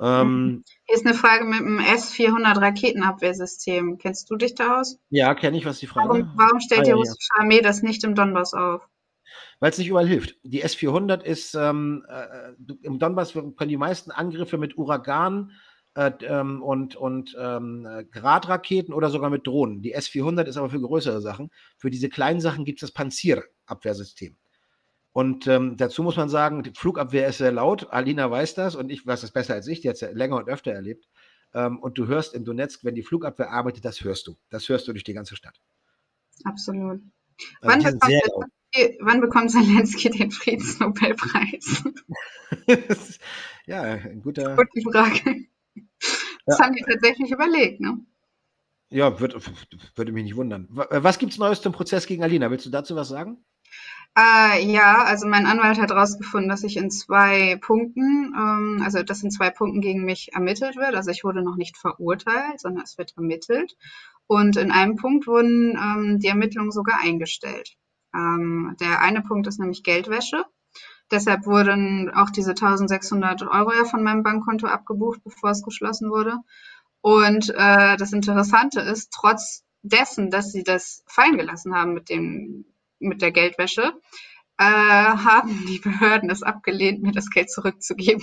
Ähm, 0.00 0.62
Hier 0.86 0.94
ist 0.96 1.04
eine 1.04 1.16
Frage 1.16 1.44
mit 1.46 1.58
dem 1.58 1.80
S-400 1.80 2.60
Raketenabwehrsystem. 2.60 3.98
Kennst 3.98 4.30
du 4.30 4.36
dich 4.36 4.54
da 4.54 4.78
aus? 4.78 5.00
Ja, 5.08 5.34
kenne 5.34 5.58
ich. 5.58 5.64
Was 5.64 5.80
die 5.80 5.88
Frage? 5.88 6.10
Warum, 6.10 6.32
warum 6.36 6.60
stellt 6.60 6.82
ah, 6.82 6.84
die 6.84 6.92
russische 6.92 7.28
ja. 7.36 7.42
Armee 7.42 7.60
das 7.60 7.82
nicht 7.82 8.04
im 8.04 8.14
Donbass 8.14 8.54
auf? 8.54 8.82
Weil 9.58 9.72
es 9.72 9.78
nicht 9.78 9.88
überall 9.88 10.06
hilft. 10.06 10.36
Die 10.44 10.62
S-400 10.62 11.24
ist 11.24 11.56
ähm, 11.56 12.06
äh, 12.08 12.52
im 12.82 13.00
Donbass 13.00 13.32
können 13.32 13.68
die 13.68 13.76
meisten 13.76 14.12
Angriffe 14.12 14.58
mit 14.58 14.78
Uragan 14.78 15.50
äh, 16.00 16.12
ähm, 16.22 16.62
und, 16.62 16.96
und 16.96 17.36
ähm, 17.38 17.86
Gradraketen 18.10 18.94
oder 18.94 19.10
sogar 19.10 19.28
mit 19.28 19.46
Drohnen. 19.46 19.82
Die 19.82 19.92
S-400 19.92 20.44
ist 20.44 20.56
aber 20.56 20.70
für 20.70 20.80
größere 20.80 21.20
Sachen. 21.20 21.50
Für 21.76 21.90
diese 21.90 22.08
kleinen 22.08 22.40
Sachen 22.40 22.64
gibt 22.64 22.78
es 22.78 22.88
das 22.88 22.94
Panzir-Abwehrsystem. 22.94 24.36
Und 25.12 25.46
ähm, 25.46 25.76
dazu 25.76 26.02
muss 26.02 26.16
man 26.16 26.30
sagen, 26.30 26.62
die 26.62 26.72
Flugabwehr 26.74 27.28
ist 27.28 27.38
sehr 27.38 27.52
laut. 27.52 27.88
Alina 27.90 28.30
weiß 28.30 28.54
das 28.54 28.76
und 28.76 28.90
ich 28.90 29.06
weiß 29.06 29.20
das 29.20 29.32
besser 29.32 29.52
als 29.54 29.66
ich, 29.66 29.82
die 29.82 29.88
hat 29.88 29.96
es 29.96 30.00
ja 30.00 30.10
länger 30.10 30.36
und 30.36 30.48
öfter 30.48 30.72
erlebt. 30.72 31.06
Ähm, 31.52 31.78
und 31.78 31.98
du 31.98 32.06
hörst 32.06 32.32
in 32.32 32.46
Donetsk, 32.46 32.82
wenn 32.82 32.94
die 32.94 33.02
Flugabwehr 33.02 33.50
arbeitet, 33.50 33.84
das 33.84 34.02
hörst 34.02 34.26
du. 34.26 34.36
Das 34.48 34.70
hörst 34.70 34.88
du 34.88 34.92
durch 34.92 35.04
die 35.04 35.12
ganze 35.12 35.36
Stadt. 35.36 35.60
Absolut. 36.44 37.02
Also 37.60 37.84
wann, 37.84 37.98
bekommt, 38.22 38.52
wann, 39.00 39.20
bekommt 39.20 39.50
Zelensky 39.50 40.08
den 40.08 40.30
Friedensnobelpreis? 40.30 41.84
ja, 43.66 43.82
ein 43.82 44.22
guter. 44.22 44.56
Gute 44.56 44.90
Frage. 44.90 45.46
Das 46.46 46.58
ja. 46.58 46.64
haben 46.64 46.74
die 46.74 46.82
tatsächlich 46.82 47.30
überlegt, 47.30 47.80
ne? 47.80 47.98
Ja, 48.90 49.20
wird, 49.20 49.36
würde 49.96 50.12
mich 50.12 50.24
nicht 50.24 50.36
wundern. 50.36 50.66
Was 50.70 51.18
gibt 51.18 51.32
es 51.32 51.38
Neues 51.38 51.62
zum 51.62 51.72
Prozess 51.72 52.06
gegen 52.06 52.24
Alina? 52.24 52.50
Willst 52.50 52.66
du 52.66 52.70
dazu 52.70 52.96
was 52.96 53.08
sagen? 53.08 53.44
Äh, 54.18 54.64
ja, 54.64 55.04
also 55.04 55.28
mein 55.28 55.46
Anwalt 55.46 55.78
hat 55.78 55.90
herausgefunden, 55.90 56.48
dass 56.48 56.64
ich 56.64 56.76
in 56.76 56.90
zwei 56.90 57.56
Punkten, 57.60 58.34
ähm, 58.36 58.82
also 58.84 59.04
dass 59.04 59.22
in 59.22 59.30
zwei 59.30 59.50
Punkten 59.50 59.80
gegen 59.80 60.04
mich 60.04 60.32
ermittelt 60.32 60.74
wird. 60.76 60.96
Also 60.96 61.10
ich 61.10 61.22
wurde 61.22 61.42
noch 61.42 61.56
nicht 61.56 61.76
verurteilt, 61.76 62.60
sondern 62.60 62.82
es 62.82 62.98
wird 62.98 63.16
ermittelt. 63.16 63.76
Und 64.26 64.56
in 64.56 64.72
einem 64.72 64.96
Punkt 64.96 65.28
wurden 65.28 65.76
ähm, 65.76 66.18
die 66.18 66.26
Ermittlungen 66.26 66.72
sogar 66.72 67.00
eingestellt. 67.00 67.76
Ähm, 68.12 68.76
der 68.80 69.00
eine 69.00 69.22
Punkt 69.22 69.46
ist 69.46 69.60
nämlich 69.60 69.84
Geldwäsche. 69.84 70.44
Deshalb 71.10 71.46
wurden 71.46 72.10
auch 72.14 72.30
diese 72.30 72.50
1600 72.50 73.42
Euro 73.42 73.72
ja 73.72 73.84
von 73.84 74.02
meinem 74.02 74.22
Bankkonto 74.22 74.66
abgebucht, 74.66 75.22
bevor 75.24 75.50
es 75.50 75.62
geschlossen 75.62 76.10
wurde. 76.10 76.38
Und 77.00 77.50
äh, 77.50 77.96
das 77.96 78.12
Interessante 78.12 78.80
ist, 78.80 79.12
trotz 79.12 79.64
dessen, 79.82 80.30
dass 80.30 80.52
sie 80.52 80.62
das 80.62 81.02
fallen 81.06 81.38
gelassen 81.38 81.74
haben 81.74 81.94
mit 81.94 82.10
dem 82.10 82.66
mit 83.00 83.22
der 83.22 83.32
Geldwäsche, 83.32 83.94
äh, 84.58 84.64
haben 84.64 85.66
die 85.66 85.78
Behörden 85.78 86.30
es 86.30 86.42
abgelehnt, 86.42 87.02
mir 87.02 87.12
das 87.12 87.30
Geld 87.30 87.50
zurückzugeben. 87.50 88.22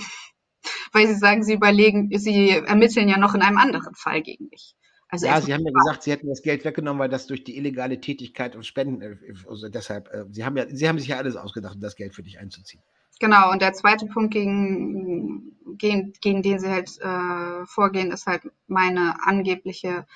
Weil 0.92 1.08
sie 1.08 1.16
sagen, 1.16 1.42
sie 1.42 1.54
überlegen, 1.54 2.16
sie 2.16 2.50
ermitteln 2.50 3.08
ja 3.08 3.18
noch 3.18 3.34
in 3.34 3.42
einem 3.42 3.58
anderen 3.58 3.94
Fall 3.94 4.22
gegen 4.22 4.48
mich. 4.50 4.74
Also 5.10 5.26
ja, 5.26 5.40
Sie 5.40 5.54
haben 5.54 5.64
ja 5.64 5.72
gesagt, 5.72 6.02
Sie 6.02 6.10
hätten 6.10 6.28
das 6.28 6.42
Geld 6.42 6.64
weggenommen, 6.64 7.00
weil 7.00 7.08
das 7.08 7.26
durch 7.26 7.42
die 7.42 7.56
illegale 7.56 8.00
Tätigkeit 8.00 8.54
und 8.54 8.66
Spenden, 8.66 9.00
äh, 9.00 9.16
also 9.48 9.68
deshalb, 9.68 10.08
äh, 10.12 10.24
Sie 10.30 10.44
haben 10.44 10.56
ja, 10.56 10.66
Sie 10.68 10.88
haben 10.88 10.98
sich 10.98 11.08
ja 11.08 11.16
alles 11.16 11.36
ausgedacht, 11.36 11.76
um 11.76 11.80
das 11.80 11.96
Geld 11.96 12.14
für 12.14 12.22
dich 12.22 12.38
einzuziehen. 12.38 12.82
Genau, 13.20 13.50
und 13.50 13.62
der 13.62 13.72
zweite 13.72 14.06
Punkt, 14.06 14.32
gegen, 14.32 15.56
gegen, 15.76 16.12
gegen 16.20 16.42
den 16.42 16.58
Sie 16.60 16.68
halt 16.68 16.90
äh, 17.00 17.66
vorgehen, 17.66 18.12
ist 18.12 18.26
halt 18.26 18.42
meine 18.68 19.16
angebliche 19.26 20.06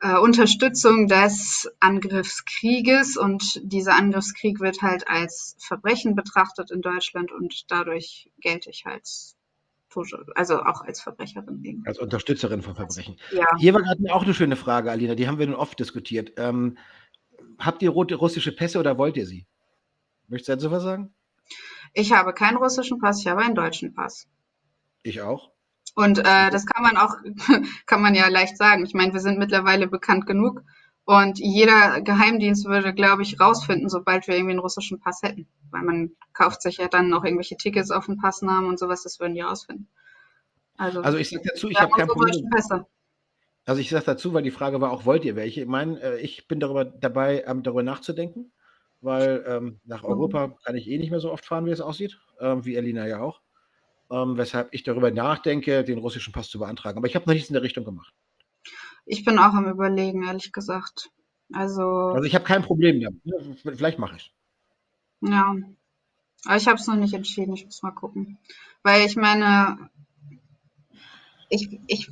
äh, 0.00 0.16
Unterstützung 0.16 1.08
des 1.08 1.68
Angriffskrieges 1.80 3.16
und 3.16 3.60
dieser 3.64 3.96
Angriffskrieg 3.96 4.60
wird 4.60 4.80
halt 4.82 5.08
als 5.08 5.56
Verbrechen 5.58 6.14
betrachtet 6.14 6.70
in 6.70 6.82
Deutschland 6.82 7.32
und 7.32 7.70
dadurch 7.70 8.30
gelte 8.40 8.70
ich 8.70 8.84
halt 8.84 9.08
also 10.34 10.62
auch 10.62 10.82
als 10.82 11.00
Verbrecherin. 11.00 11.64
Eben. 11.64 11.82
Als 11.86 11.98
Unterstützerin 11.98 12.62
von 12.62 12.74
Verbrechen. 12.74 13.16
Ja. 13.32 13.46
Hier 13.58 13.74
war 13.74 13.82
gerade 13.82 14.02
auch 14.12 14.22
eine 14.22 14.34
schöne 14.34 14.56
Frage, 14.56 14.90
Alina, 14.90 15.14
die 15.14 15.28
haben 15.28 15.38
wir 15.38 15.46
nun 15.46 15.56
oft 15.56 15.78
diskutiert. 15.78 16.32
Ähm, 16.36 16.78
habt 17.58 17.82
ihr 17.82 17.90
rote 17.90 18.14
russische 18.14 18.52
Pässe 18.52 18.78
oder 18.78 18.98
wollt 18.98 19.16
ihr 19.16 19.26
sie? 19.26 19.46
Möchtest 20.28 20.48
du 20.48 20.52
dazu 20.52 20.70
was 20.70 20.82
sagen? 20.82 21.14
Ich 21.92 22.12
habe 22.12 22.32
keinen 22.32 22.56
russischen 22.56 22.98
Pass, 22.98 23.20
ich 23.20 23.26
habe 23.26 23.42
einen 23.42 23.54
deutschen 23.54 23.94
Pass. 23.94 24.28
Ich 25.02 25.20
auch. 25.22 25.50
Und 25.96 26.18
äh, 26.18 26.50
das 26.50 26.66
kann 26.66 26.82
man 26.82 26.96
auch, 26.96 27.16
kann 27.86 28.00
man 28.00 28.14
ja 28.14 28.28
leicht 28.28 28.56
sagen. 28.56 28.84
Ich 28.84 28.94
meine, 28.94 29.12
wir 29.12 29.20
sind 29.20 29.38
mittlerweile 29.38 29.88
bekannt 29.88 30.26
genug 30.26 30.62
und 31.04 31.38
jeder 31.38 32.00
Geheimdienst 32.00 32.66
würde, 32.66 32.94
glaube 32.94 33.22
ich, 33.22 33.40
rausfinden, 33.40 33.88
sobald 33.88 34.26
wir 34.28 34.34
irgendwie 34.34 34.52
einen 34.52 34.60
russischen 34.60 35.00
Pass 35.00 35.22
hätten. 35.22 35.48
Weil 35.70 35.82
man 35.82 36.10
kauft 36.32 36.62
sich 36.62 36.78
ja 36.78 36.88
dann 36.88 37.08
noch 37.08 37.24
irgendwelche 37.24 37.56
Tickets 37.56 37.90
auf 37.90 38.06
den 38.06 38.18
Passnamen 38.18 38.68
und 38.68 38.78
sowas, 38.78 39.02
das 39.02 39.18
würden 39.20 39.34
die 39.34 39.40
rausfinden. 39.40 39.88
Also, 40.76 41.00
also 41.02 41.18
ich 41.18 41.28
sage 41.28 41.42
dazu, 41.46 41.68
ich 41.68 41.80
habe 41.80 41.92
kein 41.92 42.06
Problem. 42.06 42.48
Also 43.66 43.80
ich 43.80 43.90
sage 43.90 44.04
dazu, 44.04 44.32
weil 44.32 44.42
die 44.42 44.50
Frage 44.50 44.80
war 44.80 44.90
auch, 44.90 45.04
wollt 45.04 45.24
ihr 45.24 45.36
welche? 45.36 45.62
Ich 45.62 45.68
meine, 45.68 46.00
äh, 46.00 46.20
ich 46.20 46.48
bin 46.48 46.60
darüber 46.60 46.84
dabei, 46.84 47.44
ähm, 47.46 47.62
darüber 47.62 47.82
nachzudenken, 47.82 48.52
weil 49.00 49.44
ähm, 49.46 49.80
nach 49.84 50.02
mhm. 50.02 50.08
Europa 50.08 50.56
kann 50.64 50.76
ich 50.76 50.88
eh 50.88 50.98
nicht 50.98 51.10
mehr 51.10 51.20
so 51.20 51.30
oft 51.30 51.44
fahren, 51.44 51.66
wie 51.66 51.70
es 51.70 51.80
aussieht, 51.80 52.18
ähm, 52.40 52.64
wie 52.64 52.76
Elina 52.76 53.06
ja 53.06 53.20
auch 53.20 53.42
ähm, 54.10 54.36
weshalb 54.36 54.68
ich 54.72 54.82
darüber 54.82 55.10
nachdenke, 55.10 55.84
den 55.84 55.98
russischen 55.98 56.32
Pass 56.32 56.48
zu 56.48 56.58
beantragen. 56.58 56.98
Aber 56.98 57.06
ich 57.06 57.14
habe 57.14 57.26
noch 57.26 57.34
nichts 57.34 57.48
in 57.48 57.54
der 57.54 57.62
Richtung 57.62 57.84
gemacht. 57.84 58.12
Ich 59.06 59.24
bin 59.24 59.38
auch 59.38 59.54
am 59.54 59.68
Überlegen, 59.68 60.24
ehrlich 60.24 60.52
gesagt. 60.52 61.10
Also, 61.52 61.82
also 61.82 62.24
ich 62.24 62.34
habe 62.34 62.44
kein 62.44 62.62
Problem 62.62 63.00
damit. 63.00 63.60
Vielleicht 63.60 63.98
mache 63.98 64.16
ich 64.16 64.32
Ja, 65.20 65.56
aber 66.44 66.56
ich 66.56 66.66
habe 66.68 66.78
es 66.78 66.86
noch 66.86 66.96
nicht 66.96 67.14
entschieden. 67.14 67.54
Ich 67.54 67.64
muss 67.64 67.82
mal 67.82 67.90
gucken. 67.90 68.38
Weil 68.82 69.04
ich 69.06 69.16
meine, 69.16 69.90
ich, 71.48 71.80
ich, 71.86 72.10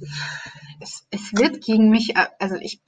es, 0.80 1.06
es 1.10 1.32
wird 1.34 1.64
gegen 1.64 1.88
mich, 1.88 2.14
also 2.38 2.56
ich, 2.56 2.82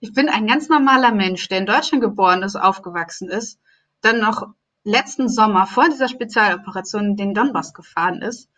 ich 0.00 0.12
bin 0.12 0.28
ein 0.28 0.46
ganz 0.46 0.68
normaler 0.68 1.12
Mensch, 1.12 1.48
der 1.48 1.58
in 1.58 1.66
Deutschland 1.66 2.02
geboren 2.02 2.42
ist, 2.42 2.56
aufgewachsen 2.56 3.28
ist, 3.28 3.58
dann 4.02 4.20
noch 4.20 4.54
letzten 4.84 5.28
Sommer 5.28 5.66
vor 5.66 5.88
dieser 5.88 6.08
Spezialoperation 6.08 7.16
den 7.16 7.34
Donbass 7.34 7.74
gefahren 7.74 8.22
ist 8.22 8.49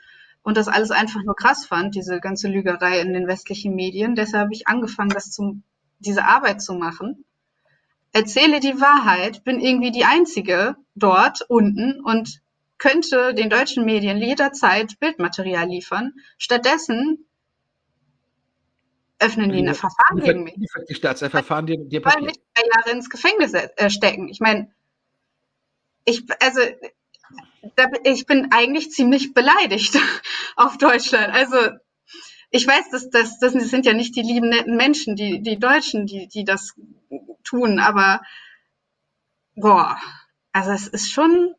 und 0.42 0.57
das 0.57 0.68
alles 0.68 0.90
einfach 0.90 1.22
nur 1.22 1.37
krass 1.37 1.66
fand, 1.66 1.94
diese 1.94 2.20
ganze 2.20 2.48
Lügerei 2.48 3.00
in 3.00 3.12
den 3.12 3.26
westlichen 3.26 3.74
Medien. 3.74 4.14
Deshalb 4.14 4.44
habe 4.44 4.55
ich 4.55 4.66
angefangen, 4.66 5.11
das 5.11 5.31
zum, 5.31 5.62
diese 6.00 6.24
Arbeit 6.24 6.61
zu 6.61 6.74
machen. 6.74 7.24
Erzähle 8.12 8.61
die 8.61 8.81
Wahrheit, 8.81 9.44
bin 9.44 9.61
irgendwie 9.61 9.90
die 9.90 10.05
Einzige 10.05 10.76
dort 10.94 11.42
unten 11.48 12.00
und 12.00 12.42
könnte 12.78 13.33
den 13.35 13.48
deutschen 13.48 13.85
Medien 13.85 14.18
jederzeit 14.18 14.98
Bildmaterial 14.98 15.68
liefern. 15.68 16.12
Stattdessen 16.37 17.24
öffnen 19.20 19.52
die 19.52 19.59
eine 19.59 19.74
Verfahren 19.74 20.18
gegen 20.20 20.42
mich. 20.42 20.55
Die 20.88 20.94
Staatsverfahren 20.94 21.66
dir, 21.66 21.78
dir 21.78 22.05
Weil 22.05 22.22
mich 22.22 22.40
drei 22.55 22.64
Jahre 22.74 22.90
ins 22.90 23.09
Gefängnis 23.09 23.55
äh, 23.55 23.88
stecken. 23.88 24.28
Ich 24.28 24.40
meine, 24.40 24.72
ich, 26.05 26.24
also, 26.40 26.61
ich 28.05 28.27
bin 28.27 28.53
eigentlich 28.53 28.90
ziemlich 28.90 29.35
beleidigt 29.35 29.99
auf 30.57 30.79
Deutschland. 30.79 31.33
Also, 31.33 31.57
ich 32.51 32.66
weiß, 32.66 32.90
dass 32.90 33.11
das, 33.11 33.38
das 33.38 33.53
sind 33.53 33.87
ja 33.87 33.95
nicht 33.95 34.14
die 34.14 34.23
lieben 34.23 34.51
netten 34.51 34.77
Menschen, 34.77 35.16
die, 35.16 35.40
die 35.40 35.59
Deutschen, 35.59 36.07
die, 36.07 36.29
die 36.29 36.45
das 36.45 36.75
tun, 37.45 37.79
aber 37.79 38.21
boah, 39.55 39.99
also 40.53 40.71
es 40.73 40.87
ist 40.87 41.11
schon 41.11 41.55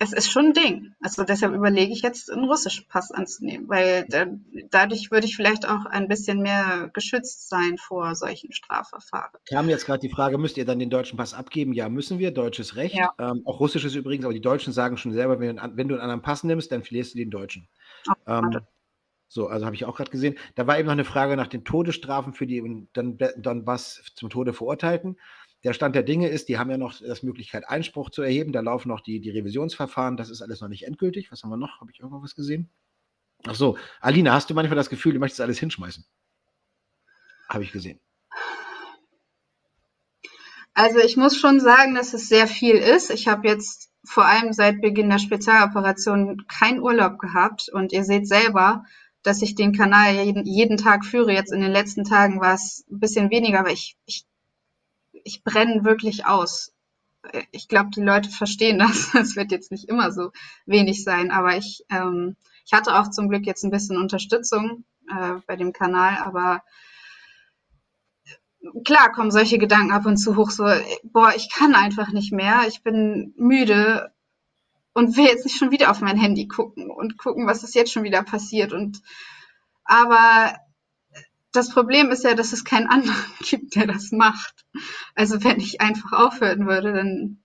es 0.00 0.12
ist 0.12 0.30
schon 0.30 0.46
ein 0.46 0.52
Ding. 0.52 0.94
Also 1.00 1.24
deshalb 1.24 1.52
überlege 1.52 1.92
ich 1.92 2.02
jetzt, 2.02 2.30
einen 2.30 2.44
russischen 2.44 2.86
Pass 2.88 3.10
anzunehmen, 3.10 3.68
weil 3.68 4.06
da, 4.08 4.26
dadurch 4.70 5.10
würde 5.10 5.26
ich 5.26 5.34
vielleicht 5.34 5.68
auch 5.68 5.86
ein 5.86 6.06
bisschen 6.06 6.40
mehr 6.40 6.90
geschützt 6.94 7.48
sein 7.48 7.76
vor 7.78 8.14
solchen 8.14 8.52
Strafverfahren. 8.52 9.32
Kam 9.48 9.68
jetzt 9.68 9.86
gerade 9.86 10.00
die 10.00 10.08
Frage, 10.08 10.38
müsst 10.38 10.56
ihr 10.56 10.64
dann 10.64 10.78
den 10.78 10.90
deutschen 10.90 11.16
Pass 11.16 11.34
abgeben? 11.34 11.72
Ja, 11.72 11.88
müssen 11.88 12.18
wir. 12.18 12.30
Deutsches 12.30 12.76
Recht. 12.76 12.94
Ja. 12.94 13.12
Ähm, 13.18 13.42
auch 13.44 13.58
russisches 13.58 13.94
übrigens, 13.94 14.24
aber 14.24 14.34
die 14.34 14.40
Deutschen 14.40 14.72
sagen 14.72 14.96
schon 14.96 15.12
selber, 15.12 15.40
wenn, 15.40 15.60
wenn, 15.74 15.88
du 15.88 15.94
einen 15.94 16.02
anderen 16.02 16.22
Pass 16.22 16.44
nimmst, 16.44 16.70
dann 16.70 16.84
verlierst 16.84 17.14
du 17.14 17.18
den 17.18 17.30
deutschen. 17.30 17.68
Oh, 18.08 18.12
ähm, 18.26 18.60
so, 19.26 19.46
also 19.48 19.66
habe 19.66 19.76
ich 19.76 19.84
auch 19.84 19.96
gerade 19.96 20.10
gesehen. 20.10 20.38
Da 20.54 20.66
war 20.66 20.78
eben 20.78 20.86
noch 20.86 20.92
eine 20.92 21.04
Frage 21.04 21.36
nach 21.36 21.48
den 21.48 21.64
Todesstrafen 21.64 22.32
für 22.32 22.46
die 22.46 22.88
dann, 22.94 23.18
dann 23.18 23.66
was 23.66 24.02
zum 24.14 24.30
Tode 24.30 24.54
Verurteilten. 24.54 25.18
Der 25.64 25.72
Stand 25.72 25.96
der 25.96 26.04
Dinge 26.04 26.28
ist, 26.28 26.48
die 26.48 26.58
haben 26.58 26.70
ja 26.70 26.78
noch 26.78 27.00
das 27.00 27.22
Möglichkeit, 27.22 27.68
Einspruch 27.68 28.10
zu 28.10 28.22
erheben. 28.22 28.52
Da 28.52 28.60
laufen 28.60 28.88
noch 28.88 29.00
die, 29.00 29.20
die 29.20 29.30
Revisionsverfahren. 29.30 30.16
Das 30.16 30.30
ist 30.30 30.40
alles 30.40 30.60
noch 30.60 30.68
nicht 30.68 30.86
endgültig. 30.86 31.32
Was 31.32 31.42
haben 31.42 31.50
wir 31.50 31.56
noch? 31.56 31.80
Habe 31.80 31.90
ich 31.90 32.00
irgendwo 32.00 32.22
was 32.22 32.36
gesehen? 32.36 32.70
Ach 33.46 33.54
so, 33.54 33.76
Alina, 34.00 34.32
hast 34.32 34.50
du 34.50 34.54
manchmal 34.54 34.76
das 34.76 34.90
Gefühl, 34.90 35.14
du 35.14 35.18
möchtest 35.18 35.40
alles 35.40 35.58
hinschmeißen? 35.58 36.04
Habe 37.48 37.64
ich 37.64 37.72
gesehen. 37.72 38.00
Also 40.74 41.00
ich 41.00 41.16
muss 41.16 41.36
schon 41.36 41.58
sagen, 41.58 41.96
dass 41.96 42.14
es 42.14 42.28
sehr 42.28 42.46
viel 42.46 42.76
ist. 42.76 43.10
Ich 43.10 43.26
habe 43.26 43.48
jetzt 43.48 43.90
vor 44.04 44.26
allem 44.26 44.52
seit 44.52 44.80
Beginn 44.80 45.10
der 45.10 45.18
Spezialoperation 45.18 46.44
keinen 46.46 46.80
Urlaub 46.80 47.18
gehabt 47.18 47.68
und 47.72 47.92
ihr 47.92 48.04
seht 48.04 48.28
selber, 48.28 48.84
dass 49.22 49.42
ich 49.42 49.56
den 49.56 49.72
Kanal 49.72 50.14
jeden, 50.14 50.46
jeden 50.46 50.76
Tag 50.76 51.04
führe. 51.04 51.32
Jetzt 51.32 51.52
in 51.52 51.60
den 51.60 51.72
letzten 51.72 52.04
Tagen 52.04 52.40
war 52.40 52.54
es 52.54 52.84
ein 52.90 53.00
bisschen 53.00 53.30
weniger, 53.30 53.58
aber 53.58 53.72
ich, 53.72 53.96
ich, 54.06 54.24
ich 55.24 55.44
brenne 55.44 55.84
wirklich 55.84 56.26
aus. 56.26 56.72
Ich 57.50 57.68
glaube, 57.68 57.90
die 57.90 58.02
Leute 58.02 58.30
verstehen 58.30 58.78
das. 58.78 59.14
Es 59.14 59.36
wird 59.36 59.50
jetzt 59.50 59.70
nicht 59.70 59.88
immer 59.88 60.12
so 60.12 60.30
wenig 60.66 61.04
sein, 61.04 61.30
aber 61.30 61.56
ich, 61.56 61.84
ähm, 61.90 62.36
ich 62.64 62.72
hatte 62.72 62.98
auch 62.98 63.10
zum 63.10 63.28
Glück 63.28 63.46
jetzt 63.46 63.64
ein 63.64 63.70
bisschen 63.70 63.96
Unterstützung 63.96 64.84
äh, 65.10 65.34
bei 65.46 65.56
dem 65.56 65.72
Kanal, 65.72 66.18
aber 66.18 66.62
klar 68.84 69.12
kommen 69.12 69.30
solche 69.30 69.58
Gedanken 69.58 69.92
ab 69.92 70.06
und 70.06 70.16
zu 70.16 70.36
hoch, 70.36 70.50
so, 70.50 70.64
boah, 71.04 71.32
ich 71.36 71.50
kann 71.50 71.74
einfach 71.74 72.12
nicht 72.12 72.32
mehr, 72.32 72.66
ich 72.68 72.82
bin 72.82 73.32
müde 73.36 74.12
und 74.94 75.16
will 75.16 75.26
jetzt 75.26 75.44
nicht 75.44 75.56
schon 75.56 75.70
wieder 75.70 75.90
auf 75.90 76.00
mein 76.00 76.16
Handy 76.16 76.48
gucken 76.48 76.90
und 76.90 77.18
gucken, 77.18 77.46
was 77.46 77.62
ist 77.62 77.74
jetzt 77.74 77.92
schon 77.92 78.02
wieder 78.02 78.22
passiert. 78.22 78.72
Und 78.72 79.00
aber 79.84 80.56
das 81.52 81.70
Problem 81.70 82.10
ist 82.10 82.24
ja, 82.24 82.34
dass 82.34 82.52
es 82.52 82.64
keinen 82.64 82.88
anderen 82.88 83.16
gibt, 83.40 83.76
der 83.76 83.86
das 83.86 84.12
macht. 84.12 84.64
Also 85.14 85.42
wenn 85.44 85.60
ich 85.60 85.80
einfach 85.80 86.12
aufhören 86.12 86.66
würde, 86.66 86.92
dann 86.92 87.38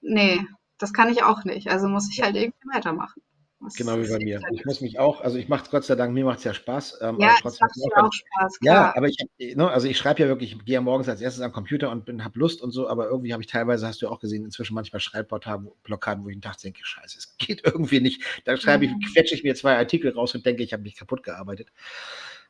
nee, 0.00 0.40
das 0.78 0.92
kann 0.92 1.10
ich 1.10 1.22
auch 1.22 1.44
nicht. 1.44 1.68
Also 1.68 1.88
muss 1.88 2.10
ich 2.10 2.22
halt 2.22 2.36
irgendwie 2.36 2.68
weitermachen. 2.72 3.22
Das 3.64 3.74
genau 3.74 3.96
wie 4.00 4.08
bei 4.08 4.18
mir. 4.18 4.40
Ich 4.50 4.64
muss 4.64 4.80
mich 4.80 4.98
auch, 4.98 5.20
also 5.20 5.38
ich 5.38 5.48
mache 5.48 5.64
es 5.64 5.70
Gott 5.70 5.84
sei 5.84 5.94
Dank, 5.94 6.12
mir 6.12 6.24
macht 6.24 6.38
es 6.38 6.44
ja 6.44 6.52
Spaß. 6.52 6.98
Ähm, 7.00 7.18
ja, 7.20 7.36
es 7.36 7.44
macht 7.44 7.76
mir 7.76 8.04
auch 8.04 8.12
Spaß, 8.12 8.58
klar. 8.58 8.74
Ja, 8.74 8.96
aber 8.96 9.06
ich, 9.06 9.16
ne, 9.38 9.70
also 9.70 9.86
ich 9.86 9.96
schreibe 9.96 10.20
ja 10.22 10.26
wirklich, 10.26 10.56
ich 10.56 10.64
gehe 10.64 10.74
ja 10.74 10.80
morgens 10.80 11.08
als 11.08 11.20
erstes 11.20 11.42
am 11.42 11.52
Computer 11.52 11.90
und 11.90 12.24
habe 12.24 12.38
Lust 12.38 12.60
und 12.60 12.72
so, 12.72 12.88
aber 12.88 13.06
irgendwie 13.06 13.32
habe 13.32 13.42
ich 13.42 13.48
teilweise, 13.48 13.86
hast 13.86 14.02
du 14.02 14.06
ja 14.06 14.12
auch 14.12 14.18
gesehen, 14.18 14.44
inzwischen 14.44 14.74
manchmal 14.74 14.98
Schreibblockaden, 14.98 16.24
wo 16.24 16.28
ich 16.28 16.40
dachte, 16.40 16.62
denke, 16.62 16.80
scheiße, 16.82 17.18
es 17.18 17.36
geht 17.38 17.62
irgendwie 17.64 18.00
nicht. 18.00 18.24
Da 18.44 18.56
schreibe 18.56 18.86
ich, 18.86 18.92
quetsche 19.12 19.36
ich 19.36 19.44
mir 19.44 19.54
zwei 19.54 19.76
Artikel 19.76 20.12
raus 20.12 20.34
und 20.34 20.44
denke, 20.44 20.64
ich 20.64 20.72
habe 20.72 20.82
mich 20.82 20.96
kaputt 20.96 21.22
gearbeitet. 21.22 21.68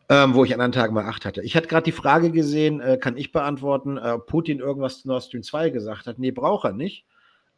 Ähm, 0.08 0.34
wo 0.34 0.44
ich 0.44 0.52
an 0.52 0.60
anderen 0.60 0.82
Tagen 0.82 0.94
mal 0.94 1.06
acht 1.06 1.24
hatte. 1.24 1.42
Ich 1.42 1.56
hatte 1.56 1.68
gerade 1.68 1.84
die 1.84 1.92
Frage 1.92 2.30
gesehen, 2.30 2.80
äh, 2.80 2.98
kann 2.98 3.16
ich 3.16 3.32
beantworten, 3.32 3.96
äh, 3.96 4.18
Putin 4.18 4.58
irgendwas 4.58 5.02
zu 5.02 5.08
Nord 5.08 5.22
Stream 5.24 5.42
2 5.42 5.70
gesagt 5.70 6.06
hat. 6.06 6.18
Nee, 6.18 6.32
braucht 6.32 6.64
er 6.64 6.72
nicht. 6.72 7.06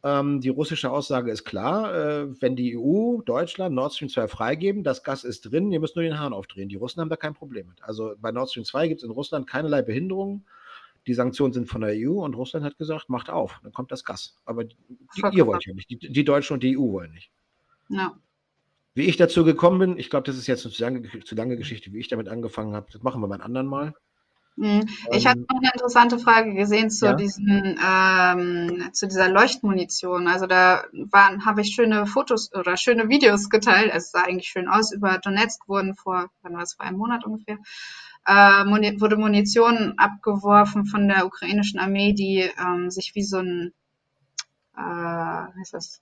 Ähm, 0.03 0.39
die 0.39 0.49
russische 0.49 0.91
Aussage 0.91 1.31
ist 1.31 1.45
klar, 1.45 1.93
äh, 1.95 2.41
wenn 2.41 2.55
die 2.55 2.77
EU, 2.77 3.21
Deutschland 3.21 3.73
Nord 3.73 3.93
Stream 3.93 4.09
2 4.09 4.27
freigeben, 4.27 4.83
das 4.83 5.03
Gas 5.03 5.23
ist 5.23 5.41
drin, 5.41 5.71
ihr 5.71 5.79
müsst 5.79 5.95
nur 5.95 6.03
den 6.03 6.19
Hahn 6.19 6.31
aufdrehen. 6.31 6.69
Die 6.69 6.75
Russen 6.75 7.01
haben 7.01 7.09
da 7.09 7.15
kein 7.15 7.33
Problem 7.33 7.67
mit. 7.67 7.81
Also 7.81 8.13
bei 8.19 8.31
Nord 8.31 8.51
Stream 8.51 8.65
2 8.65 8.87
gibt 8.87 9.01
es 9.01 9.03
in 9.03 9.09
Russland 9.09 9.47
keinerlei 9.47 9.81
Behinderungen. 9.81 10.45
Die 11.07 11.15
Sanktionen 11.15 11.53
sind 11.53 11.67
von 11.67 11.81
der 11.81 11.95
EU 11.95 12.23
und 12.23 12.35
Russland 12.35 12.65
hat 12.65 12.77
gesagt, 12.77 13.09
macht 13.09 13.31
auf, 13.31 13.59
dann 13.63 13.73
kommt 13.73 13.91
das 13.91 14.03
Gas. 14.03 14.35
Aber 14.45 14.63
die, 14.63 14.75
ihr 15.33 15.47
wollt 15.47 15.65
ja 15.65 15.73
nicht, 15.73 15.89
die, 15.89 15.97
die 15.97 16.23
Deutschen 16.23 16.53
und 16.53 16.61
die 16.63 16.77
EU 16.77 16.91
wollen 16.91 17.11
nicht. 17.11 17.31
Ja. 17.89 18.15
Wie 18.95 19.03
ich 19.03 19.17
dazu 19.17 19.43
gekommen 19.43 19.77
bin, 19.77 19.97
ich 19.99 20.09
glaube, 20.09 20.25
das 20.25 20.37
ist 20.37 20.47
jetzt 20.47 20.65
eine 20.65 20.73
zu 20.73 20.81
lange, 20.81 21.23
zu 21.23 21.35
lange 21.35 21.57
Geschichte, 21.57 21.91
wie 21.93 21.99
ich 21.99 22.07
damit 22.07 22.29
angefangen 22.29 22.73
habe. 22.73 22.87
Das 22.91 23.03
machen 23.03 23.21
wir 23.21 23.27
mal 23.27 23.35
einen 23.35 23.43
anderen 23.43 23.67
Mal. 23.67 23.93
Mhm. 24.55 24.87
Ich 25.11 25.25
ähm, 25.25 25.31
habe 25.31 25.39
noch 25.41 25.59
eine 25.59 25.71
interessante 25.73 26.17
Frage 26.17 26.53
gesehen 26.53 26.89
zu, 26.89 27.07
ja? 27.07 27.13
diesen, 27.13 27.77
ähm, 27.85 28.89
zu 28.93 29.07
dieser 29.07 29.29
Leuchtmunition. 29.29 30.29
Also 30.29 30.47
da 30.47 30.85
waren, 31.11 31.45
habe 31.45 31.61
ich 31.61 31.75
schöne 31.75 32.05
Fotos 32.05 32.53
oder 32.53 32.77
schöne 32.77 33.09
Videos 33.09 33.49
geteilt. 33.49 33.91
Es 33.93 34.11
sah 34.11 34.23
eigentlich 34.23 34.47
schön 34.47 34.69
aus. 34.69 34.93
Über 34.93 35.17
Donetsk 35.17 35.67
wurden 35.67 35.93
vor, 35.95 36.29
wann 36.41 36.53
war 36.53 36.63
es, 36.63 36.75
vor 36.75 36.85
einem 36.85 36.97
Monat 36.97 37.25
ungefähr, 37.25 37.57
äh, 38.25 38.63
Muni 38.63 38.99
wurde 38.99 39.17
Munition 39.17 39.93
abgeworfen 39.97 40.85
von 40.85 41.07
der 41.07 41.25
ukrainischen 41.25 41.79
Armee, 41.79 42.13
die 42.13 42.49
ähm, 42.59 42.89
sich 42.89 43.13
wie 43.13 43.23
so 43.23 43.37
ein, 43.39 43.73
äh, 44.77 45.61
ist 45.61 45.73
das, 45.73 46.01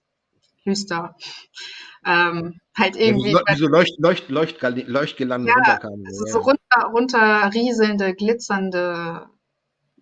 Hüster, 0.63 1.15
ähm, 2.05 2.59
halt 2.77 2.95
irgendwie. 2.95 3.33
Wie 3.33 3.55
so 3.55 3.67
Leucht, 3.67 3.99
Leucht, 3.99 4.29
Leucht, 4.29 4.61
Leuchtgelande 4.87 5.49
ja, 5.49 5.55
runterkamen. 5.55 6.05
Also 6.05 6.25
so 6.25 6.39
runter, 6.39 6.91
runter 6.91 7.51
rieselnde, 7.53 8.13
glitzernde, 8.13 9.27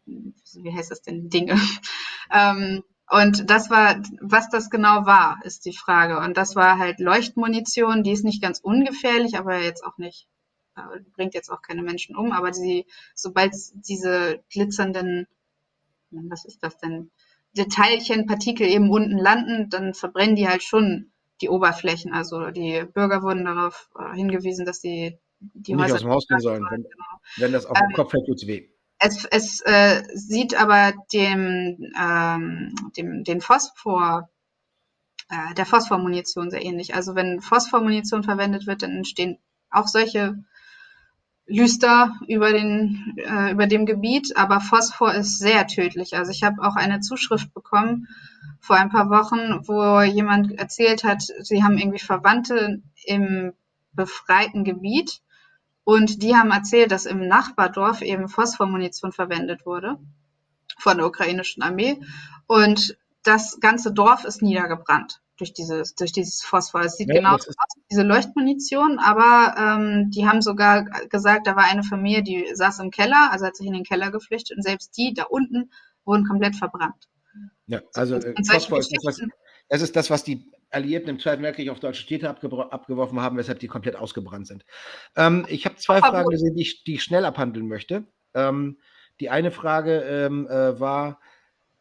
wie 0.05 0.73
heißt 0.73 0.91
das 0.91 1.01
denn, 1.01 1.29
Dinge. 1.29 1.55
ähm, 2.31 2.83
und 3.09 3.49
das 3.49 3.69
war, 3.69 4.01
was 4.21 4.49
das 4.49 4.69
genau 4.69 5.05
war, 5.05 5.39
ist 5.43 5.65
die 5.65 5.75
Frage. 5.75 6.19
Und 6.19 6.37
das 6.37 6.55
war 6.55 6.77
halt 6.79 6.99
Leuchtmunition, 6.99 8.03
die 8.03 8.11
ist 8.13 8.23
nicht 8.23 8.41
ganz 8.41 8.59
ungefährlich, 8.59 9.37
aber 9.37 9.59
jetzt 9.59 9.83
auch 9.83 9.97
nicht, 9.97 10.29
äh, 10.77 11.01
bringt 11.13 11.33
jetzt 11.33 11.49
auch 11.49 11.61
keine 11.61 11.83
Menschen 11.83 12.15
um. 12.15 12.31
Aber 12.31 12.53
sie, 12.53 12.85
sobald 13.13 13.53
diese 13.73 14.41
glitzernden, 14.49 15.27
was 16.09 16.45
ist 16.45 16.63
das 16.63 16.77
denn? 16.77 17.11
Teilchen, 17.55 18.25
Partikel 18.25 18.67
eben 18.67 18.89
unten 18.89 19.17
landen, 19.17 19.69
dann 19.69 19.93
verbrennen 19.93 20.35
die 20.35 20.47
halt 20.47 20.63
schon 20.63 21.11
die 21.41 21.49
Oberflächen. 21.49 22.13
Also 22.13 22.51
die 22.51 22.83
Bürger 22.93 23.23
wurden 23.23 23.45
darauf 23.45 23.89
äh, 23.99 24.15
hingewiesen, 24.15 24.65
dass 24.65 24.81
sie 24.81 25.17
die 25.39 25.73
nicht 25.73 25.83
Häuser 25.83 25.95
aus 25.95 26.01
dem 26.01 26.09
Haus 26.09 26.27
gehen 26.27 26.39
sollen. 26.39 26.65
Wenn, 26.69 26.83
genau. 26.83 27.19
wenn 27.37 27.51
das 27.51 27.65
auf 27.65 27.77
dem 27.77 27.89
ähm, 27.89 27.95
Kopf 27.95 28.11
fällt, 28.11 28.25
tut's 28.25 28.47
weh. 28.47 28.69
Es, 28.99 29.25
es 29.25 29.61
äh, 29.61 30.03
sieht 30.13 30.55
aber 30.55 30.93
dem, 31.11 31.91
ähm, 31.99 32.75
dem 32.95 33.23
den 33.23 33.41
Phosphor 33.41 34.29
äh, 35.29 35.53
der 35.55 35.65
Phosphormunition 35.65 36.51
sehr 36.51 36.63
ähnlich. 36.63 36.93
Also 36.93 37.15
wenn 37.15 37.41
Phosphormunition 37.41 38.23
verwendet 38.23 38.67
wird, 38.67 38.83
dann 38.83 38.91
entstehen 38.91 39.39
auch 39.71 39.87
solche 39.87 40.35
Lüster 41.47 42.15
über, 42.27 42.51
den, 42.51 43.15
äh, 43.17 43.51
über 43.51 43.67
dem 43.67 43.85
Gebiet, 43.85 44.37
aber 44.37 44.61
Phosphor 44.61 45.13
ist 45.13 45.39
sehr 45.39 45.67
tödlich. 45.67 46.15
Also 46.15 46.31
ich 46.31 46.43
habe 46.43 46.61
auch 46.61 46.75
eine 46.75 46.99
Zuschrift 46.99 47.53
bekommen 47.53 48.07
vor 48.59 48.75
ein 48.75 48.89
paar 48.89 49.09
Wochen, 49.09 49.67
wo 49.67 50.01
jemand 50.01 50.57
erzählt 50.57 51.03
hat, 51.03 51.23
sie 51.23 51.63
haben 51.63 51.77
irgendwie 51.77 51.99
Verwandte 51.99 52.81
im 53.05 53.53
befreiten 53.93 54.63
Gebiet 54.63 55.21
und 55.83 56.21
die 56.21 56.35
haben 56.35 56.51
erzählt, 56.51 56.91
dass 56.91 57.05
im 57.05 57.27
Nachbardorf 57.27 58.01
eben 58.01 58.29
Phosphormunition 58.29 59.11
verwendet 59.11 59.65
wurde 59.65 59.97
von 60.77 60.97
der 60.97 61.07
ukrainischen 61.07 61.63
Armee 61.63 61.99
und 62.47 62.97
das 63.23 63.59
ganze 63.59 63.93
Dorf 63.93 64.25
ist 64.25 64.41
niedergebrannt 64.41 65.21
durch 65.37 65.53
dieses, 65.53 65.95
durch 65.95 66.11
dieses 66.11 66.43
Phosphor. 66.43 66.81
Es 66.81 66.97
sieht 66.97 67.09
ja, 67.09 67.15
genau 67.15 67.35
aus 67.35 67.47
wie 67.47 67.83
diese 67.89 68.03
Leuchtmunition, 68.03 68.99
aber 68.99 69.55
ähm, 69.57 70.11
die 70.11 70.27
haben 70.27 70.41
sogar 70.41 70.85
gesagt, 71.09 71.47
da 71.47 71.55
war 71.55 71.63
eine 71.63 71.83
Familie, 71.83 72.23
die 72.23 72.45
saß 72.53 72.79
im 72.79 72.91
Keller, 72.91 73.29
also 73.31 73.45
hat 73.45 73.55
sich 73.55 73.65
in 73.65 73.73
den 73.73 73.83
Keller 73.83 74.11
geflüchtet 74.11 74.57
und 74.57 74.63
selbst 74.63 74.95
die 74.97 75.13
da 75.13 75.23
unten 75.23 75.71
wurden 76.05 76.27
komplett 76.27 76.55
verbrannt. 76.55 77.09
Ja, 77.65 77.81
also 77.93 78.15
äh, 78.15 78.33
Phosphor 78.45 78.79
ist 78.79 78.91
das, 78.91 79.03
was, 79.03 79.21
das 79.69 79.81
ist 79.81 79.95
das, 79.95 80.09
was 80.09 80.23
die 80.23 80.51
Alliierten 80.69 81.09
im 81.09 81.19
Zweiten 81.19 81.43
Weltkrieg 81.43 81.69
auf 81.69 81.79
deutsche 81.79 82.01
Städte 82.01 82.29
abgeworfen 82.29 83.19
haben, 83.19 83.37
weshalb 83.37 83.59
die 83.59 83.67
komplett 83.67 83.95
ausgebrannt 83.95 84.47
sind. 84.47 84.65
Ähm, 85.15 85.45
ich 85.49 85.65
habe 85.65 85.75
zwei 85.75 85.99
Fragen 85.99 86.29
gesehen, 86.29 86.55
die 86.55 86.61
ich, 86.61 86.83
die 86.83 86.95
ich 86.95 87.03
schnell 87.03 87.25
abhandeln 87.25 87.67
möchte. 87.67 88.05
Ähm, 88.33 88.77
die 89.19 89.29
eine 89.29 89.51
Frage 89.51 90.01
ähm, 90.01 90.47
äh, 90.47 90.79
war, 90.79 91.19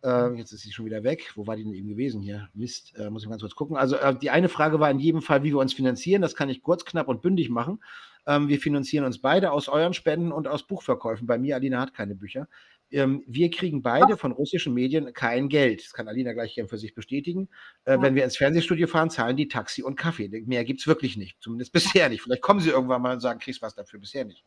äh, 0.02 0.34
jetzt 0.34 0.52
ist 0.52 0.62
sie 0.62 0.72
schon 0.72 0.86
wieder 0.86 1.02
weg. 1.02 1.32
Wo 1.34 1.46
war 1.46 1.56
die 1.56 1.64
denn 1.64 1.74
eben 1.74 1.88
gewesen 1.88 2.20
hier? 2.20 2.48
Mist, 2.54 2.96
äh, 2.96 3.10
muss 3.10 3.22
ich 3.22 3.28
mal 3.28 3.34
ganz 3.34 3.42
kurz 3.42 3.54
gucken. 3.54 3.76
Also 3.76 3.96
äh, 3.96 4.16
die 4.18 4.30
eine 4.30 4.48
Frage 4.48 4.80
war 4.80 4.90
in 4.90 4.98
jedem 4.98 5.22
Fall, 5.22 5.42
wie 5.42 5.52
wir 5.52 5.58
uns 5.58 5.74
finanzieren. 5.74 6.22
Das 6.22 6.34
kann 6.34 6.48
ich 6.48 6.62
kurz, 6.62 6.84
knapp 6.84 7.08
und 7.08 7.22
bündig 7.22 7.50
machen. 7.50 7.82
Ähm, 8.26 8.48
wir 8.48 8.60
finanzieren 8.60 9.04
uns 9.04 9.20
beide 9.20 9.52
aus 9.52 9.68
euren 9.68 9.94
Spenden 9.94 10.32
und 10.32 10.48
aus 10.48 10.66
Buchverkäufen. 10.66 11.26
Bei 11.26 11.38
mir, 11.38 11.56
Alina 11.56 11.80
hat 11.80 11.94
keine 11.94 12.14
Bücher. 12.14 12.48
Ähm, 12.90 13.22
wir 13.26 13.50
kriegen 13.50 13.82
beide 13.82 14.16
von 14.16 14.32
russischen 14.32 14.74
Medien 14.74 15.12
kein 15.12 15.48
Geld. 15.48 15.84
Das 15.84 15.92
kann 15.92 16.08
Alina 16.08 16.32
gleich 16.32 16.60
für 16.66 16.78
sich 16.78 16.94
bestätigen. 16.94 17.48
Äh, 17.84 17.92
ja. 17.92 18.02
Wenn 18.02 18.14
wir 18.14 18.24
ins 18.24 18.36
Fernsehstudio 18.36 18.88
fahren, 18.88 19.10
zahlen 19.10 19.36
die 19.36 19.48
Taxi 19.48 19.82
und 19.82 19.96
Kaffee. 19.96 20.28
Mehr 20.46 20.64
gibt 20.64 20.80
es 20.80 20.86
wirklich 20.86 21.16
nicht. 21.16 21.40
Zumindest 21.40 21.72
bisher 21.72 22.08
nicht. 22.08 22.22
Vielleicht 22.22 22.42
kommen 22.42 22.60
sie 22.60 22.70
irgendwann 22.70 23.02
mal 23.02 23.14
und 23.14 23.20
sagen, 23.20 23.38
kriegst 23.38 23.62
was 23.62 23.74
dafür. 23.74 24.00
Bisher 24.00 24.24
nicht. 24.24 24.44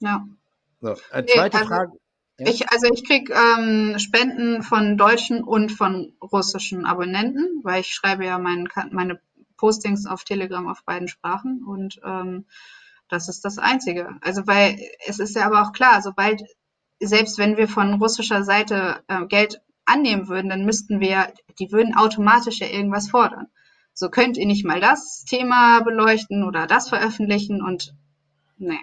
Ja. 0.00 0.26
So, 0.80 0.92
äh, 0.92 1.24
zweite 1.24 1.26
nee, 1.26 1.40
also, 1.40 1.66
Frage. 1.66 1.92
Ja. 2.38 2.48
Ich, 2.48 2.70
also 2.70 2.92
ich 2.92 3.04
kriege 3.04 3.32
ähm, 3.32 3.98
Spenden 3.98 4.62
von 4.62 4.98
deutschen 4.98 5.42
und 5.42 5.72
von 5.72 6.12
russischen 6.20 6.84
Abonnenten, 6.84 7.60
weil 7.62 7.80
ich 7.80 7.94
schreibe 7.94 8.26
ja 8.26 8.38
mein, 8.38 8.68
meine 8.90 9.20
Postings 9.56 10.06
auf 10.06 10.24
Telegram 10.24 10.68
auf 10.68 10.84
beiden 10.84 11.08
Sprachen 11.08 11.64
und 11.64 11.98
ähm, 12.04 12.44
das 13.08 13.28
ist 13.28 13.44
das 13.44 13.58
Einzige. 13.58 14.16
Also 14.20 14.46
weil 14.46 14.78
es 15.06 15.18
ist 15.18 15.34
ja 15.34 15.46
aber 15.46 15.62
auch 15.62 15.72
klar, 15.72 16.02
sobald, 16.02 16.42
selbst 17.00 17.38
wenn 17.38 17.56
wir 17.56 17.68
von 17.68 17.94
russischer 17.94 18.44
Seite 18.44 19.02
äh, 19.08 19.24
Geld 19.26 19.62
annehmen 19.86 20.28
würden, 20.28 20.50
dann 20.50 20.64
müssten 20.64 21.00
wir, 21.00 21.32
die 21.58 21.72
würden 21.72 21.96
automatisch 21.96 22.58
ja 22.58 22.66
irgendwas 22.66 23.08
fordern. 23.08 23.46
So 23.94 24.10
könnt 24.10 24.36
ihr 24.36 24.46
nicht 24.46 24.66
mal 24.66 24.80
das 24.80 25.24
Thema 25.24 25.80
beleuchten 25.80 26.44
oder 26.44 26.66
das 26.66 26.90
veröffentlichen 26.90 27.62
und 27.62 27.94
nee. 28.58 28.80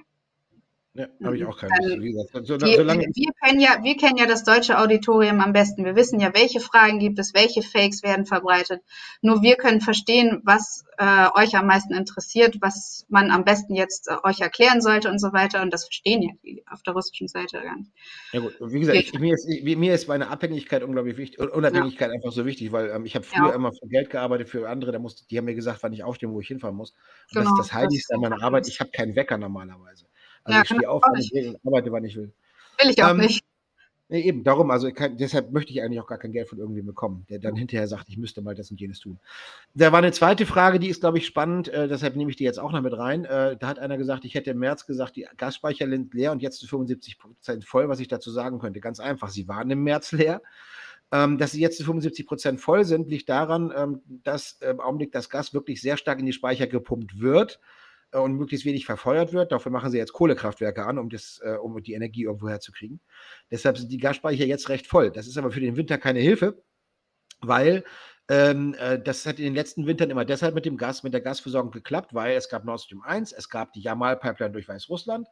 Ja, 0.95 1.07
habe 1.23 1.35
ich 1.35 1.43
auch 1.45 1.57
keine 1.57 1.95
Lust. 1.95 2.29
So, 2.45 2.61
wir, 2.61 2.85
wir, 2.85 3.33
kennen 3.43 3.59
ja, 3.59 3.79
wir 3.81 3.97
kennen 3.97 4.15
ja 4.17 4.27
das 4.27 4.43
deutsche 4.43 4.77
Auditorium 4.77 5.41
am 5.41 5.51
besten. 5.51 5.85
Wir 5.85 5.95
wissen 5.95 6.19
ja, 6.19 6.35
welche 6.35 6.59
Fragen 6.59 6.99
gibt 6.99 7.17
es, 7.17 7.33
welche 7.33 7.63
Fakes 7.63 8.03
werden 8.03 8.27
verbreitet. 8.27 8.81
Nur 9.23 9.41
wir 9.41 9.55
können 9.55 9.81
verstehen, 9.81 10.41
was 10.43 10.85
äh, 10.99 11.29
euch 11.33 11.55
am 11.55 11.65
meisten 11.65 11.95
interessiert, 11.95 12.57
was 12.61 13.07
man 13.09 13.31
am 13.31 13.43
besten 13.43 13.73
jetzt 13.73 14.07
äh, 14.07 14.17
euch 14.23 14.41
erklären 14.41 14.81
sollte 14.81 15.09
und 15.09 15.19
so 15.19 15.33
weiter. 15.33 15.63
Und 15.63 15.73
das 15.73 15.85
verstehen 15.85 16.21
ja 16.21 16.29
die 16.43 16.63
auf 16.69 16.83
der 16.83 16.93
russischen 16.93 17.27
Seite 17.27 17.59
gar 17.63 17.75
nicht. 17.75 17.91
Ja 18.31 18.41
gut, 18.41 18.53
wie 18.59 18.79
gesagt, 18.79 18.99
ich, 18.99 19.19
mir, 19.19 19.33
ist, 19.33 19.49
ich, 19.49 19.63
mir 19.75 19.95
ist 19.95 20.07
meine 20.07 20.27
Abhängigkeit 20.27 20.83
unglaublich 20.83 21.17
wichtig, 21.17 21.39
Unabhängigkeit 21.39 22.09
ja. 22.09 22.13
einfach 22.13 22.31
so 22.31 22.45
wichtig, 22.45 22.71
weil 22.71 22.91
ähm, 22.91 23.05
ich 23.05 23.15
habe 23.15 23.25
früher 23.25 23.49
ja. 23.49 23.55
immer 23.55 23.71
für 23.71 23.87
Geld 23.87 24.11
gearbeitet 24.11 24.47
für 24.47 24.69
andere, 24.69 24.91
da 24.91 24.99
musste, 24.99 25.25
die 25.27 25.39
haben 25.39 25.45
mir 25.45 25.55
gesagt, 25.55 25.81
wann 25.81 25.93
ich 25.93 26.03
aufstehen, 26.03 26.31
wo 26.33 26.39
ich 26.39 26.47
hinfahren 26.47 26.75
muss. 26.75 26.91
Und 26.91 27.39
genau, 27.39 27.49
das 27.49 27.51
ist 27.51 27.57
das 27.57 27.73
Heiligste 27.73 28.13
an 28.13 28.21
meiner 28.21 28.43
Arbeit. 28.43 28.67
Ich 28.67 28.79
habe 28.79 28.91
keinen 28.91 29.15
Wecker 29.15 29.39
normalerweise. 29.39 30.05
Also 30.43 30.57
ja, 30.57 30.61
ich 30.63 30.67
stehe 30.67 30.89
auf, 30.89 31.01
wann 31.05 31.19
ich 31.19 31.31
will 31.33 31.49
und 31.49 31.67
arbeite, 31.67 31.91
wann 31.91 32.05
ich 32.05 32.15
will. 32.15 32.31
Will 32.79 32.89
ich 32.89 33.03
auch 33.03 33.11
ähm, 33.11 33.17
nicht. 33.17 33.43
Nee, 34.09 34.21
eben, 34.21 34.43
darum, 34.43 34.69
also 34.69 34.91
kann, 34.91 35.17
deshalb 35.17 35.51
möchte 35.51 35.71
ich 35.71 35.81
eigentlich 35.81 35.99
auch 35.99 36.07
gar 36.07 36.17
kein 36.17 36.33
Geld 36.33 36.47
von 36.47 36.59
irgendwem 36.59 36.85
bekommen, 36.85 37.25
der 37.29 37.39
dann 37.39 37.55
hinterher 37.55 37.87
sagt, 37.87 38.09
ich 38.09 38.17
müsste 38.17 38.41
mal 38.41 38.53
das 38.53 38.69
und 38.69 38.79
jenes 38.79 38.99
tun. 38.99 39.17
Da 39.73 39.91
war 39.91 39.99
eine 39.99 40.11
zweite 40.11 40.45
Frage, 40.45 40.77
die 40.77 40.89
ist, 40.89 40.99
glaube 40.99 41.17
ich, 41.17 41.25
spannend, 41.25 41.69
äh, 41.69 41.87
deshalb 41.87 42.15
nehme 42.15 42.29
ich 42.29 42.35
die 42.35 42.43
jetzt 42.43 42.59
auch 42.59 42.71
noch 42.71 42.81
mit 42.81 42.95
rein. 42.95 43.25
Äh, 43.25 43.57
da 43.57 43.67
hat 43.67 43.79
einer 43.79 43.97
gesagt, 43.97 44.25
ich 44.25 44.35
hätte 44.35 44.51
im 44.51 44.59
März 44.59 44.85
gesagt, 44.85 45.15
die 45.15 45.25
Gasspeicher 45.37 45.89
sind 45.89 46.13
leer 46.13 46.31
und 46.31 46.41
jetzt 46.41 46.59
zu 46.59 46.67
75 46.67 47.17
Prozent 47.17 47.65
voll, 47.65 47.89
was 47.89 47.99
ich 48.01 48.07
dazu 48.07 48.29
sagen 48.29 48.59
könnte. 48.59 48.81
Ganz 48.81 48.99
einfach, 48.99 49.29
sie 49.29 49.47
waren 49.47 49.71
im 49.71 49.83
März 49.83 50.11
leer. 50.11 50.41
Ähm, 51.11 51.37
dass 51.37 51.51
sie 51.51 51.61
jetzt 51.61 51.77
zu 51.77 51.83
75 51.83 52.27
Prozent 52.27 52.61
voll 52.61 52.85
sind, 52.85 53.07
liegt 53.07 53.29
daran, 53.29 53.73
ähm, 53.75 54.01
dass 54.05 54.59
im 54.61 54.79
Augenblick 54.79 55.11
das 55.11 55.29
Gas 55.29 55.53
wirklich 55.53 55.81
sehr 55.81 55.97
stark 55.97 56.19
in 56.19 56.25
die 56.25 56.33
Speicher 56.33 56.67
gepumpt 56.67 57.19
wird 57.19 57.59
und 58.20 58.34
möglichst 58.34 58.66
wenig 58.66 58.86
verfeuert 58.86 59.34
wird. 59.34 59.51
Dafür 59.51 59.72
machen 59.72 59.91
sie 59.91 59.97
jetzt 59.97 60.14
Kohlekraftwerke 60.14 60.86
an, 60.86 60.97
um, 60.97 61.09
das, 61.09 61.41
äh, 61.43 61.55
um 61.55 61.82
die 61.82 61.93
Energie 61.93 62.24
irgendwo 62.24 62.49
herzukriegen. 62.49 62.99
Deshalb 63.51 63.78
sind 63.78 63.91
die 63.91 63.97
Gasspeicher 63.97 64.45
jetzt 64.45 64.70
recht 64.70 64.88
voll. 64.88 65.11
Das 65.11 65.28
ist 65.28 65.38
aber 65.38 65.51
für 65.51 65.59
den 65.59 65.76
Winter 65.76 65.97
keine 65.97 66.20
Hilfe, 66.20 66.64
weil 67.41 67.84
ähm, 68.30 68.74
äh, 68.80 68.99
das 68.99 69.26
hat 69.26 69.38
in 69.39 69.45
den 69.45 69.55
letzten 69.55 69.86
Wintern 69.86 70.09
immer 70.09 70.24
deshalb 70.24 70.55
mit 70.55 70.66
dem 70.66 70.78
Gas, 70.78 71.03
mit 71.03 71.14
der 71.14 71.22
Gasversorgung 71.22 71.72
geklappt, 71.72 72.14
weil 72.14 72.36
es 72.36 72.47
gab 72.47 72.64
Nord 72.64 72.82
Stream 72.82 73.01
1, 73.01 73.34
es 73.34 73.49
gab 73.49 73.74
die 73.74 73.82
Jamal-Pipeline 73.82 74.53
durch 74.53 74.68
Weißrussland 74.70 75.28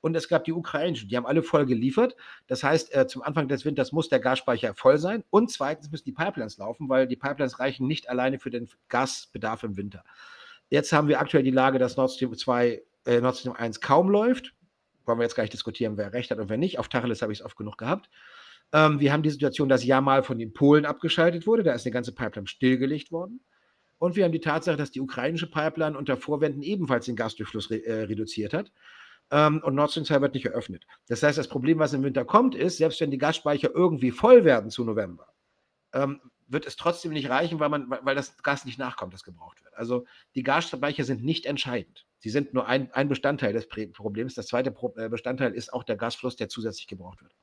und 0.00 0.14
es 0.14 0.28
gab 0.28 0.44
die 0.44 0.52
ukrainischen. 0.52 1.08
Die 1.08 1.16
haben 1.16 1.26
alle 1.26 1.42
voll 1.42 1.66
geliefert. 1.66 2.14
Das 2.46 2.62
heißt, 2.62 2.94
äh, 2.94 3.08
zum 3.08 3.22
Anfang 3.22 3.48
des 3.48 3.64
Winters 3.64 3.90
muss 3.90 4.08
der 4.08 4.20
Gasspeicher 4.20 4.74
voll 4.74 4.98
sein 4.98 5.24
und 5.30 5.50
zweitens 5.50 5.90
müssen 5.90 6.04
die 6.04 6.12
Pipelines 6.12 6.58
laufen, 6.58 6.88
weil 6.88 7.08
die 7.08 7.16
Pipelines 7.16 7.58
reichen 7.58 7.88
nicht 7.88 8.08
alleine 8.08 8.38
für 8.38 8.50
den 8.50 8.68
Gasbedarf 8.88 9.64
im 9.64 9.76
Winter. 9.76 10.04
Jetzt 10.68 10.92
haben 10.92 11.08
wir 11.08 11.20
aktuell 11.20 11.42
die 11.42 11.50
Lage, 11.50 11.78
dass 11.78 11.96
Nord 11.96 12.10
Stream 12.10 12.34
2, 12.34 12.82
äh, 13.06 13.20
Nord 13.20 13.36
Stream 13.36 13.54
1 13.54 13.80
kaum 13.80 14.10
läuft. 14.10 14.54
Wollen 15.04 15.18
wir 15.18 15.24
jetzt 15.24 15.36
gar 15.36 15.44
nicht 15.44 15.52
diskutieren, 15.52 15.96
wer 15.96 16.12
recht 16.12 16.30
hat 16.30 16.38
und 16.38 16.48
wer 16.48 16.56
nicht. 16.56 16.78
Auf 16.78 16.88
Tacheles 16.88 17.22
habe 17.22 17.32
ich 17.32 17.40
es 17.40 17.44
oft 17.44 17.56
genug 17.56 17.78
gehabt. 17.78 18.10
Ähm, 18.72 18.98
wir 18.98 19.12
haben 19.12 19.22
die 19.22 19.30
Situation, 19.30 19.68
dass 19.68 19.84
Jamal 19.84 20.22
von 20.22 20.38
den 20.38 20.52
Polen 20.52 20.84
abgeschaltet 20.84 21.46
wurde. 21.46 21.62
Da 21.62 21.72
ist 21.72 21.86
eine 21.86 21.92
ganze 21.92 22.12
Pipeline 22.12 22.48
stillgelegt 22.48 23.12
worden. 23.12 23.40
Und 23.98 24.16
wir 24.16 24.24
haben 24.24 24.32
die 24.32 24.40
Tatsache, 24.40 24.76
dass 24.76 24.90
die 24.90 25.00
ukrainische 25.00 25.50
Pipeline 25.50 25.96
unter 25.96 26.16
Vorwänden 26.16 26.62
ebenfalls 26.62 27.06
den 27.06 27.16
Gasdurchfluss 27.16 27.70
re 27.70 27.84
äh, 27.84 28.02
reduziert 28.02 28.52
hat. 28.52 28.72
Ähm, 29.30 29.62
und 29.64 29.74
Nord 29.74 29.90
Stream 29.90 30.04
2 30.04 30.20
wird 30.20 30.34
nicht 30.34 30.46
eröffnet. 30.46 30.86
Das 31.08 31.22
heißt, 31.22 31.38
das 31.38 31.48
Problem, 31.48 31.78
was 31.78 31.92
im 31.92 32.02
Winter 32.02 32.24
kommt, 32.24 32.54
ist, 32.54 32.76
selbst 32.78 33.00
wenn 33.00 33.10
die 33.10 33.18
Gasspeicher 33.18 33.70
irgendwie 33.74 34.10
voll 34.10 34.44
werden 34.44 34.70
zu 34.70 34.84
November, 34.84 35.28
ähm, 35.94 36.20
wird 36.46 36.66
es 36.66 36.76
trotzdem 36.76 37.12
nicht 37.12 37.28
reichen, 37.28 37.60
weil, 37.60 37.68
man, 37.68 37.90
weil 37.90 38.14
das 38.14 38.36
Gas 38.42 38.64
nicht 38.64 38.78
nachkommt, 38.78 39.12
das 39.12 39.24
gebraucht 39.24 39.62
wird. 39.62 39.74
Also 39.74 40.06
die 40.34 40.42
Gasspeicher 40.42 41.04
sind 41.04 41.24
nicht 41.24 41.46
entscheidend. 41.46 42.06
Sie 42.18 42.30
sind 42.30 42.54
nur 42.54 42.66
ein, 42.66 42.92
ein 42.92 43.08
Bestandteil 43.08 43.52
des 43.52 43.68
Problems. 43.68 44.34
Das 44.34 44.46
zweite 44.46 44.74
äh, 44.96 45.08
Bestandteil 45.08 45.52
ist 45.52 45.72
auch 45.72 45.84
der 45.84 45.96
Gasfluss, 45.96 46.36
der 46.36 46.48
zusätzlich 46.48 46.86
gebraucht 46.86 47.22
wird. 47.22 47.34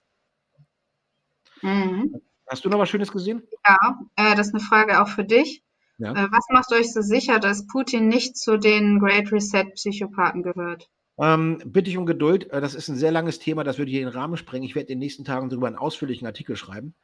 Mhm. 1.62 2.22
Hast 2.49 2.66
du 2.66 2.70
noch 2.70 2.80
was 2.80 2.89
Schönes 2.89 3.12
gesehen? 3.12 3.43
Ja, 3.66 3.99
äh, 4.16 4.36
das 4.36 4.47
ist 4.47 4.54
eine 4.54 4.64
Frage 4.64 5.01
auch 5.01 5.08
für 5.08 5.24
dich. 5.24 5.64
Ja. 5.97 6.12
Äh, 6.12 6.32
was 6.32 6.45
macht 6.49 6.72
euch 6.74 6.91
so 6.91 7.01
sicher, 7.01 7.39
dass 7.39 7.68
Putin 7.68 8.08
nicht 8.08 8.38
zu 8.38 8.58
den 8.58 8.99
Great 8.99 9.32
Reset-Psychopathen 9.32 10.43
gehört? 10.43 10.89
Ähm, 11.20 11.62
bitte 11.66 11.89
ich 11.89 11.97
um 11.97 12.06
Geduld. 12.06 12.49
Äh, 12.51 12.62
das 12.62 12.76
ist 12.76 12.89
ein 12.89 12.97
sehr 12.97 13.12
langes 13.12 13.39
Thema, 13.39 13.64
das 13.64 13.78
würde 13.78 13.91
hier 13.91 14.01
den 14.01 14.10
Rahmen 14.10 14.38
sprengen. 14.38 14.66
Ich 14.66 14.76
werde 14.76 14.91
in 14.91 14.99
den 14.99 15.06
nächsten 15.06 15.24
Tagen 15.24 15.49
darüber 15.49 15.68
einen 15.68 15.78
ausführlichen 15.78 16.28
Artikel 16.28 16.56
schreiben. 16.56 16.95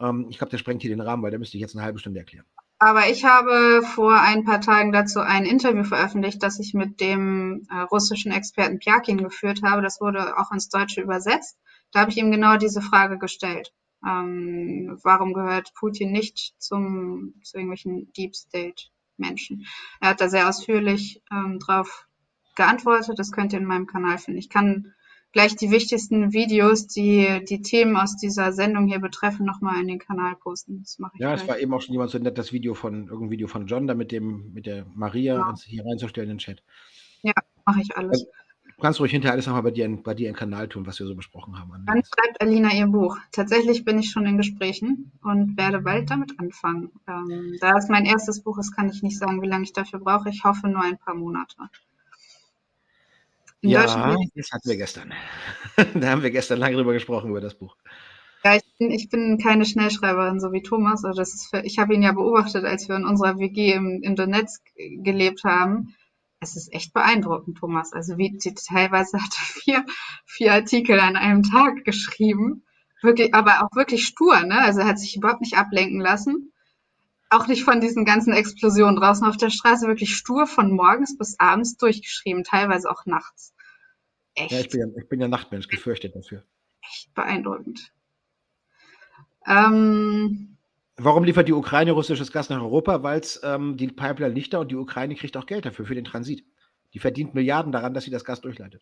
Ähm, 0.00 0.26
ich 0.30 0.38
glaube, 0.38 0.50
der 0.50 0.58
sprengt 0.58 0.82
hier 0.82 0.90
den 0.90 1.00
Rahmen, 1.00 1.22
weil 1.22 1.30
der 1.30 1.38
müsste 1.38 1.56
ich 1.56 1.60
jetzt 1.60 1.74
eine 1.74 1.84
halbe 1.84 1.98
Stunde 1.98 2.20
erklären. 2.20 2.46
Aber 2.78 3.08
ich 3.08 3.24
habe 3.24 3.82
vor 3.82 4.20
ein 4.20 4.44
paar 4.44 4.60
Tagen 4.60 4.92
dazu 4.92 5.20
ein 5.20 5.46
Interview 5.46 5.84
veröffentlicht, 5.84 6.42
das 6.42 6.58
ich 6.58 6.74
mit 6.74 7.00
dem 7.00 7.66
äh, 7.70 7.80
russischen 7.82 8.32
Experten 8.32 8.78
Pjakin 8.78 9.22
geführt 9.22 9.62
habe. 9.62 9.80
Das 9.80 10.00
wurde 10.00 10.36
auch 10.36 10.50
ins 10.52 10.68
Deutsche 10.68 11.00
übersetzt. 11.00 11.56
Da 11.92 12.00
habe 12.00 12.10
ich 12.10 12.16
ihm 12.16 12.30
genau 12.30 12.56
diese 12.56 12.82
Frage 12.82 13.18
gestellt. 13.18 13.72
Ähm, 14.06 14.98
warum 15.02 15.32
gehört 15.32 15.72
Putin 15.74 16.12
nicht 16.12 16.54
zum, 16.58 17.34
zu 17.42 17.56
irgendwelchen 17.56 18.12
Deep 18.12 18.34
State 18.34 18.88
Menschen? 19.16 19.66
Er 20.00 20.10
hat 20.10 20.20
da 20.20 20.28
sehr 20.28 20.48
ausführlich 20.48 21.22
ähm, 21.32 21.58
drauf 21.60 22.06
geantwortet. 22.56 23.18
Das 23.18 23.32
könnt 23.32 23.52
ihr 23.52 23.60
in 23.60 23.66
meinem 23.66 23.86
Kanal 23.86 24.18
finden. 24.18 24.38
Ich 24.38 24.50
kann 24.50 24.92
gleich 25.34 25.56
die 25.56 25.70
wichtigsten 25.70 26.32
Videos, 26.32 26.86
die 26.86 27.44
die 27.46 27.60
Themen 27.60 27.96
aus 27.96 28.16
dieser 28.16 28.52
Sendung 28.52 28.86
hier 28.86 29.00
betreffen, 29.00 29.44
nochmal 29.44 29.80
in 29.80 29.88
den 29.88 29.98
Kanal 29.98 30.36
posten. 30.36 30.80
Das 30.80 30.98
mache 30.98 31.12
ich 31.14 31.20
Ja, 31.20 31.34
es 31.34 31.46
war 31.46 31.58
eben 31.58 31.74
auch 31.74 31.82
schon 31.82 31.92
jemand 31.92 32.12
so 32.12 32.18
nett, 32.18 32.38
das 32.38 32.52
Video 32.52 32.74
von, 32.74 33.08
irgendein 33.08 33.30
Video 33.30 33.48
von 33.48 33.66
John, 33.66 33.86
da 33.86 33.94
mit 33.94 34.12
dem, 34.12 34.52
mit 34.54 34.64
der 34.64 34.86
Maria 34.94 35.34
ja. 35.34 35.54
hier 35.66 35.84
reinzustellen 35.84 36.30
in 36.30 36.36
den 36.36 36.40
Chat. 36.40 36.62
Ja, 37.22 37.32
mache 37.66 37.80
ich 37.82 37.96
alles. 37.96 38.12
Also, 38.12 38.26
du 38.76 38.80
kannst 38.80 39.00
ruhig 39.00 39.10
hinterher 39.10 39.32
alles 39.32 39.46
nochmal 39.46 39.64
bei 39.64 39.72
dir, 39.72 39.88
bei 40.02 40.14
dir 40.14 40.28
im 40.28 40.36
Kanal 40.36 40.68
tun, 40.68 40.86
was 40.86 41.00
wir 41.00 41.06
so 41.06 41.16
besprochen 41.16 41.58
haben. 41.58 41.84
Dann 41.84 42.02
schreibt 42.04 42.40
Alina 42.40 42.72
ihr 42.72 42.86
Buch. 42.86 43.18
Tatsächlich 43.32 43.84
bin 43.84 43.98
ich 43.98 44.10
schon 44.10 44.26
in 44.26 44.36
Gesprächen 44.36 45.10
und 45.24 45.58
werde 45.58 45.80
bald 45.80 46.10
damit 46.10 46.38
anfangen. 46.38 46.92
Ähm, 47.08 47.56
da 47.60 47.76
es 47.76 47.88
mein 47.88 48.04
erstes 48.04 48.40
Buch 48.40 48.58
ist, 48.58 48.74
kann 48.74 48.88
ich 48.88 49.02
nicht 49.02 49.18
sagen, 49.18 49.42
wie 49.42 49.48
lange 49.48 49.64
ich 49.64 49.72
dafür 49.72 49.98
brauche. 49.98 50.28
Ich 50.28 50.44
hoffe 50.44 50.68
nur 50.68 50.82
ein 50.82 50.98
paar 50.98 51.16
Monate. 51.16 51.56
Ja, 53.64 53.82
das 54.34 54.52
hatten 54.52 54.68
wir 54.68 54.76
gestern. 54.76 55.12
da 55.94 56.10
haben 56.10 56.22
wir 56.22 56.30
gestern 56.30 56.58
lange 56.58 56.76
drüber 56.76 56.92
gesprochen, 56.92 57.30
über 57.30 57.40
das 57.40 57.54
Buch. 57.54 57.76
Ja, 58.44 58.56
ich 58.56 58.62
bin, 58.78 58.90
ich 58.90 59.08
bin 59.08 59.38
keine 59.38 59.64
Schnellschreiberin, 59.64 60.38
so 60.38 60.52
wie 60.52 60.62
Thomas. 60.62 61.02
Also 61.02 61.18
das 61.18 61.32
ist 61.32 61.46
für, 61.48 61.64
ich 61.64 61.78
habe 61.78 61.94
ihn 61.94 62.02
ja 62.02 62.12
beobachtet, 62.12 62.66
als 62.66 62.88
wir 62.88 62.96
in 62.96 63.06
unserer 63.06 63.38
WG 63.38 63.72
im, 63.72 64.02
in 64.02 64.16
Donetsk 64.16 64.62
gelebt 65.02 65.44
haben. 65.44 65.94
Es 66.40 66.54
ist 66.54 66.70
echt 66.74 66.92
beeindruckend, 66.92 67.56
Thomas. 67.56 67.94
Also 67.94 68.18
wie 68.18 68.36
teilweise 68.36 69.16
hat 69.16 69.34
er 69.34 69.46
vier, 69.62 69.86
vier 70.26 70.52
Artikel 70.52 71.00
an 71.00 71.16
einem 71.16 71.42
Tag 71.42 71.84
geschrieben. 71.84 72.64
Wirklich, 73.00 73.34
aber 73.34 73.62
auch 73.62 73.74
wirklich 73.74 74.04
stur, 74.04 74.38
ne? 74.42 74.60
Also 74.60 74.80
er 74.80 74.88
hat 74.88 74.98
sich 74.98 75.16
überhaupt 75.16 75.40
nicht 75.40 75.56
ablenken 75.56 76.00
lassen. 76.00 76.52
Auch 77.30 77.46
nicht 77.46 77.64
von 77.64 77.80
diesen 77.80 78.04
ganzen 78.04 78.34
Explosionen 78.34 78.96
draußen 78.96 79.26
auf 79.26 79.38
der 79.38 79.50
Straße, 79.50 79.86
wirklich 79.86 80.14
stur 80.14 80.46
von 80.46 80.70
morgens 80.70 81.16
bis 81.16 81.40
abends 81.40 81.78
durchgeschrieben, 81.78 82.44
teilweise 82.44 82.90
auch 82.90 83.06
nachts. 83.06 83.53
Echt. 84.34 84.52
Ja, 84.52 84.60
ich 84.60 84.68
bin 84.68 84.80
ja, 84.80 84.86
ich 84.96 85.08
bin 85.08 85.20
ja 85.20 85.28
Nachtmensch, 85.28 85.68
gefürchtet 85.68 86.14
dafür. 86.16 86.44
Echt 86.82 87.14
beeindruckend. 87.14 87.92
Ähm, 89.46 90.54
Warum 90.96 91.24
liefert 91.24 91.48
die 91.48 91.52
Ukraine 91.52 91.92
russisches 91.92 92.30
Gas 92.30 92.50
nach 92.50 92.60
Europa? 92.60 93.02
Weil 93.02 93.20
es 93.20 93.40
ähm, 93.42 93.76
die 93.76 93.88
Pipeline 93.88 94.32
nicht 94.32 94.52
da 94.52 94.58
und 94.58 94.70
die 94.70 94.76
Ukraine 94.76 95.16
kriegt 95.16 95.36
auch 95.36 95.46
Geld 95.46 95.66
dafür, 95.66 95.86
für 95.86 95.94
den 95.94 96.04
Transit. 96.04 96.44
Die 96.92 97.00
verdient 97.00 97.34
Milliarden 97.34 97.72
daran, 97.72 97.94
dass 97.94 98.04
sie 98.04 98.12
das 98.12 98.24
Gas 98.24 98.40
durchleitet. 98.40 98.80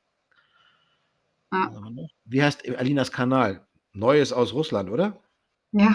Ah. 1.51 1.71
Wie 2.25 2.43
heißt 2.43 2.69
Alinas 2.77 3.13
Kanal? 3.13 3.67
Neues 3.93 4.33
aus 4.33 4.53
Russland, 4.53 4.91
oder? 4.91 5.23
Ja. 5.73 5.95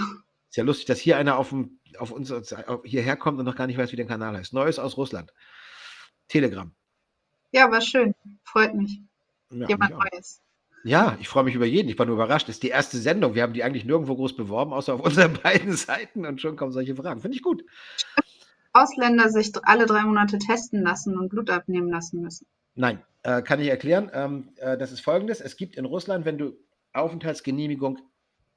Ist 0.49 0.57
ja 0.57 0.63
lustig, 0.63 0.85
dass 0.85 0.99
hier 0.99 1.17
einer 1.17 1.37
auf, 1.37 1.49
dem, 1.49 1.79
auf 1.97 2.11
uns 2.11 2.33
hierher 2.83 3.17
kommt 3.17 3.39
und 3.39 3.45
noch 3.45 3.55
gar 3.55 3.67
nicht 3.67 3.77
weiß, 3.77 3.91
wie 3.91 3.95
der 3.95 4.07
Kanal 4.07 4.35
heißt. 4.37 4.53
Neues 4.53 4.79
aus 4.79 4.97
Russland. 4.97 5.33
Telegram. 6.27 6.71
Ja, 7.51 7.71
war 7.71 7.81
schön. 7.81 8.13
Freut 8.43 8.73
mich. 8.73 9.01
Ja, 9.51 9.67
Jemand 9.67 9.91
Neues. 9.91 10.41
Ja, 10.83 11.17
ich 11.19 11.27
freue 11.27 11.43
mich 11.43 11.55
über 11.55 11.65
jeden. 11.65 11.89
Ich 11.89 11.97
war 11.97 12.05
nur 12.05 12.15
überrascht. 12.15 12.47
Das 12.47 12.55
ist 12.55 12.63
die 12.63 12.69
erste 12.69 12.97
Sendung. 12.97 13.35
Wir 13.35 13.43
haben 13.43 13.53
die 13.53 13.63
eigentlich 13.63 13.85
nirgendwo 13.85 14.15
groß 14.15 14.35
beworben, 14.35 14.73
außer 14.73 14.93
auf 14.93 15.01
unseren 15.05 15.33
beiden 15.33 15.75
Seiten 15.75 16.25
und 16.25 16.41
schon 16.41 16.55
kommen 16.55 16.71
solche 16.71 16.95
Fragen. 16.95 17.21
Finde 17.21 17.35
ich 17.35 17.43
gut. 17.43 17.63
Ausländer 18.73 19.29
sich 19.29 19.51
alle 19.63 19.85
drei 19.85 20.03
Monate 20.03 20.37
testen 20.37 20.83
lassen 20.83 21.17
und 21.17 21.29
Blut 21.29 21.49
abnehmen 21.49 21.89
lassen 21.89 22.21
müssen. 22.21 22.45
Nein, 22.75 23.01
äh, 23.23 23.41
kann 23.41 23.59
ich 23.59 23.69
erklären. 23.69 24.11
Ähm, 24.13 24.49
äh, 24.57 24.77
das 24.77 24.91
ist 24.91 25.01
folgendes: 25.01 25.41
Es 25.41 25.57
gibt 25.57 25.75
in 25.75 25.85
Russland, 25.85 26.25
wenn 26.25 26.37
du 26.37 26.53
Aufenthaltsgenehmigung 26.93 27.99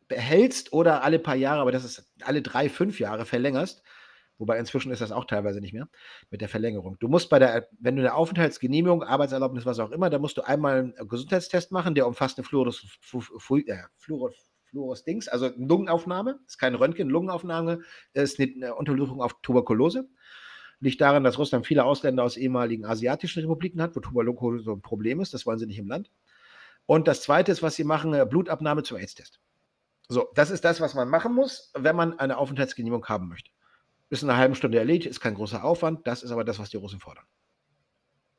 behältst 0.09 0.73
oder 0.73 1.03
alle 1.05 1.19
paar 1.19 1.37
Jahre, 1.37 1.61
aber 1.61 1.73
das 1.73 1.85
ist 1.85 2.13
alle 2.23 2.43
drei, 2.43 2.69
fünf 2.69 3.01
Jahre 3.01 3.25
verlängerst, 3.25 3.83
Wobei 4.41 4.59
inzwischen 4.59 4.91
ist 4.91 5.03
das 5.03 5.13
auch 5.13 5.27
teilweise 5.27 5.61
nicht 5.61 5.75
mehr 5.75 5.87
mit 6.31 6.41
der 6.41 6.49
Verlängerung. 6.49 6.97
Du 6.99 7.09
musst 7.09 7.29
bei 7.29 7.39
der, 7.39 7.69
wenn 7.79 7.97
du 7.97 8.01
eine 8.01 8.15
Aufenthaltsgenehmigung, 8.15 9.03
Arbeitserlaubnis, 9.03 9.67
was 9.67 9.79
auch 9.79 9.91
immer, 9.91 10.09
da 10.09 10.19
musst 10.19 10.39
du 10.39 10.43
einmal 10.43 10.79
einen 10.79 11.09
Gesundheitstest 11.09 11.73
machen, 11.73 11.95
der 11.95 12.07
umfasst 12.07 12.39
eine 12.39 12.47
Fluoros, 12.47 12.83
äh, 13.67 13.83
Fluoros, 13.99 14.51
Fluoros 14.65 15.05
Dings, 15.05 15.29
also 15.29 15.45
eine 15.45 15.67
Lungenaufnahme, 15.67 16.41
ist 16.47 16.57
kein 16.57 16.75
Röntgen, 16.75 17.11
Lungenaufnahme, 17.11 17.81
ist 18.15 18.41
eine 18.41 18.75
Untersuchung 18.75 19.21
auf 19.21 19.35
Tuberkulose. 19.43 20.09
Liegt 20.79 21.03
daran, 21.03 21.23
dass 21.23 21.37
Russland 21.37 21.67
viele 21.67 21.85
Ausländer 21.85 22.25
aus 22.25 22.39
ehemaligen 22.39 22.87
asiatischen 22.87 23.41
Republiken 23.41 23.83
hat, 23.83 23.95
wo 23.95 24.01
Tuberkulose 24.01 24.65
so 24.65 24.73
ein 24.73 24.81
Problem 24.81 25.21
ist, 25.21 25.35
das 25.35 25.45
wollen 25.45 25.59
sie 25.59 25.67
nicht 25.67 25.79
im 25.79 25.87
Land. 25.87 26.11
Und 26.87 27.09
das 27.09 27.21
Zweite 27.21 27.53
ist, 27.53 27.63
was 27.63 27.77
sie 27.77 27.85
machen, 27.85 28.15
äh, 28.15 28.25
Blutabnahme 28.25 28.85
zum 28.85 28.97
AIDS-Test. 28.97 29.39
So, 30.09 30.31
das 30.35 30.51
ist 30.51 30.65
das, 30.65 30.81
was 30.81 30.95
man 30.95 31.11
machen 31.11 31.35
muss, 31.35 31.73
wenn 31.77 31.95
man 31.95 32.19
eine 32.19 32.39
Aufenthaltsgenehmigung 32.39 33.05
haben 33.05 33.29
möchte. 33.29 33.51
Ist 34.11 34.23
in 34.23 34.29
einer 34.29 34.39
halben 34.39 34.57
Stunde 34.57 34.79
erledigt, 34.79 35.07
ist 35.07 35.21
kein 35.21 35.35
großer 35.35 35.65
Aufwand. 35.65 36.07
Das 36.07 36.23
ist 36.23 36.33
aber 36.33 36.45
das, 36.45 36.59
was 36.59 36.71
die 36.71 36.77
Russen 36.77 37.01
fordern. 37.01 37.25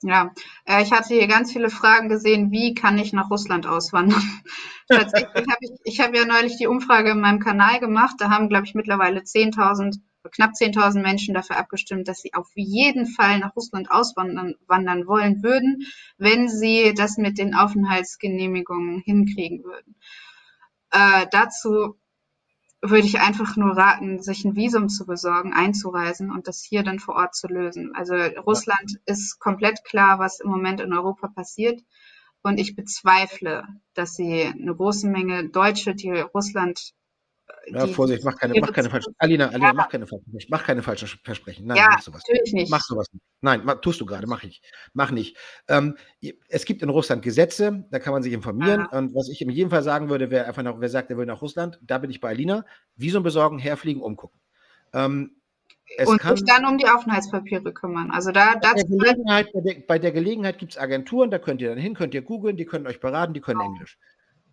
Ja, 0.04 0.34
äh, 0.66 0.82
ich 0.82 0.92
hatte 0.92 1.14
hier 1.14 1.28
ganz 1.28 1.54
viele 1.54 1.70
Fragen 1.70 2.10
gesehen, 2.10 2.52
wie 2.52 2.74
kann 2.74 2.98
ich 2.98 3.14
nach 3.14 3.30
Russland 3.30 3.68
auswandern? 3.68 4.24
Tatsächlich 4.90 5.46
habe 5.48 5.60
ich, 5.62 5.72
ich 5.84 6.00
habe 6.00 6.18
ja 6.18 6.26
neulich 6.26 6.58
die 6.58 6.68
Umfrage 6.68 7.12
in 7.12 7.22
meinem 7.22 7.40
Kanal 7.40 7.80
gemacht, 7.80 8.16
da 8.18 8.30
haben, 8.32 8.50
glaube 8.50 8.66
ich, 8.66 8.74
mittlerweile 8.74 9.22
10.000, 9.22 10.00
knapp 10.32 10.52
10.000 10.54 11.02
Menschen 11.02 11.36
dafür 11.36 11.58
abgestimmt, 11.58 12.08
dass 12.08 12.22
sie 12.22 12.34
auf 12.34 12.50
jeden 12.56 13.06
Fall 13.06 13.40
nach 13.40 13.56
Russland 13.56 13.92
auswandern 13.92 14.56
wandern 14.66 15.06
wollen 15.06 15.44
würden, 15.44 15.86
wenn 16.18 16.50
sie 16.50 16.94
das 16.98 17.18
mit 17.18 17.38
den 17.38 17.54
Aufenthaltsgenehmigungen 17.54 19.02
hinkriegen 19.02 19.64
würden. 19.64 19.96
Äh, 20.92 21.28
dazu 21.32 21.96
würde 22.82 23.06
ich 23.06 23.20
einfach 23.20 23.56
nur 23.58 23.78
raten, 23.78 24.22
sich 24.22 24.44
ein 24.44 24.56
Visum 24.56 24.90
zu 24.90 25.06
besorgen, 25.06 25.54
einzureisen 25.54 26.32
und 26.32 26.48
das 26.48 26.64
hier 26.64 26.84
dann 26.84 27.00
vor 27.00 27.16
Ort 27.16 27.36
zu 27.36 27.48
lösen. 27.48 27.94
Also 27.96 28.16
Russland 28.16 29.00
ist 29.06 29.40
komplett 29.40 29.84
klar, 29.86 30.18
was 30.20 30.40
im 30.40 30.50
Moment 30.50 30.82
in 30.82 30.94
Europa 30.94 31.28
passiert. 31.28 31.82
Und 32.44 32.60
ich 32.60 32.76
bezweifle, 32.76 33.68
dass 33.94 34.16
sie 34.16 34.46
eine 34.46 34.76
große 34.76 35.08
Menge 35.08 35.50
Deutsche, 35.50 35.94
die 35.94 36.10
Russland 36.10 36.94
ja, 37.68 37.88
Vorsicht, 37.88 38.24
mach 38.24 38.36
keine, 38.38 38.60
mach 38.60 38.74
keine 38.74 38.90
falschen. 38.90 39.14
Alina, 39.18 39.48
Alina, 39.48 39.68
ja. 39.68 39.74
mach 39.74 39.90
keine 39.90 40.08
falschen 40.08 40.26
Mach 40.50 40.64
keine 40.64 40.82
falschen 40.84 41.08
Versprechen. 41.24 41.68
Nein, 41.68 41.78
ja, 41.78 41.88
mach 41.92 42.02
sowas 42.02 42.24
natürlich 42.28 42.54
nicht. 42.54 42.72
Mach 42.72 42.82
sowas 42.82 43.08
nicht. 43.12 43.24
Nein, 43.42 43.62
mach, 43.64 43.82
tust 43.82 44.02
du 44.02 44.06
gerade, 44.06 44.28
mach 44.28 44.44
ich. 44.44 44.62
Mach 44.94 45.12
nicht. 45.12 45.38
Ähm, 45.68 45.96
es 46.50 46.66
gibt 46.66 46.82
in 46.82 46.90
Russland 46.90 47.22
Gesetze, 47.24 47.86
da 47.92 48.00
kann 48.00 48.14
man 48.14 48.24
sich 48.24 48.34
informieren. 48.34 48.82
Aha. 48.82 48.98
Und 48.98 49.16
was 49.16 49.30
ich 49.30 49.42
in 49.42 49.50
jedem 49.50 49.70
Fall 49.70 49.84
sagen 49.84 50.10
würde, 50.10 50.32
wer 50.32 50.48
einfach 50.48 50.64
noch, 50.64 50.80
wer 50.80 50.90
sagt, 50.90 51.10
er 51.10 51.18
will 51.18 51.26
nach 51.26 51.42
Russland, 51.42 51.80
da 51.82 51.98
bin 51.98 52.10
ich 52.10 52.20
bei 52.20 52.30
Alina. 52.30 52.66
Visum 52.96 53.24
besorgen, 53.24 53.60
herfliegen, 53.60 54.02
umgucken. 54.02 54.40
Ähm, 54.94 55.36
und 56.06 56.22
sich 56.22 56.46
dann 56.46 56.66
um 56.66 56.78
die 56.78 56.88
Aufenthaltspapiere 56.88 57.74
kümmern. 57.74 58.12
Also 58.12 58.32
da 58.32 58.56
bei, 58.62 58.74
der 58.74 58.86
Gelegenheit, 58.86 59.48
bei, 59.54 59.62
der, 59.62 59.76
bei 59.88 60.00
der 60.00 60.12
Gelegenheit 60.12 60.58
gibt 60.58 60.74
es 60.74 60.78
Agenturen, 60.78 61.32
da 61.32 61.40
könnt 61.40 61.62
ihr 61.62 61.70
dann 61.70 61.78
hin, 61.78 61.96
könnt 61.96 62.14
ihr 62.14 62.22
googeln, 62.22 62.56
die 62.56 62.66
können 62.66 62.88
euch 62.88 63.00
beraten, 63.00 63.34
die 63.34 63.42
können 63.42 63.60
oh. 63.62 63.66
Englisch. 63.66 63.98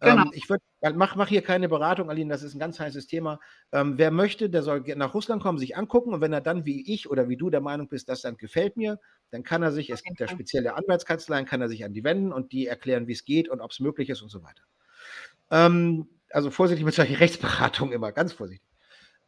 Genau. 0.00 0.22
Ähm, 0.22 0.30
ich 0.32 0.48
würde, 0.48 0.62
mach, 0.94 1.16
mach 1.16 1.28
hier 1.28 1.42
keine 1.42 1.68
Beratung, 1.68 2.08
Aline, 2.08 2.30
das 2.30 2.42
ist 2.42 2.54
ein 2.54 2.58
ganz 2.60 2.78
heißes 2.78 3.06
Thema. 3.06 3.40
Ähm, 3.72 3.98
wer 3.98 4.10
möchte, 4.10 4.48
der 4.48 4.62
soll 4.62 4.84
nach 4.96 5.14
Russland 5.14 5.42
kommen, 5.42 5.58
sich 5.58 5.76
angucken 5.76 6.14
und 6.14 6.20
wenn 6.20 6.32
er 6.32 6.40
dann 6.40 6.64
wie 6.64 6.92
ich 6.92 7.10
oder 7.10 7.28
wie 7.28 7.36
du 7.36 7.50
der 7.50 7.60
Meinung 7.60 7.88
bist, 7.88 8.08
das 8.08 8.22
Land 8.22 8.38
gefällt 8.38 8.76
mir, 8.76 9.00
dann 9.30 9.42
kann 9.42 9.62
er 9.62 9.72
sich, 9.72 9.90
es 9.90 10.02
gibt 10.02 10.20
ja 10.20 10.28
spezielle 10.28 10.74
Anwaltskanzleien, 10.76 11.46
kann 11.46 11.60
er 11.60 11.68
sich 11.68 11.84
an 11.84 11.92
die 11.92 12.04
wenden 12.04 12.32
und 12.32 12.52
die 12.52 12.66
erklären, 12.66 13.08
wie 13.08 13.12
es 13.12 13.24
geht 13.24 13.48
und 13.48 13.60
ob 13.60 13.72
es 13.72 13.80
möglich 13.80 14.08
ist 14.08 14.22
und 14.22 14.28
so 14.30 14.42
weiter. 14.42 14.62
Ähm, 15.50 16.08
also 16.30 16.50
vorsichtig 16.50 16.84
mit 16.84 16.94
solchen 16.94 17.16
Rechtsberatungen 17.16 17.92
immer, 17.92 18.12
ganz 18.12 18.32
vorsichtig. 18.32 18.67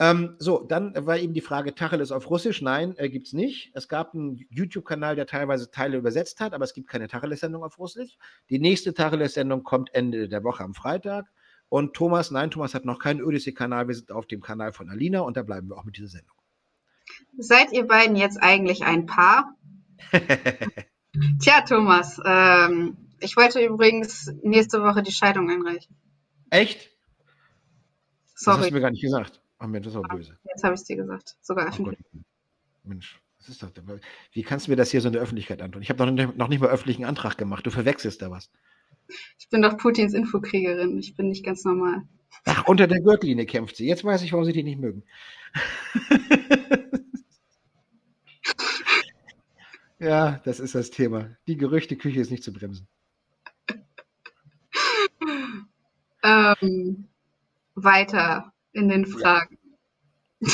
Ähm, 0.00 0.36
so, 0.38 0.64
dann 0.66 0.94
war 1.06 1.18
eben 1.18 1.34
die 1.34 1.42
Frage, 1.42 1.74
Tacheles 1.74 2.10
auf 2.10 2.30
Russisch. 2.30 2.62
Nein, 2.62 2.94
äh, 2.96 3.10
gibt 3.10 3.26
es 3.26 3.34
nicht. 3.34 3.70
Es 3.74 3.86
gab 3.86 4.14
einen 4.14 4.46
YouTube-Kanal, 4.48 5.14
der 5.14 5.26
teilweise 5.26 5.70
Teile 5.70 5.98
übersetzt 5.98 6.40
hat, 6.40 6.54
aber 6.54 6.64
es 6.64 6.72
gibt 6.72 6.88
keine 6.88 7.06
Tacheles-Sendung 7.06 7.62
auf 7.62 7.78
Russisch. 7.78 8.16
Die 8.48 8.58
nächste 8.58 8.94
Tacheles-Sendung 8.94 9.62
kommt 9.62 9.94
Ende 9.94 10.26
der 10.26 10.42
Woche 10.42 10.64
am 10.64 10.72
Freitag. 10.72 11.26
Und 11.68 11.92
Thomas, 11.92 12.30
nein, 12.30 12.50
Thomas 12.50 12.72
hat 12.72 12.86
noch 12.86 12.98
keinen 12.98 13.22
Odyssey-Kanal. 13.22 13.88
Wir 13.88 13.94
sind 13.94 14.10
auf 14.10 14.26
dem 14.26 14.40
Kanal 14.40 14.72
von 14.72 14.88
Alina 14.88 15.20
und 15.20 15.36
da 15.36 15.42
bleiben 15.42 15.68
wir 15.68 15.76
auch 15.76 15.84
mit 15.84 15.98
dieser 15.98 16.08
Sendung. 16.08 16.36
Seid 17.36 17.70
ihr 17.72 17.86
beiden 17.86 18.16
jetzt 18.16 18.38
eigentlich 18.42 18.84
ein 18.84 19.04
Paar? 19.04 19.54
Tja, 21.40 21.60
Thomas, 21.68 22.18
ähm, 22.24 22.96
ich 23.20 23.36
wollte 23.36 23.62
übrigens 23.62 24.32
nächste 24.42 24.82
Woche 24.82 25.02
die 25.02 25.12
Scheidung 25.12 25.50
einreichen. 25.50 25.94
Echt? 26.48 26.88
Sorry. 28.34 28.56
Das 28.56 28.64
hast 28.64 28.70
du 28.70 28.74
mir 28.74 28.80
gar 28.80 28.90
nicht 28.92 29.02
gesagt. 29.02 29.39
Ach 29.60 29.68
Mensch, 29.68 29.84
das 29.84 29.94
ist 29.94 30.00
auch 30.00 30.08
böse. 30.08 30.38
Jetzt 30.44 30.64
habe 30.64 30.74
ich 30.74 30.80
es 30.80 30.86
dir 30.86 30.96
gesagt, 30.96 31.36
sogar 31.42 31.68
öffentlich. 31.68 31.98
Oh 32.14 32.18
Mensch, 32.84 33.20
was 33.38 33.50
ist 33.50 33.62
das 33.62 33.74
denn? 33.74 34.00
Wie 34.32 34.42
kannst 34.42 34.66
du 34.66 34.70
mir 34.70 34.76
das 34.76 34.90
hier 34.90 35.02
so 35.02 35.08
in 35.08 35.12
der 35.12 35.20
Öffentlichkeit 35.20 35.60
antun? 35.60 35.82
Ich 35.82 35.90
habe 35.90 36.06
noch, 36.06 36.12
nicht, 36.12 36.34
noch 36.38 36.48
nicht 36.48 36.60
mal 36.60 36.70
öffentlichen 36.70 37.04
Antrag 37.04 37.36
gemacht. 37.36 37.66
Du 37.66 37.70
verwechselst 37.70 38.22
da 38.22 38.30
was. 38.30 38.50
Ich 39.38 39.50
bin 39.50 39.60
doch 39.60 39.76
Putins 39.76 40.14
Infokriegerin. 40.14 40.98
Ich 40.98 41.14
bin 41.14 41.28
nicht 41.28 41.44
ganz 41.44 41.64
normal. 41.64 42.04
Ach, 42.46 42.66
unter 42.68 42.86
der 42.86 43.02
Gürtellinie 43.02 43.44
kämpft 43.44 43.76
sie. 43.76 43.86
Jetzt 43.86 44.02
weiß 44.02 44.22
ich, 44.22 44.32
warum 44.32 44.46
sie 44.46 44.54
die 44.54 44.62
nicht 44.62 44.80
mögen. 44.80 45.02
ja, 49.98 50.40
das 50.44 50.58
ist 50.58 50.74
das 50.74 50.88
Thema. 50.90 51.36
Die 51.46 51.58
Gerüchteküche 51.58 52.20
ist 52.20 52.30
nicht 52.30 52.44
zu 52.44 52.54
bremsen. 52.54 52.88
ähm, 56.22 57.08
weiter 57.74 58.54
in 58.72 58.88
den 58.88 59.06
Fragen. 59.06 59.58
Ja. 60.40 60.52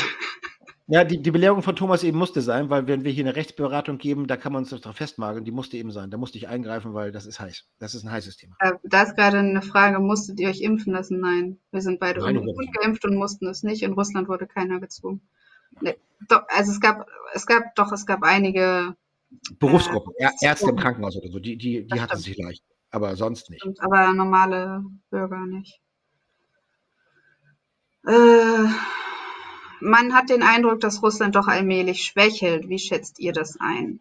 Ja, 0.89 1.03
die, 1.03 1.21
die 1.21 1.33
Belehrung 1.33 1.63
von 1.63 1.75
Thomas 1.75 2.05
eben 2.05 2.17
musste 2.17 2.41
sein, 2.41 2.71
weil 2.71 2.87
wenn 2.87 3.03
wir 3.03 3.11
hier 3.11 3.25
eine 3.25 3.35
Rechtsberatung 3.35 3.99
geben, 3.99 4.29
da 4.29 4.37
kann 4.37 4.53
man 4.53 4.63
uns 4.63 4.71
darauf 4.71 4.95
festmageln, 4.95 5.45
die 5.45 5.51
musste 5.51 5.77
eben 5.77 5.91
sein. 5.91 6.13
Da 6.13 6.17
musste 6.17 6.39
ich 6.39 6.47
eingreifen, 6.47 6.95
weil 6.95 7.11
das 7.11 7.27
ist 7.27 7.41
heiß. 7.41 7.65
Das 7.81 7.97
ist 7.97 8.05
ein 8.05 8.13
heißes 8.13 8.37
Thema. 8.37 8.55
Äh, 8.61 8.75
da 8.85 9.03
ist 9.03 9.17
gerade 9.17 9.39
eine 9.39 9.63
Frage, 9.63 9.99
musstet 9.99 10.39
ihr 10.39 10.49
euch 10.49 10.61
impfen 10.61 10.93
lassen? 10.93 11.19
Nein, 11.19 11.59
wir 11.73 11.81
sind 11.81 11.99
beide 11.99 12.21
Nein, 12.21 12.39
ungeimpft 12.39 13.05
und 13.05 13.17
mussten 13.17 13.49
es 13.49 13.65
nicht. 13.65 13.83
In 13.83 13.95
Russland 13.95 14.29
wurde 14.29 14.47
keiner 14.47 14.79
gezwungen. 14.79 15.29
Nee, 15.81 15.97
doch, 16.29 16.43
also 16.49 16.71
es 16.71 16.81
gab, 16.81 17.09
es 17.33 17.47
gab, 17.47 17.75
doch, 17.75 17.91
es 17.91 18.07
gab 18.07 18.23
einige 18.23 18.95
Berufsgruppen, 19.59 20.13
äh, 20.19 20.31
Ärzte 20.41 20.71
im 20.71 20.77
Krankenhaus 20.77 21.17
oder 21.17 21.29
so, 21.29 21.41
die, 21.41 21.57
die, 21.57 21.85
die 21.85 22.01
hatten 22.01 22.17
sich 22.17 22.37
leicht, 22.37 22.63
aber 22.91 23.17
sonst 23.17 23.51
nicht. 23.51 23.67
Aber 23.81 24.13
normale 24.13 24.85
Bürger 25.11 25.45
nicht. 25.47 25.81
Äh, 28.07 28.69
man 29.81 30.15
hat 30.15 30.31
den 30.31 30.43
Eindruck, 30.43 30.81
dass 30.81 31.03
Russland 31.03 31.37
doch 31.37 31.49
allmählich 31.49 32.05
schwächelt. 32.05 32.69
Wie 32.69 32.79
schätzt 32.79 33.19
ihr 33.19 33.33
das 33.33 33.59
ein? 33.61 34.01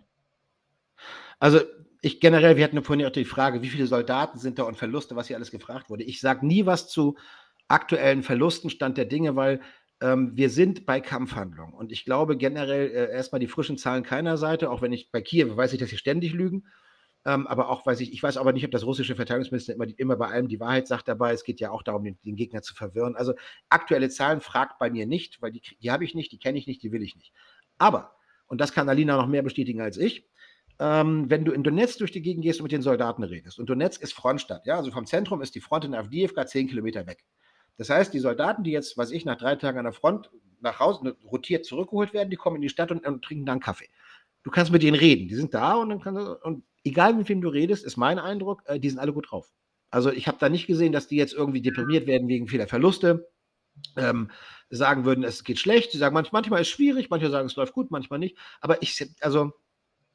Also 1.40 1.60
ich 2.02 2.20
generell, 2.20 2.56
wir 2.56 2.64
hatten 2.64 2.82
vorhin 2.84 3.06
auch 3.06 3.12
die 3.12 3.26
Frage, 3.26 3.62
wie 3.62 3.70
viele 3.70 3.88
Soldaten 3.88 4.38
sind 4.38 4.60
da 4.60 4.64
und 4.64 4.78
Verluste, 4.78 5.16
was 5.16 5.28
hier 5.28 5.36
alles 5.36 5.52
gefragt 5.52 5.90
wurde. 5.90 6.04
Ich 6.04 6.22
sage 6.22 6.46
nie 6.46 6.66
was 6.66 6.88
zu 6.88 7.18
aktuellen 7.68 8.22
Verlusten, 8.22 8.70
Stand 8.70 8.98
der 8.98 9.06
Dinge, 9.06 9.36
weil 9.36 9.60
ähm, 10.02 10.32
wir 10.36 10.50
sind 10.50 10.86
bei 10.86 11.02
Kampfhandlungen. 11.02 11.74
Und 11.74 11.92
ich 11.92 12.06
glaube 12.06 12.38
generell 12.38 12.92
äh, 12.92 13.12
erstmal 13.12 13.40
die 13.40 13.48
frischen 13.48 13.78
Zahlen 13.78 14.04
keiner 14.04 14.38
Seite, 14.38 14.70
auch 14.70 14.82
wenn 14.82 14.94
ich 14.94 15.12
bei 15.12 15.22
Kiew 15.22 15.58
weiß 15.58 15.74
ich, 15.74 15.80
dass 15.80 15.90
sie 15.90 15.98
ständig 15.98 16.34
lügen. 16.34 16.68
Ähm, 17.26 17.48
aber 17.48 17.70
auch 17.70 17.86
weiß 17.86 18.02
ich, 18.02 18.14
ich 18.14 18.22
weiß 18.22 18.38
aber 18.38 18.54
nicht, 18.54 18.66
ob 18.66 18.72
das 18.72 18.86
russische 18.86 19.16
Verteidigungsminister 19.16 19.74
immer, 19.74 19.88
immer 19.98 20.16
bei 20.16 20.28
allem 20.28 20.48
die 20.48 20.60
Wahrheit 20.60 20.88
sagt 20.88 21.08
dabei. 21.08 21.34
Es 21.34 21.44
geht 21.44 21.60
ja 21.60 21.72
auch 21.72 21.82
darum, 21.82 22.04
den, 22.04 22.20
den 22.24 22.36
Gegner 22.36 22.62
zu 22.62 22.76
verwirren. 22.76 23.16
Also 23.16 23.34
aktuelle 23.70 24.10
Zahlen 24.10 24.42
fragt 24.42 24.78
bei 24.78 24.92
mir 24.92 25.08
nicht, 25.08 25.42
weil 25.42 25.52
die, 25.52 25.62
die 25.82 25.92
habe 25.92 26.04
ich 26.04 26.14
nicht, 26.14 26.32
die 26.32 26.38
kenne 26.38 26.60
ich 26.60 26.68
nicht, 26.68 26.84
die 26.84 26.92
will 26.92 27.02
ich 27.02 27.16
nicht. 27.16 27.34
Aber, 27.80 28.16
und 28.48 28.62
das 28.62 28.74
kann 28.74 28.90
Alina 28.90 29.18
noch 29.18 29.28
mehr 29.28 29.42
bestätigen 29.42 29.82
als 29.82 29.98
ich, 29.98 30.28
ähm, 30.78 31.30
wenn 31.30 31.46
du 31.46 31.52
in 31.52 31.64
Donetsk 31.64 32.00
durch 32.00 32.12
die 32.12 32.22
Gegend 32.22 32.44
gehst 32.44 32.60
und 32.60 32.66
mit 32.66 32.72
den 32.72 32.82
Soldaten 32.82 33.24
redest, 33.24 33.60
und 33.60 33.70
Donetsk 33.70 34.02
ist 34.02 34.14
Frontstadt, 34.14 34.66
ja, 34.66 34.76
also 34.76 34.92
vom 34.92 35.06
Zentrum 35.06 35.42
ist 35.42 35.56
die 35.56 35.62
Front 35.62 35.86
in 35.86 35.96
Avdiivka 35.96 36.46
zehn 36.46 36.68
Kilometer 36.68 37.08
weg. 37.08 37.24
Das 37.78 37.90
heißt, 37.90 38.14
die 38.14 38.20
Soldaten, 38.20 38.64
die 38.64 38.72
jetzt, 38.72 38.98
weiß 38.98 39.12
ich, 39.12 39.26
nach 39.26 39.38
drei 39.38 39.56
Tagen 39.56 39.80
an 39.80 39.86
der 39.86 39.94
Front 39.94 40.30
nach 40.62 40.80
Hause 40.80 41.06
ne, 41.06 41.16
rotiert 41.26 41.66
zurückgeholt 41.66 42.14
werden, 42.14 42.30
die 42.30 42.36
kommen 42.36 42.58
in 42.58 42.62
die 42.62 42.70
Stadt 42.70 42.92
und, 42.92 43.06
und 43.06 43.24
trinken 43.24 43.46
dann 43.46 43.60
Kaffee. 43.60 43.90
Du 44.46 44.52
kannst 44.52 44.72
mit 44.72 44.84
denen 44.84 44.96
reden, 44.96 45.28
die 45.28 45.36
sind 45.36 45.56
da 45.56 45.74
und 45.74 45.90
dann 45.90 46.00
kannst 46.00 46.22
du, 46.22 46.38
und 46.44 46.64
egal 46.84 47.16
mit 47.16 47.28
wem 47.28 47.42
du 47.42 47.50
redest, 47.50 47.84
ist 47.84 47.98
mein 47.98 48.20
Eindruck, 48.20 48.62
äh, 48.66 48.80
die 48.80 48.90
sind 48.90 49.00
alle 49.00 49.12
gut 49.12 49.32
drauf. 49.32 49.52
Also 49.90 50.12
ich 50.12 50.28
habe 50.28 50.38
da 50.40 50.50
nicht 50.50 50.68
gesehen, 50.68 50.94
dass 50.94 51.08
die 51.08 51.16
jetzt 51.16 51.34
irgendwie 51.34 51.62
deprimiert 51.62 52.06
werden 52.06 52.28
wegen 52.28 52.48
vieler 52.48 52.68
Verluste, 52.68 53.28
ähm, 53.98 54.30
sagen 54.70 55.04
würden, 55.04 55.24
es 55.24 55.44
geht 55.44 55.60
schlecht. 55.60 55.92
Sie 55.92 55.98
sagen, 55.98 56.14
manch, 56.14 56.32
manchmal 56.32 56.62
ist 56.62 56.68
es 56.68 56.74
schwierig, 56.74 57.10
manche 57.10 57.30
sagen, 57.32 57.48
es 57.48 57.56
läuft 57.56 57.74
gut, 57.74 57.90
manchmal 57.90 58.20
nicht. 58.20 58.38
Aber 58.62 58.82
ich, 58.84 59.10
also, 59.20 59.52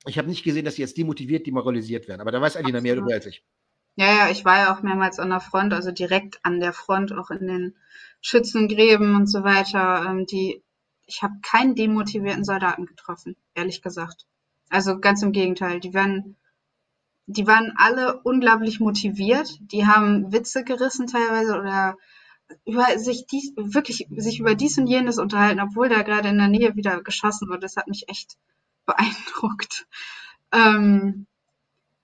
ich 0.06 0.16
habe 0.16 0.28
nicht 0.28 0.44
gesehen, 0.44 0.64
dass 0.64 0.76
sie 0.76 0.82
jetzt 0.82 0.96
demotiviert, 0.96 1.46
demoralisiert 1.46 2.06
werden. 2.06 2.20
Aber 2.20 2.30
da 2.30 2.40
weiß 2.40 2.56
Alina 2.56 2.80
mehr 2.80 2.94
darüber 2.94 3.14
als 3.14 3.26
ich. 3.26 3.44
Ja, 3.96 4.06
ja, 4.06 4.30
ich 4.30 4.44
war 4.44 4.58
ja 4.58 4.74
auch 4.74 4.82
mehrmals 4.82 5.18
an 5.18 5.30
der 5.30 5.40
Front, 5.40 5.74
also 5.74 5.90
direkt 5.90 6.38
an 6.44 6.60
der 6.60 6.72
Front, 6.72 7.12
auch 7.12 7.30
in 7.30 7.48
den 7.48 7.76
Schützengräben 8.20 9.16
und 9.16 9.26
so 9.26 9.42
weiter. 9.42 10.06
Ähm, 10.08 10.26
die, 10.26 10.62
ich 11.10 11.22
habe 11.22 11.34
keinen 11.42 11.74
demotivierten 11.74 12.44
Soldaten 12.44 12.86
getroffen, 12.86 13.36
ehrlich 13.54 13.82
gesagt. 13.82 14.26
Also 14.70 14.98
ganz 14.98 15.22
im 15.22 15.32
Gegenteil, 15.32 15.80
die 15.80 15.92
werden 15.92 16.36
die 17.32 17.46
waren 17.46 17.72
alle 17.76 18.20
unglaublich 18.22 18.80
motiviert. 18.80 19.58
Die 19.60 19.86
haben 19.86 20.32
Witze 20.32 20.64
gerissen 20.64 21.06
teilweise 21.06 21.58
oder 21.58 21.96
über 22.66 22.98
sich 22.98 23.26
dies, 23.26 23.52
wirklich 23.56 24.08
sich 24.16 24.40
über 24.40 24.56
dies 24.56 24.78
und 24.78 24.88
jenes 24.88 25.18
unterhalten, 25.18 25.60
obwohl 25.60 25.88
da 25.88 26.02
gerade 26.02 26.28
in 26.28 26.38
der 26.38 26.48
Nähe 26.48 26.74
wieder 26.74 27.02
geschossen 27.02 27.48
wurde. 27.48 27.60
Das 27.60 27.76
hat 27.76 27.86
mich 27.86 28.08
echt 28.08 28.36
beeindruckt. 28.86 29.86
Ähm, 30.52 31.26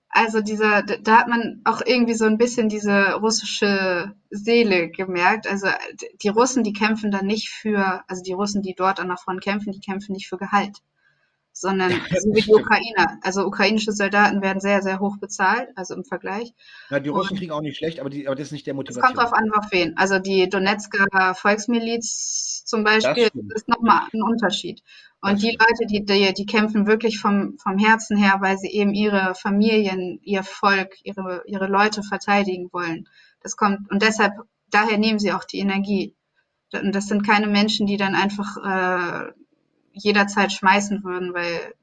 also 0.09 0.41
dieser, 0.41 0.83
da 0.83 1.19
hat 1.19 1.27
man 1.27 1.61
auch 1.65 1.81
irgendwie 1.85 2.13
so 2.13 2.25
ein 2.25 2.37
bisschen 2.37 2.69
diese 2.69 3.13
russische 3.15 4.15
Seele 4.29 4.89
gemerkt. 4.89 5.47
Also 5.47 5.67
die 6.21 6.29
Russen, 6.29 6.63
die 6.63 6.73
kämpfen 6.73 7.11
da 7.11 7.21
nicht 7.21 7.49
für, 7.49 8.03
also 8.07 8.23
die 8.23 8.33
Russen, 8.33 8.61
die 8.61 8.73
dort 8.73 8.99
an 8.99 9.09
der 9.09 9.17
Front 9.17 9.43
kämpfen, 9.43 9.71
die 9.71 9.81
kämpfen 9.81 10.13
nicht 10.13 10.27
für 10.27 10.37
Gehalt, 10.37 10.81
sondern 11.59 11.91
so 12.19 12.33
wie 12.33 12.41
die 12.41 12.53
Ukrainer. 12.53 13.19
Also 13.23 13.45
ukrainische 13.45 13.91
Soldaten 13.91 14.41
werden 14.41 14.59
sehr, 14.59 14.81
sehr 14.81 14.99
hoch 14.99 15.17
bezahlt, 15.17 15.69
also 15.75 15.95
im 15.95 16.03
Vergleich. 16.03 16.53
Ja, 16.89 16.99
die 16.99 17.09
Russen 17.09 17.31
und 17.31 17.39
kriegen 17.39 17.51
auch 17.51 17.61
nicht 17.61 17.77
schlecht, 17.77 17.99
aber, 17.99 18.09
die, 18.09 18.27
aber 18.27 18.35
das 18.35 18.47
ist 18.47 18.51
nicht 18.51 18.67
der 18.67 18.73
Motivation. 18.73 19.03
Es 19.03 19.07
kommt 19.07 19.17
darauf 19.17 19.33
an, 19.33 19.51
auf 19.53 19.71
wen. 19.71 19.97
Also 19.97 20.19
die 20.19 20.49
Donetsker 20.49 21.35
Volksmiliz 21.35 22.63
zum 22.65 22.83
Beispiel 22.83 23.29
ist 23.55 23.67
nochmal 23.67 24.01
ein 24.13 24.21
Unterschied. 24.21 24.83
Und 25.21 25.33
das 25.33 25.41
die. 25.41 25.57
Leute, 25.59 25.85
die, 25.89 26.05
die, 26.05 26.33
die 26.33 26.45
kämpfen 26.45 26.85
wirklich 26.85 27.19
vom, 27.19 27.57
vom 27.57 27.77
Herzen 27.77 28.17
her, 28.17 28.37
weil 28.39 28.57
sie 28.57 28.69
eben 28.69 28.93
ihre 28.93 29.33
Familien, 29.35 30.19
ihr 30.21 30.43
Volk, 30.43 30.95
ihre, 31.03 31.43
ihre 31.47 31.67
Leute 31.67 32.03
verteidigen 32.03 32.69
wollen. 32.71 33.07
Das 33.41 33.55
kommt, 33.55 33.89
und 33.89 34.01
deshalb, 34.03 34.33
daher 34.69 34.97
nehmen 34.97 35.17
sie 35.17 35.33
auch 35.33 35.43
die 35.43 35.59
Energie. 35.59 36.15
Und 36.73 36.93
das 36.93 37.07
sind 37.07 37.25
keine 37.25 37.47
Menschen, 37.47 37.87
die 37.87 37.97
dann 37.97 38.13
einfach 38.13 38.57
äh, 38.57 39.31
jederzeit 40.03 40.51
schmeißen 40.51 41.03
würden, 41.03 41.33
weil 41.33 41.73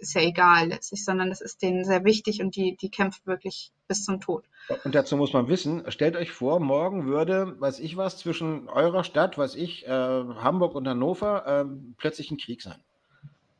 ist 0.00 0.14
ja 0.14 0.20
egal 0.22 0.68
letztlich, 0.68 1.04
sondern 1.04 1.28
das 1.28 1.40
ist 1.40 1.62
denen 1.62 1.84
sehr 1.84 2.04
wichtig 2.04 2.40
und 2.40 2.56
die, 2.56 2.76
die 2.76 2.90
kämpfen 2.90 3.26
wirklich 3.26 3.72
bis 3.86 4.04
zum 4.04 4.20
Tod. 4.20 4.44
Und 4.84 4.94
dazu 4.94 5.16
muss 5.16 5.32
man 5.32 5.48
wissen, 5.48 5.82
stellt 5.88 6.16
euch 6.16 6.30
vor, 6.30 6.60
morgen 6.60 7.06
würde, 7.06 7.58
weiß 7.58 7.80
ich 7.80 7.96
was, 7.96 8.18
zwischen 8.18 8.68
eurer 8.68 9.04
Stadt, 9.04 9.38
weiß 9.38 9.54
ich, 9.54 9.86
äh, 9.86 9.90
Hamburg 9.90 10.74
und 10.74 10.86
Hannover, 10.86 11.46
äh, 11.46 11.64
plötzlich 11.96 12.30
ein 12.30 12.38
Krieg 12.38 12.62
sein. 12.62 12.80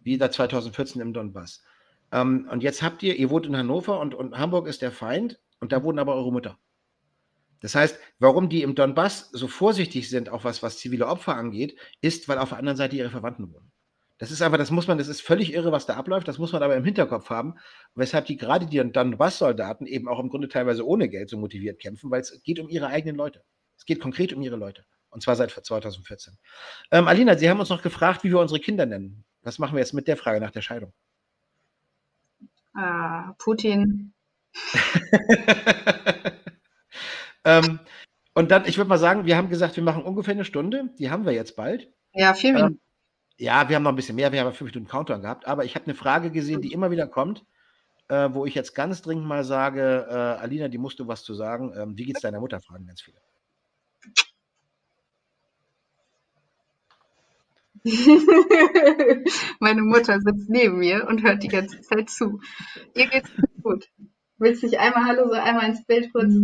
Wie 0.03 0.18
da 0.18 0.30
2014 0.30 1.01
im 1.01 1.12
Donbass. 1.12 1.62
Ähm, 2.12 2.49
und 2.51 2.62
jetzt 2.62 2.82
habt 2.82 3.03
ihr, 3.03 3.16
ihr 3.16 3.30
wohnt 3.30 3.47
in 3.47 3.57
Hannover 3.57 4.01
und, 4.01 4.14
und 4.14 4.36
Hamburg 4.39 4.66
ist 4.66 4.82
der 4.82 4.93
Feind 4.93 5.39
und 5.61 5.72
da 5.72 5.82
wohnen 5.82 5.99
aber 5.99 6.14
eure 6.14 6.32
Mutter. 6.32 6.59
Das 7.61 7.74
heißt, 7.74 7.99
warum 8.20 8.49
die 8.49 8.62
im 8.62 8.76
Donbass 8.76 9.30
so 9.32 9.49
vorsichtig 9.49 10.09
sind, 10.09 10.28
auch 10.28 10.45
was, 10.45 10.62
was 10.62 10.78
zivile 10.78 11.09
Opfer 11.09 11.34
angeht, 11.34 11.76
ist, 12.01 12.28
weil 12.28 12.39
auf 12.39 12.51
der 12.51 12.59
anderen 12.59 12.76
Seite 12.76 12.95
ihre 12.95 13.11
Verwandten 13.11 13.53
wohnen. 13.53 13.72
Das 14.19 14.33
ist 14.33 14.43
einfach, 14.43 14.59
das 14.59 14.73
muss 14.73 14.89
man, 14.89 14.99
das 14.99 15.07
ist 15.07 15.23
völlig 15.23 15.53
irre, 15.55 15.71
was 15.71 15.87
da 15.87 15.95
abläuft, 15.95 16.27
das 16.27 16.39
muss 16.39 16.53
man 16.53 16.62
aber 16.62 16.77
im 16.77 16.85
Hinterkopf 16.85 17.31
haben, 17.31 17.55
weshalb 17.95 18.27
die 18.27 18.37
gerade 18.37 18.66
die 18.66 18.79
Donbass-Soldaten 18.79 19.87
eben 19.87 20.09
auch 20.09 20.19
im 20.19 20.29
Grunde 20.29 20.49
teilweise 20.49 20.85
ohne 20.85 21.09
Geld 21.09 21.31
so 21.31 21.39
motiviert 21.39 21.81
kämpfen, 21.81 22.11
weil 22.11 22.21
es 22.21 22.43
geht 22.43 22.59
um 22.59 22.69
ihre 22.69 22.89
eigenen 22.89 23.16
Leute. 23.16 23.45
Es 23.77 23.85
geht 23.85 24.01
konkret 24.01 24.33
um 24.33 24.43
ihre 24.43 24.57
Leute. 24.57 24.85
Und 25.11 25.23
zwar 25.23 25.37
seit 25.37 25.51
2014. 25.51 26.37
Ähm, 26.91 27.07
Alina, 27.07 27.39
Sie 27.39 27.49
haben 27.49 27.61
uns 27.61 27.71
noch 27.71 27.83
gefragt, 27.83 28.25
wie 28.25 28.31
wir 28.31 28.41
unsere 28.41 28.61
Kinder 28.61 28.87
nennen. 28.87 29.25
Was 29.43 29.59
machen 29.59 29.75
wir 29.75 29.81
jetzt 29.81 29.95
mit 29.95 30.09
der 30.09 30.16
Frage 30.16 30.41
nach 30.41 30.51
der 30.51 30.62
Scheidung? 30.62 30.93
Uh, 32.77 33.33
Putin. 33.39 34.12
ähm, 37.45 37.79
und 38.35 38.51
dann, 38.51 38.66
ich 38.66 38.77
würde 38.77 38.89
mal 38.89 38.99
sagen, 38.99 39.27
wir 39.27 39.37
haben 39.37 39.49
gesagt, 39.49 39.77
wir 39.77 39.83
machen 39.83 40.03
ungefähr 40.03 40.35
eine 40.35 40.45
Stunde. 40.45 40.91
Die 40.99 41.11
haben 41.11 41.25
wir 41.25 41.33
jetzt 41.33 41.57
bald. 41.57 41.89
Ja, 42.12 42.35
vier 42.35 42.53
Minuten. 42.53 42.75
Ähm, 42.75 42.81
ja, 43.39 43.68
wir 43.68 43.76
haben 43.76 43.84
noch 43.84 43.93
ein 43.93 43.97
bisschen 43.97 44.16
mehr, 44.16 44.32
wir 44.32 44.41
haben 44.41 44.53
fünf 44.53 44.74
Minuten 44.74 44.91
Countdown 44.91 45.22
gehabt, 45.22 45.47
aber 45.47 45.64
ich 45.64 45.74
habe 45.74 45.86
eine 45.86 45.95
Frage 45.95 46.30
gesehen, 46.30 46.61
die 46.61 46.72
immer 46.72 46.91
wieder 46.91 47.07
kommt, 47.07 47.45
äh, 48.09 48.28
wo 48.32 48.45
ich 48.45 48.55
jetzt 48.55 48.74
ganz 48.74 49.01
dringend 49.01 49.26
mal 49.26 49.45
sage, 49.45 50.07
äh, 50.11 50.12
Alina, 50.12 50.68
die 50.68 50.78
musst 50.78 50.99
du 50.99 51.07
was 51.07 51.22
zu 51.22 51.34
sagen. 51.34 51.72
Ähm, 51.76 51.97
wie 51.97 52.12
es 52.12 52.20
deiner 52.20 52.41
Mutter? 52.41 52.61
Fragen 52.61 52.86
ganz 52.86 53.01
viele. 53.01 53.18
Meine 59.61 59.82
Mutter 59.82 60.20
sitzt 60.20 60.51
neben 60.51 60.78
mir 60.78 61.07
und 61.07 61.22
hört 61.22 61.43
die 61.43 61.49
ganze 61.49 61.80
Zeit 61.80 62.11
zu. 62.11 62.41
Ihr 62.95 63.07
geht's 63.07 63.30
gut. 63.62 63.89
Willst 64.39 64.62
du 64.62 64.68
dich 64.68 64.78
einmal 64.78 65.05
Hallo, 65.05 65.28
so 65.28 65.34
einmal 65.34 65.68
ins 65.68 65.84
Bild 65.84 66.12
kurz? 66.12 66.34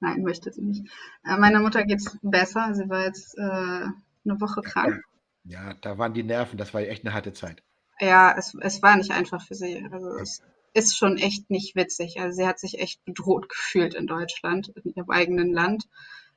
Nein, 0.00 0.22
möchte 0.22 0.52
sie 0.52 0.62
nicht. 0.62 0.86
Äh, 1.24 1.38
meiner 1.38 1.60
Mutter 1.60 1.84
geht 1.84 2.00
es 2.00 2.18
besser. 2.22 2.74
Sie 2.74 2.88
war 2.88 3.04
jetzt 3.04 3.36
äh, 3.38 3.40
eine 3.40 4.40
Woche 4.40 4.62
krank. 4.62 5.02
Ja, 5.44 5.74
da 5.80 5.96
waren 5.98 6.14
die 6.14 6.22
Nerven. 6.22 6.58
Das 6.58 6.74
war 6.74 6.80
echt 6.82 7.04
eine 7.04 7.14
harte 7.14 7.32
Zeit. 7.32 7.62
Ja, 8.00 8.34
es, 8.36 8.54
es 8.60 8.82
war 8.82 8.96
nicht 8.96 9.12
einfach 9.12 9.42
für 9.46 9.54
sie. 9.54 9.86
Also 9.90 10.18
es 10.18 10.42
ist 10.74 10.96
schon 10.96 11.16
echt 11.16 11.50
nicht 11.50 11.76
witzig. 11.76 12.20
Also 12.20 12.36
sie 12.36 12.46
hat 12.46 12.58
sich 12.58 12.78
echt 12.78 13.04
bedroht 13.04 13.48
gefühlt 13.48 13.94
in 13.94 14.06
Deutschland, 14.06 14.68
in 14.68 14.92
ihrem 14.94 15.10
eigenen 15.10 15.52
Land. 15.52 15.88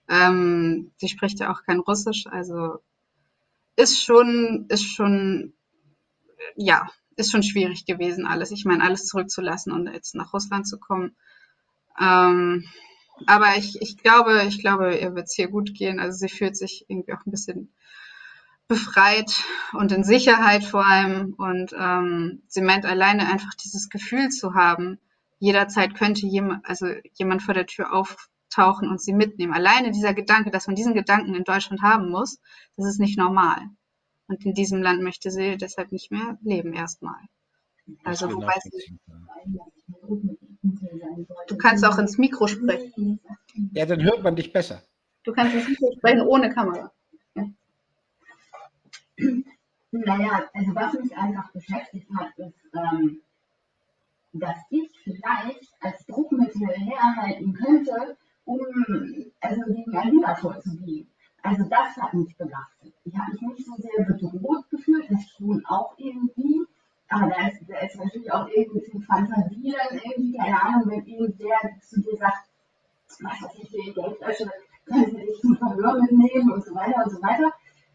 Ähm, 0.07 0.91
sie 0.97 1.10
spricht 1.10 1.39
ja 1.39 1.51
auch 1.51 1.64
kein 1.64 1.80
Russisch, 1.80 2.26
also 2.28 2.80
ist 3.76 4.03
schon, 4.03 4.66
ist 4.70 4.84
schon, 4.84 5.53
ja, 6.55 6.89
ist 7.16 7.32
schon 7.32 7.43
schwierig 7.43 7.86
gewesen 7.86 8.26
alles. 8.26 8.51
Ich 8.51 8.66
meine, 8.66 8.84
alles 8.84 9.05
zurückzulassen 9.05 9.72
und 9.72 9.88
jetzt 9.88 10.16
nach 10.16 10.34
Russland 10.34 10.68
zu 10.68 10.80
kommen. 10.80 11.16
Ähm, 11.99 12.66
aber 13.28 13.57
ich, 13.57 13.82
ich 13.82 13.97
glaube, 13.97 14.43
ich 14.47 14.59
glaube, 14.59 14.97
ihr 14.97 15.15
wird 15.15 15.28
es 15.28 15.34
hier 15.34 15.47
gut 15.47 15.74
gehen. 15.74 15.99
Also 15.99 16.17
sie 16.17 16.30
fühlt 16.30 16.57
sich 16.57 16.86
irgendwie 16.88 17.13
auch 17.13 17.26
ein 17.26 17.32
bisschen 17.32 17.74
befreit 18.67 19.43
und 19.74 19.91
in 19.91 20.03
Sicherheit 20.03 20.63
vor 20.63 20.86
allem. 20.86 21.34
Und 21.34 21.74
ähm, 21.78 22.43
sie 22.47 22.61
meint 22.61 22.86
alleine 22.86 23.28
einfach 23.28 23.53
dieses 23.55 23.89
Gefühl 23.89 24.30
zu 24.30 24.53
haben, 24.53 24.99
jederzeit 25.39 25.95
könnte 25.95 26.28
jemand, 26.28 26.65
also 26.67 26.88
jemand 27.13 27.41
vor 27.41 27.53
der 27.53 27.65
Tür 27.65 27.93
auftauchen 27.93 28.89
und 28.89 29.01
sie 29.01 29.13
mitnehmen. 29.13 29.53
Alleine 29.53 29.91
dieser 29.91 30.13
Gedanke, 30.13 30.51
dass 30.51 30.67
man 30.67 30.76
diesen 30.76 30.93
Gedanken 30.93 31.34
in 31.34 31.43
Deutschland 31.43 31.82
haben 31.82 32.09
muss, 32.09 32.39
das 32.78 32.88
ist 32.88 32.99
nicht 32.99 33.17
normal. 33.17 33.61
Und 34.28 34.45
in 34.45 34.53
diesem 34.53 34.82
Land 34.82 35.01
möchte 35.01 35.32
sie 35.32 35.57
deshalb 35.57 35.91
nicht 35.91 36.11
mehr 36.11 36.38
leben 36.43 36.74
erstmal. 36.74 37.20
Also 38.03 38.32
wobei 38.32 38.53
sie, 38.63 38.99
Du 40.62 41.57
kannst 41.57 41.86
auch 41.86 41.97
ins 41.97 42.18
Mikro 42.18 42.47
sprechen. 42.47 43.20
Ja, 43.74 43.86
dann 43.86 44.03
hört 44.03 44.24
man 44.24 44.36
dich 44.36 44.51
besser. 44.51 44.82
Du 45.24 45.34
kannst 45.34 45.55
ins 45.55 45.68
Mikro 45.70 45.93
sprechen 45.97 46.22
ohne 46.22 46.53
Kamera. 46.53 46.91
Ja. 47.36 47.45
Naja, 49.91 50.49
also 50.53 50.76
was 50.76 50.93
mich 50.93 51.18
einfach 51.18 51.51
beschäftigt 51.51 52.07
hat, 52.16 52.38
ist, 52.38 52.53
ähm, 52.74 53.22
dass 54.34 54.57
ich 54.70 54.91
vielleicht 55.03 55.74
als 55.80 56.05
Druckmittel 56.05 56.68
herhalten 56.68 57.53
könnte, 57.53 58.18
um 58.45 58.60
also 59.41 59.62
gegen 59.74 59.97
ein 59.97 60.12
Lieder 60.12 60.36
vorzugehen. 60.36 61.10
Also 61.41 61.64
das 61.64 61.95
hat 61.97 62.14
mich 62.14 62.36
belastet. 62.38 62.93
Ich 63.05 63.18
habe 63.18 63.32
mich 63.32 63.41
nicht 63.41 63.66
so 63.66 63.76
sehr 63.78 64.05
bedroht 64.05 64.70
gefühlt, 64.70 65.10
das 65.10 65.28
schon 65.30 65.66
auch 65.66 65.97
irgendwie, 65.97 66.66
aber 67.10 67.28
da 67.30 67.47
ist, 67.47 67.62
da 67.68 67.80
ist 67.80 67.95
natürlich 67.97 68.32
auch 68.32 68.47
irgendwie 68.47 68.91
eine 68.91 69.03
Fantasie 69.03 69.76
dann 69.76 69.97
irgendwie, 69.97 70.38
keine 70.38 70.62
Ahnung, 70.62 70.91
wenn 70.91 71.05
irgendwer 71.05 71.57
zu 71.82 72.01
dir 72.01 72.18
sagt, 72.18 72.49
was 73.22 73.41
weiß 73.41 73.51
ich, 73.62 73.70
die 73.70 73.93
Geldwäsche, 73.93 74.49
können 74.86 75.05
sie 75.05 75.26
dich 75.26 75.41
zum 75.41 75.57
Verhör 75.57 75.99
mitnehmen 76.01 76.51
und 76.51 76.64
so 76.64 76.74
weiter 76.76 77.03
und 77.03 77.12
so 77.12 77.22
weiter. 77.22 77.51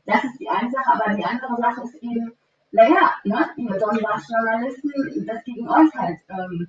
Das 0.06 0.22
ist 0.24 0.38
die 0.38 0.48
eine 0.48 0.70
Sache, 0.70 0.92
aber 0.92 1.14
die 1.14 1.24
andere 1.24 1.56
Sache 1.56 1.82
ist 1.82 1.94
eben, 2.02 2.32
naja, 2.72 3.14
ne, 3.24 3.48
ihr 3.56 3.78
Donbass-Journalisten, 3.78 5.26
das 5.26 5.44
gegen 5.44 5.68
euch 5.68 5.94
halt 5.94 6.18
ähm, 6.28 6.68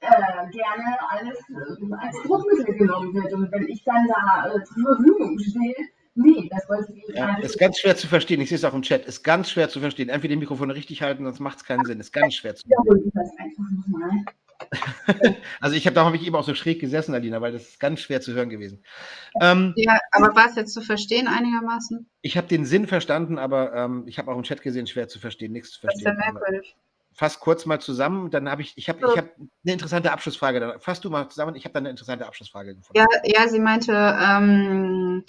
äh, 0.00 0.50
gerne 0.50 0.98
alles 1.08 1.38
äh, 1.48 1.94
als 1.96 2.16
Druckmittel 2.24 2.74
genommen 2.74 3.14
wird. 3.14 3.32
Und 3.32 3.50
wenn 3.52 3.68
ich 3.68 3.82
dann 3.84 4.06
da 4.08 4.46
äh, 4.46 4.64
zur 4.64 4.82
Verfügung 4.82 5.38
stehe, 5.38 5.76
Nee, 6.14 6.48
das 6.50 6.68
wollte 6.68 6.92
ich 6.92 7.14
ja, 7.14 7.38
Ist 7.38 7.58
ganz 7.58 7.78
schwer 7.78 7.96
zu 7.96 8.06
verstehen. 8.06 8.40
Ich 8.40 8.48
sehe 8.48 8.56
es 8.56 8.64
auch 8.64 8.74
im 8.74 8.82
Chat. 8.82 9.06
Ist 9.06 9.22
ganz 9.22 9.50
schwer 9.50 9.68
zu 9.68 9.80
verstehen. 9.80 10.08
Entweder 10.08 10.34
die 10.34 10.40
Mikrofone 10.40 10.74
richtig 10.74 11.02
halten, 11.02 11.24
sonst 11.24 11.40
macht 11.40 11.58
es 11.58 11.64
keinen 11.64 11.84
Sinn. 11.84 12.00
Ist 12.00 12.12
ganz 12.12 12.34
schwer 12.34 12.54
zu 12.54 12.66
verstehen. 12.66 13.10
Ja, 13.14 13.22
das 13.22 13.30
einfach 13.38 13.64
nochmal. 13.70 14.24
also 15.60 15.76
ich 15.76 15.86
habe 15.86 15.94
da 15.94 16.04
habe 16.04 16.16
ich 16.16 16.26
eben 16.26 16.34
auch 16.34 16.44
so 16.44 16.54
schräg 16.54 16.80
gesessen, 16.80 17.14
Alina, 17.14 17.40
weil 17.40 17.52
das 17.52 17.62
ist 17.62 17.80
ganz 17.80 18.00
schwer 18.00 18.20
zu 18.20 18.32
hören 18.32 18.48
gewesen. 18.48 18.82
Ähm, 19.40 19.72
ja, 19.76 19.98
aber 20.10 20.34
war 20.34 20.46
es 20.46 20.56
jetzt 20.56 20.74
zu 20.74 20.80
verstehen 20.80 21.28
einigermaßen? 21.28 22.08
Ich 22.22 22.36
habe 22.36 22.48
den 22.48 22.64
Sinn 22.64 22.86
verstanden, 22.86 23.38
aber 23.38 23.74
ähm, 23.74 24.04
ich 24.06 24.18
habe 24.18 24.30
auch 24.30 24.36
im 24.36 24.42
Chat 24.42 24.62
gesehen, 24.62 24.86
schwer 24.86 25.08
zu 25.08 25.20
verstehen, 25.20 25.52
nichts 25.52 25.72
zu 25.72 25.80
verstehen. 25.80 26.04
Das 26.04 26.12
ist 26.12 26.26
ja 26.26 26.32
merkwürdig. 26.32 26.76
Fass 27.12 27.40
kurz 27.40 27.66
mal 27.66 27.80
zusammen, 27.80 28.30
dann 28.30 28.48
habe 28.48 28.62
ich, 28.62 28.74
ich 28.76 28.88
habe, 28.88 29.00
so. 29.00 29.10
ich 29.10 29.18
habe 29.18 29.30
eine 29.36 29.72
interessante 29.72 30.12
Abschlussfrage. 30.12 30.76
Fass 30.78 31.00
du 31.00 31.10
mal 31.10 31.28
zusammen, 31.28 31.56
ich 31.56 31.64
habe 31.64 31.72
dann 31.72 31.82
eine 31.82 31.90
interessante 31.90 32.26
Abschlussfrage 32.26 32.76
gefunden. 32.76 32.96
Ja, 32.96 33.06
ja, 33.24 33.48
sie 33.48 33.58
meinte, 33.58 33.92
ähm, 33.92 35.24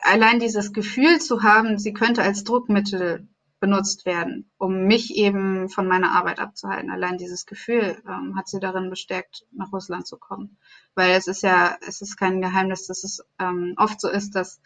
allein 0.00 0.38
dieses 0.38 0.72
Gefühl 0.72 1.20
zu 1.20 1.42
haben, 1.42 1.78
sie 1.78 1.92
könnte 1.92 2.22
als 2.22 2.44
Druckmittel 2.44 3.28
benutzt 3.62 4.06
werden, 4.06 4.50
um 4.58 4.86
mich 4.86 5.14
eben 5.14 5.68
von 5.68 5.86
meiner 5.86 6.10
Arbeit 6.10 6.40
abzuhalten. 6.40 6.90
Allein 6.90 7.16
dieses 7.16 7.46
Gefühl 7.46 7.96
ähm, 8.08 8.36
hat 8.36 8.48
sie 8.48 8.58
darin 8.58 8.90
bestärkt, 8.90 9.46
nach 9.52 9.72
Russland 9.72 10.04
zu 10.04 10.18
kommen. 10.18 10.58
Weil 10.96 11.12
es 11.12 11.28
ist 11.28 11.44
ja, 11.44 11.76
es 11.86 12.02
ist 12.02 12.16
kein 12.16 12.40
Geheimnis, 12.40 12.88
dass 12.88 13.04
es 13.04 13.24
ähm, 13.38 13.74
oft 13.76 14.00
so 14.00 14.08
ist, 14.08 14.34
dass 14.34 14.60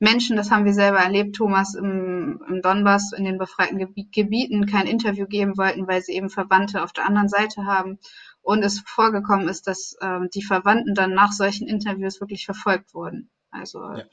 Menschen, 0.00 0.36
das 0.36 0.50
haben 0.50 0.64
wir 0.64 0.72
selber 0.72 0.98
erlebt, 0.98 1.36
Thomas, 1.36 1.76
im, 1.76 2.42
im 2.48 2.60
Donbass, 2.60 3.12
in 3.12 3.24
den 3.24 3.38
befreiten 3.38 3.78
Gebieten 3.78 4.66
kein 4.66 4.88
Interview 4.88 5.26
geben 5.26 5.56
wollten, 5.56 5.86
weil 5.86 6.02
sie 6.02 6.14
eben 6.14 6.28
Verwandte 6.28 6.82
auf 6.82 6.92
der 6.92 7.06
anderen 7.06 7.28
Seite 7.28 7.66
haben. 7.66 8.00
Und 8.42 8.64
es 8.64 8.80
vorgekommen 8.80 9.48
ist, 9.48 9.68
dass 9.68 9.96
ähm, 10.00 10.28
die 10.34 10.42
Verwandten 10.42 10.94
dann 10.94 11.14
nach 11.14 11.30
solchen 11.30 11.68
Interviews 11.68 12.20
wirklich 12.20 12.46
verfolgt 12.46 12.94
wurden. 12.94 13.30
Also 13.52 13.78
ja. 13.78 14.04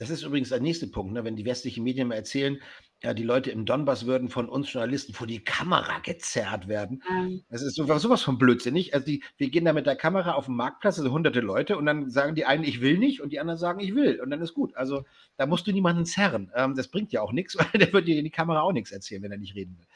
Das 0.00 0.08
ist 0.08 0.22
übrigens 0.22 0.48
der 0.48 0.60
nächste 0.60 0.86
Punkt, 0.86 1.12
ne? 1.12 1.24
wenn 1.24 1.36
die 1.36 1.44
westlichen 1.44 1.84
Medien 1.84 2.08
mal 2.08 2.14
erzählen, 2.14 2.58
ja, 3.02 3.12
die 3.12 3.22
Leute 3.22 3.50
im 3.50 3.66
Donbass 3.66 4.06
würden 4.06 4.30
von 4.30 4.48
uns 4.48 4.72
Journalisten 4.72 5.12
vor 5.12 5.26
die 5.26 5.44
Kamera 5.44 5.98
gezerrt 5.98 6.68
werden. 6.68 7.02
Mhm. 7.06 7.42
Das 7.50 7.60
ist 7.60 7.76
sowas, 7.76 8.00
sowas 8.00 8.22
von 8.22 8.38
blödsinnig. 8.38 8.94
Also 8.94 9.04
die, 9.04 9.22
wir 9.36 9.50
gehen 9.50 9.66
da 9.66 9.74
mit 9.74 9.84
der 9.84 9.96
Kamera 9.96 10.32
auf 10.32 10.46
den 10.46 10.56
Marktplatz, 10.56 10.98
also 10.98 11.10
hunderte 11.12 11.40
Leute, 11.40 11.76
und 11.76 11.84
dann 11.84 12.08
sagen 12.08 12.34
die 12.34 12.46
einen, 12.46 12.64
ich 12.64 12.80
will 12.80 12.96
nicht, 12.96 13.20
und 13.20 13.30
die 13.30 13.40
anderen 13.40 13.58
sagen, 13.58 13.80
ich 13.80 13.94
will. 13.94 14.22
Und 14.22 14.30
dann 14.30 14.40
ist 14.40 14.54
gut. 14.54 14.74
Also 14.74 15.04
da 15.36 15.44
musst 15.44 15.66
du 15.66 15.72
niemanden 15.72 16.06
zerren. 16.06 16.50
Ähm, 16.54 16.74
das 16.74 16.88
bringt 16.88 17.12
ja 17.12 17.20
auch 17.20 17.32
nichts, 17.32 17.58
weil 17.58 17.78
der 17.78 17.92
wird 17.92 18.08
dir 18.08 18.16
in 18.16 18.24
die 18.24 18.30
Kamera 18.30 18.62
auch 18.62 18.72
nichts 18.72 18.92
erzählen, 18.92 19.22
wenn 19.22 19.32
er 19.32 19.38
nicht 19.38 19.54
reden 19.54 19.76
will. 19.78 19.86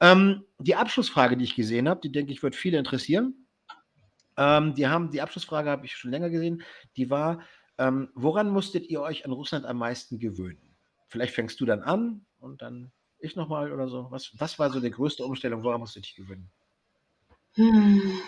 Ähm, 0.00 0.44
die 0.60 0.76
Abschlussfrage, 0.76 1.36
die 1.36 1.44
ich 1.44 1.56
gesehen 1.56 1.88
habe, 1.88 2.00
die 2.00 2.12
denke 2.12 2.30
ich, 2.30 2.44
wird 2.44 2.54
viele 2.54 2.78
interessieren. 2.78 3.34
Ähm, 4.36 4.74
die 4.74 4.86
haben, 4.86 5.10
die 5.10 5.20
Abschlussfrage 5.20 5.70
habe 5.70 5.86
ich 5.86 5.96
schon 5.96 6.12
länger 6.12 6.30
gesehen, 6.30 6.62
die 6.96 7.10
war, 7.10 7.40
ähm, 7.80 8.10
woran 8.14 8.50
musstet 8.50 8.90
ihr 8.90 9.00
euch 9.00 9.24
an 9.24 9.32
Russland 9.32 9.64
am 9.64 9.78
meisten 9.78 10.18
gewöhnen? 10.18 10.60
Vielleicht 11.08 11.34
fängst 11.34 11.58
du 11.60 11.64
dann 11.64 11.82
an 11.82 12.26
und 12.38 12.60
dann 12.60 12.92
ich 13.18 13.36
nochmal 13.36 13.72
oder 13.72 13.88
so. 13.88 14.06
Was, 14.10 14.32
was 14.38 14.58
war 14.58 14.70
so 14.70 14.80
die 14.80 14.90
größte 14.90 15.24
Umstellung? 15.24 15.64
Woran 15.64 15.80
musst 15.80 15.96
du 15.96 16.00
dich 16.00 16.14
gewöhnen? 16.14 16.50
Hm. 17.54 18.20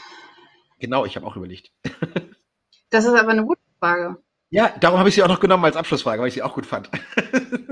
Genau, 0.79 1.05
ich 1.05 1.17
habe 1.17 1.27
auch 1.27 1.37
überlegt. 1.37 1.71
Das 2.91 3.07
ist 3.07 3.15
aber 3.15 3.31
eine 3.31 3.47
gute 3.47 3.63
Frage. 3.81 4.23
Ja, 4.51 4.69
darum 4.79 4.99
habe 4.99 5.09
ich 5.09 5.15
sie 5.15 5.23
auch 5.23 5.29
noch 5.29 5.41
genommen 5.41 5.65
als 5.65 5.77
Abschlussfrage, 5.77 6.21
weil 6.21 6.29
ich 6.29 6.35
sie 6.35 6.43
auch 6.43 6.53
gut 6.53 6.67
fand. 6.67 6.91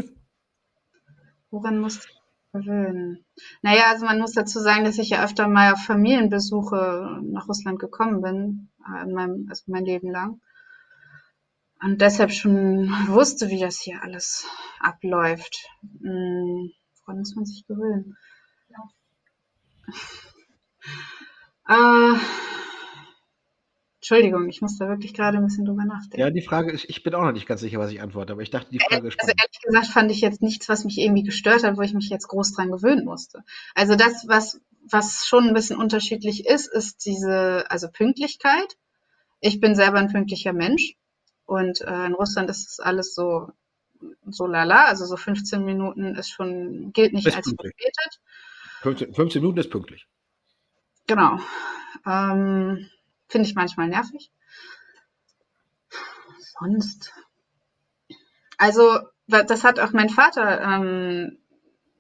Woran 1.51 1.79
musst 1.79 2.09
du 2.55 2.59
gewöhnen? 2.59 3.23
Naja, 3.61 3.83
also 3.91 4.07
man 4.07 4.19
muss 4.19 4.33
dazu 4.33 4.61
sagen, 4.61 4.87
dass 4.87 4.97
ich 4.97 5.11
ja 5.11 5.23
öfter 5.23 5.47
mal 5.47 5.75
auf 5.75 5.85
Familienbesuche 5.85 7.21
nach 7.23 7.49
Russland 7.49 7.79
gekommen 7.79 8.23
bin, 8.23 8.71
äh, 8.89 9.03
in 9.03 9.13
meinem, 9.13 9.47
also 9.51 9.65
mein 9.67 9.85
Leben 9.85 10.11
lang. 10.11 10.41
Und 11.83 12.01
deshalb 12.01 12.31
schon 12.33 12.91
wusste, 13.09 13.49
wie 13.49 13.59
das 13.59 13.81
hier 13.81 14.03
alles 14.03 14.47
abläuft. 14.81 15.67
Hm, 16.03 16.71
woran 17.01 17.19
muss 17.19 17.35
man 17.35 17.47
sich 17.47 17.67
gewöhnen? 17.67 18.17
äh, 21.69 22.15
Entschuldigung, 24.01 24.49
ich 24.49 24.61
muss 24.61 24.77
da 24.79 24.89
wirklich 24.89 25.15
gerade 25.15 25.39
ein 25.39 25.45
bisschen 25.45 25.65
drüber 25.65 25.85
nachdenken. 25.85 26.21
Ja, 26.21 26.31
die 26.31 26.43
Frage 26.43 26.71
ist, 26.71 26.85
ich 26.89 27.03
bin 27.03 27.15
auch 27.15 27.23
noch 27.23 27.33
nicht 27.33 27.47
ganz 27.47 27.61
sicher, 27.61 27.79
was 27.79 27.91
ich 27.91 28.03
antworte, 28.03 28.33
aber 28.33 28.43
ich 28.43 28.51
dachte, 28.51 28.71
die 28.71 28.81
Frage 28.81 29.09
ist 29.09 29.19
Also 29.21 29.33
ehrlich 29.39 29.61
gesagt 29.63 29.87
fand 29.87 30.11
ich 30.11 30.21
jetzt 30.21 30.43
nichts, 30.43 30.69
was 30.69 30.85
mich 30.85 30.99
irgendwie 30.99 31.23
gestört 31.23 31.65
hat, 31.65 31.77
wo 31.77 31.83
ich 31.83 31.95
mich 31.95 32.09
jetzt 32.11 32.29
groß 32.29 32.53
dran 32.53 32.71
gewöhnen 32.71 33.05
musste. 33.05 33.43
Also 33.75 33.97
das, 33.97 34.27
was, 34.27 34.61
was 34.91 35.27
schon 35.27 35.49
ein 35.49 35.55
bisschen 35.55 35.79
unterschiedlich 35.79 36.47
ist, 36.47 36.67
ist 36.67 37.07
diese, 37.07 37.71
also 37.71 37.89
Pünktlichkeit. 37.91 38.77
Ich 39.41 39.61
bin 39.61 39.75
selber 39.75 39.99
ein 39.99 40.13
pünktlicher 40.13 40.53
Mensch 40.53 40.97
und 41.51 41.81
äh, 41.81 42.07
in 42.07 42.15
Russland 42.15 42.49
ist 42.49 42.69
das 42.69 42.79
alles 42.79 43.13
so, 43.13 43.51
so 44.25 44.47
lala, 44.47 44.85
also 44.85 45.05
so 45.05 45.17
15 45.17 45.65
Minuten 45.65 46.15
ist 46.15 46.31
schon, 46.31 46.93
gilt 46.93 47.13
nicht 47.13 47.27
ist 47.27 47.35
als 47.35 47.47
pünktlich. 47.47 47.75
verspätet. 47.75 48.21
15, 48.83 49.15
15 49.15 49.43
Minuten 49.43 49.59
ist 49.59 49.71
pünktlich. 49.71 50.07
Genau. 51.09 51.41
Ähm, 52.07 52.89
Finde 53.27 53.49
ich 53.49 53.57
manchmal 53.57 53.89
nervig. 53.89 54.31
Sonst. 56.39 57.13
Also, 58.57 59.01
das 59.27 59.65
hat 59.65 59.81
auch 59.81 59.91
mein 59.91 60.09
Vater, 60.09 60.61
ähm, 60.61 61.39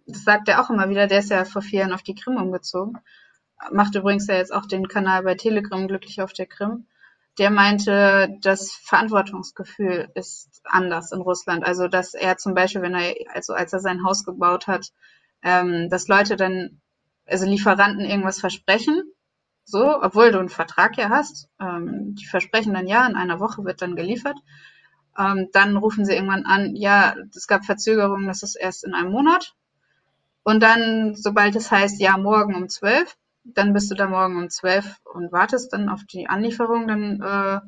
das 0.06 0.22
sagt 0.22 0.48
er 0.48 0.62
auch 0.62 0.70
immer 0.70 0.90
wieder, 0.90 1.08
der 1.08 1.18
ist 1.18 1.30
ja 1.30 1.44
vor 1.44 1.62
vier 1.62 1.80
Jahren 1.80 1.92
auf 1.92 2.04
die 2.04 2.14
Krim 2.14 2.36
umgezogen. 2.36 2.98
Macht 3.72 3.96
übrigens 3.96 4.28
ja 4.28 4.36
jetzt 4.36 4.52
auch 4.52 4.66
den 4.66 4.86
Kanal 4.86 5.24
bei 5.24 5.34
Telegram 5.34 5.88
glücklich 5.88 6.22
auf 6.22 6.32
der 6.32 6.46
Krim. 6.46 6.86
Der 7.40 7.50
meinte, 7.50 8.36
das 8.42 8.70
Verantwortungsgefühl 8.70 10.10
ist 10.14 10.60
anders 10.64 11.10
in 11.10 11.20
Russland. 11.20 11.64
Also, 11.64 11.88
dass 11.88 12.14
er 12.14 12.36
zum 12.36 12.54
Beispiel, 12.54 12.82
wenn 12.82 12.94
er, 12.94 13.14
also 13.34 13.54
als 13.54 13.72
er 13.72 13.80
sein 13.80 14.04
Haus 14.04 14.24
gebaut 14.24 14.68
hat, 14.68 14.92
ähm, 15.42 15.88
dass 15.90 16.06
Leute 16.06 16.36
dann, 16.36 16.80
also 17.26 17.46
Lieferanten 17.46 18.04
irgendwas 18.04 18.38
versprechen 18.38 19.02
so, 19.70 20.02
obwohl 20.02 20.32
du 20.32 20.38
einen 20.38 20.48
Vertrag 20.48 20.98
ja 20.98 21.10
hast. 21.10 21.48
Ähm, 21.60 22.14
die 22.16 22.26
versprechen 22.26 22.74
dann, 22.74 22.88
ja, 22.88 23.06
in 23.06 23.14
einer 23.14 23.40
Woche 23.40 23.64
wird 23.64 23.82
dann 23.82 23.96
geliefert. 23.96 24.36
Ähm, 25.16 25.48
dann 25.52 25.76
rufen 25.76 26.04
sie 26.04 26.14
irgendwann 26.14 26.44
an, 26.44 26.74
ja, 26.74 27.14
es 27.34 27.46
gab 27.46 27.64
Verzögerungen, 27.64 28.26
das 28.26 28.42
ist 28.42 28.56
erst 28.56 28.84
in 28.84 28.94
einem 28.94 29.12
Monat. 29.12 29.54
Und 30.42 30.62
dann, 30.62 31.14
sobald 31.14 31.54
es 31.56 31.70
heißt, 31.70 32.00
ja, 32.00 32.16
morgen 32.16 32.54
um 32.54 32.68
zwölf, 32.68 33.16
dann 33.44 33.72
bist 33.72 33.90
du 33.90 33.94
da 33.94 34.06
morgen 34.06 34.36
um 34.36 34.50
zwölf 34.50 35.00
und 35.04 35.32
wartest 35.32 35.72
dann 35.72 35.88
auf 35.88 36.04
die 36.04 36.28
Anlieferung, 36.28 36.86
dann 36.88 37.20
äh, 37.20 37.60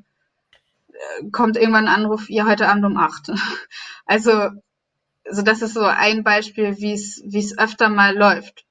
kommt 1.30 1.56
irgendwann 1.56 1.88
ein 1.88 1.94
Anruf, 1.94 2.28
ja, 2.28 2.46
heute 2.46 2.68
Abend 2.68 2.84
um 2.84 2.96
acht. 2.96 3.30
Also, 4.04 4.50
also 5.24 5.42
das 5.42 5.62
ist 5.62 5.74
so 5.74 5.84
ein 5.84 6.24
Beispiel, 6.24 6.76
wie 6.78 6.92
es 6.92 7.22
wie 7.24 7.38
es 7.38 7.56
öfter 7.56 7.88
mal 7.88 8.16
läuft. 8.16 8.66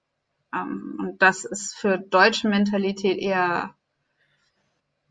Ähm, 0.53 0.97
und 0.99 1.21
das 1.21 1.45
ist 1.45 1.73
für 1.73 1.97
deutsche 1.97 2.49
Mentalität 2.49 3.17
eher. 3.17 3.73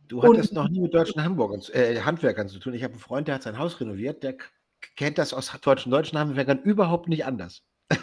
Du 0.08 0.22
hattest 0.22 0.52
noch 0.52 0.68
nie 0.68 0.80
mit 0.80 0.92
deutschen 0.92 1.24
Hamburgern, 1.24 1.62
äh, 1.72 2.02
Handwerkern 2.02 2.48
zu 2.48 2.58
tun. 2.58 2.74
Ich 2.74 2.82
habe 2.84 2.92
einen 2.92 3.00
Freund, 3.00 3.28
der 3.28 3.36
hat 3.36 3.42
sein 3.42 3.58
Haus 3.58 3.80
renoviert, 3.80 4.22
der 4.22 4.36
kennt 4.96 5.18
das 5.18 5.32
aus 5.32 5.50
deutschen, 5.62 5.90
deutschen 5.90 6.18
Handwerkern 6.18 6.60
überhaupt 6.62 7.08
nicht 7.08 7.24
anders. 7.24 7.62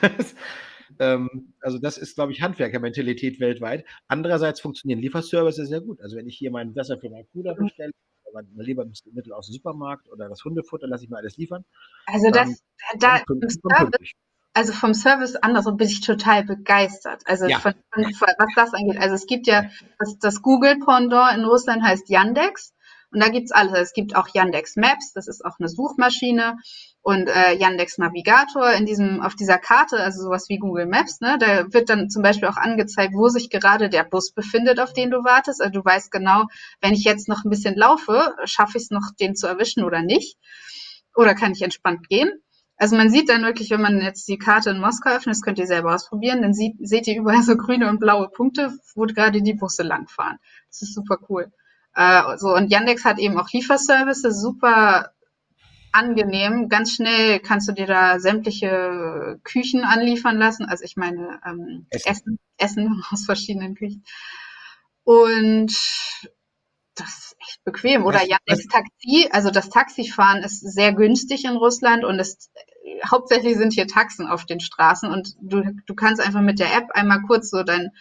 ähm, 0.99 1.53
also 1.61 1.77
das 1.77 1.97
ist, 1.97 2.15
glaube 2.15 2.31
ich, 2.31 2.41
Handwerkermentalität 2.41 3.39
weltweit. 3.39 3.85
Andererseits 4.07 4.61
funktionieren 4.61 4.99
Lieferservices 4.99 5.69
sehr 5.69 5.81
gut. 5.81 6.01
Also 6.01 6.17
wenn 6.17 6.27
ich 6.27 6.37
hier 6.37 6.51
meinen 6.51 6.75
Wasser 6.75 6.97
für 6.97 7.09
meinen 7.09 7.27
Bruder 7.27 7.55
bestelle, 7.55 7.91
mein 8.33 8.47
Lebensmittel 8.55 9.33
aus 9.33 9.47
dem 9.47 9.53
Supermarkt 9.53 10.09
oder 10.09 10.29
das 10.29 10.43
Hundefutter, 10.43 10.87
lasse 10.87 11.05
ich 11.05 11.09
mir 11.09 11.17
alles 11.17 11.37
liefern. 11.37 11.65
Also 12.05 12.29
das, 12.29 12.61
da, 12.99 13.21
im 13.29 13.49
Service, 13.49 14.11
also 14.53 14.73
vom 14.73 14.93
Service 14.93 15.35
andersrum 15.35 15.77
bin 15.77 15.87
ich 15.87 16.01
total 16.01 16.43
begeistert. 16.43 17.21
Also 17.25 17.47
ja. 17.47 17.59
von, 17.59 17.73
von, 17.93 18.27
was 18.37 18.49
das 18.55 18.73
angeht. 18.73 18.97
Also 18.99 19.15
es 19.15 19.27
gibt 19.27 19.47
ja 19.47 19.69
das, 19.99 20.17
das 20.19 20.41
Google-Pendant 20.41 21.37
in 21.37 21.45
Russland 21.45 21.83
heißt 21.83 22.09
Yandex. 22.09 22.73
Und 23.11 23.21
da 23.21 23.29
gibt's 23.29 23.51
alles. 23.51 23.79
Es 23.79 23.93
gibt 23.93 24.15
auch 24.15 24.27
Yandex 24.33 24.75
Maps, 24.75 25.13
das 25.13 25.27
ist 25.27 25.45
auch 25.45 25.59
eine 25.59 25.69
Suchmaschine. 25.69 26.57
Und 27.07 27.29
äh, 27.29 27.53
Yandex 27.53 27.99
Navigator 27.99 28.69
in 28.73 28.85
diesem, 28.85 29.21
auf 29.21 29.33
dieser 29.33 29.57
Karte, 29.57 29.95
also 29.95 30.23
sowas 30.23 30.49
wie 30.49 30.57
Google 30.57 30.87
Maps, 30.87 31.21
ne, 31.21 31.37
da 31.39 31.71
wird 31.71 31.87
dann 31.87 32.09
zum 32.09 32.21
Beispiel 32.21 32.49
auch 32.49 32.57
angezeigt, 32.57 33.13
wo 33.15 33.29
sich 33.29 33.49
gerade 33.49 33.87
der 33.87 34.03
Bus 34.03 34.33
befindet, 34.33 34.81
auf 34.81 34.91
den 34.91 35.09
du 35.09 35.23
wartest. 35.23 35.61
Also 35.61 35.71
du 35.71 35.85
weißt 35.85 36.11
genau, 36.11 36.47
wenn 36.81 36.91
ich 36.91 37.05
jetzt 37.05 37.29
noch 37.29 37.45
ein 37.45 37.49
bisschen 37.49 37.77
laufe, 37.77 38.35
schaffe 38.43 38.77
ich 38.77 38.83
es 38.83 38.89
noch, 38.89 39.13
den 39.21 39.37
zu 39.37 39.47
erwischen 39.47 39.85
oder 39.85 40.01
nicht. 40.01 40.37
Oder 41.15 41.33
kann 41.33 41.53
ich 41.53 41.61
entspannt 41.61 42.09
gehen? 42.09 42.29
Also 42.75 42.97
man 42.97 43.09
sieht 43.09 43.29
dann 43.29 43.43
wirklich, 43.43 43.71
wenn 43.71 43.81
man 43.81 44.01
jetzt 44.01 44.27
die 44.27 44.37
Karte 44.37 44.71
in 44.71 44.81
Moskau 44.81 45.11
öffnet, 45.11 45.33
das 45.33 45.41
könnt 45.41 45.59
ihr 45.59 45.65
selber 45.65 45.95
ausprobieren, 45.95 46.41
dann 46.41 46.53
sieht, 46.53 46.75
seht 46.85 47.07
ihr 47.07 47.15
überall 47.15 47.41
so 47.41 47.55
grüne 47.55 47.89
und 47.89 48.01
blaue 48.01 48.27
Punkte, 48.27 48.73
wo 48.95 49.03
gerade 49.03 49.41
die 49.41 49.53
Busse 49.53 49.83
langfahren. 49.83 50.39
Das 50.67 50.81
ist 50.81 50.93
super 50.93 51.19
cool. 51.29 51.53
Äh, 51.95 52.37
so, 52.37 52.53
und 52.53 52.69
Yandex 52.69 53.05
hat 53.05 53.17
eben 53.17 53.39
auch 53.39 53.49
Lieferservices, 53.49 54.41
super 54.41 55.13
angenehm. 55.97 56.69
Ganz 56.69 56.93
schnell 56.93 57.39
kannst 57.39 57.67
du 57.67 57.73
dir 57.73 57.87
da 57.87 58.19
sämtliche 58.19 59.39
Küchen 59.43 59.83
anliefern 59.83 60.37
lassen. 60.37 60.65
Also 60.65 60.83
ich 60.83 60.95
meine 60.95 61.39
ähm, 61.45 61.87
Essen. 61.89 62.09
Essen, 62.09 62.39
Essen 62.57 63.03
aus 63.11 63.25
verschiedenen 63.25 63.75
Küchen. 63.75 64.03
Und 65.03 65.71
das 66.95 67.07
ist 67.07 67.35
echt 67.39 67.63
bequem. 67.63 68.05
Oder 68.05 68.25
ja, 68.25 68.37
das 68.45 68.65
Taxi, 68.65 69.27
also 69.31 69.49
das 69.49 69.69
Taxifahren 69.69 70.43
ist 70.43 70.61
sehr 70.61 70.93
günstig 70.93 71.45
in 71.45 71.55
Russland 71.55 72.03
und 72.03 72.19
es 72.19 72.51
hauptsächlich 73.05 73.57
sind 73.57 73.73
hier 73.73 73.87
Taxen 73.87 74.27
auf 74.27 74.45
den 74.45 74.59
Straßen 74.59 75.09
und 75.11 75.35
du, 75.41 75.61
du 75.85 75.95
kannst 75.95 76.21
einfach 76.21 76.41
mit 76.41 76.59
der 76.59 76.75
App 76.75 76.91
einmal 76.91 77.21
kurz 77.21 77.49
so 77.49 77.63
dein 77.63 77.91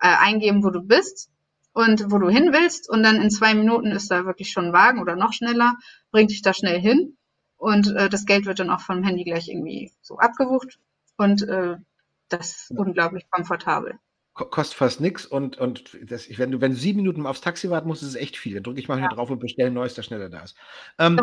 äh, 0.00 0.08
eingeben, 0.08 0.64
wo 0.64 0.70
du 0.70 0.82
bist 0.82 1.30
und 1.72 2.10
wo 2.10 2.18
du 2.18 2.28
hin 2.28 2.52
willst 2.52 2.88
und 2.88 3.02
dann 3.02 3.20
in 3.20 3.30
zwei 3.30 3.54
Minuten 3.54 3.92
ist 3.92 4.10
da 4.10 4.24
wirklich 4.24 4.50
schon 4.50 4.66
ein 4.66 4.72
Wagen 4.72 5.00
oder 5.00 5.16
noch 5.16 5.32
schneller, 5.32 5.74
bringt 6.10 6.30
dich 6.30 6.42
da 6.42 6.54
schnell 6.54 6.80
hin 6.80 7.16
und 7.56 7.94
äh, 7.96 8.08
das 8.08 8.26
Geld 8.26 8.46
wird 8.46 8.58
dann 8.58 8.70
auch 8.70 8.80
vom 8.80 9.02
Handy 9.02 9.24
gleich 9.24 9.48
irgendwie 9.48 9.92
so 10.00 10.18
abgebucht 10.18 10.78
und 11.16 11.42
äh, 11.42 11.76
das 12.28 12.70
ist 12.70 12.70
unglaublich 12.72 13.30
komfortabel 13.30 13.98
kostet 14.36 14.76
fast 14.76 15.00
nichts 15.00 15.24
und, 15.24 15.56
und 15.56 15.96
das, 16.10 16.28
wenn, 16.36 16.50
du, 16.50 16.60
wenn 16.60 16.72
du 16.72 16.76
sieben 16.76 16.98
Minuten 16.98 17.24
aufs 17.24 17.40
Taxi 17.40 17.70
warten 17.70 17.88
musst, 17.88 18.02
ist 18.02 18.10
es 18.10 18.14
echt 18.16 18.36
viel. 18.36 18.52
Dann 18.52 18.64
drücke 18.64 18.78
ich 18.78 18.86
mal 18.86 19.00
ja. 19.00 19.08
drauf 19.08 19.30
und 19.30 19.38
bestelle 19.38 19.70
ein 19.70 19.72
neues, 19.72 19.94
der 19.94 20.02
schneller 20.02 20.28
da 20.28 20.42
ist. 20.42 20.54
Ähm, 20.98 21.18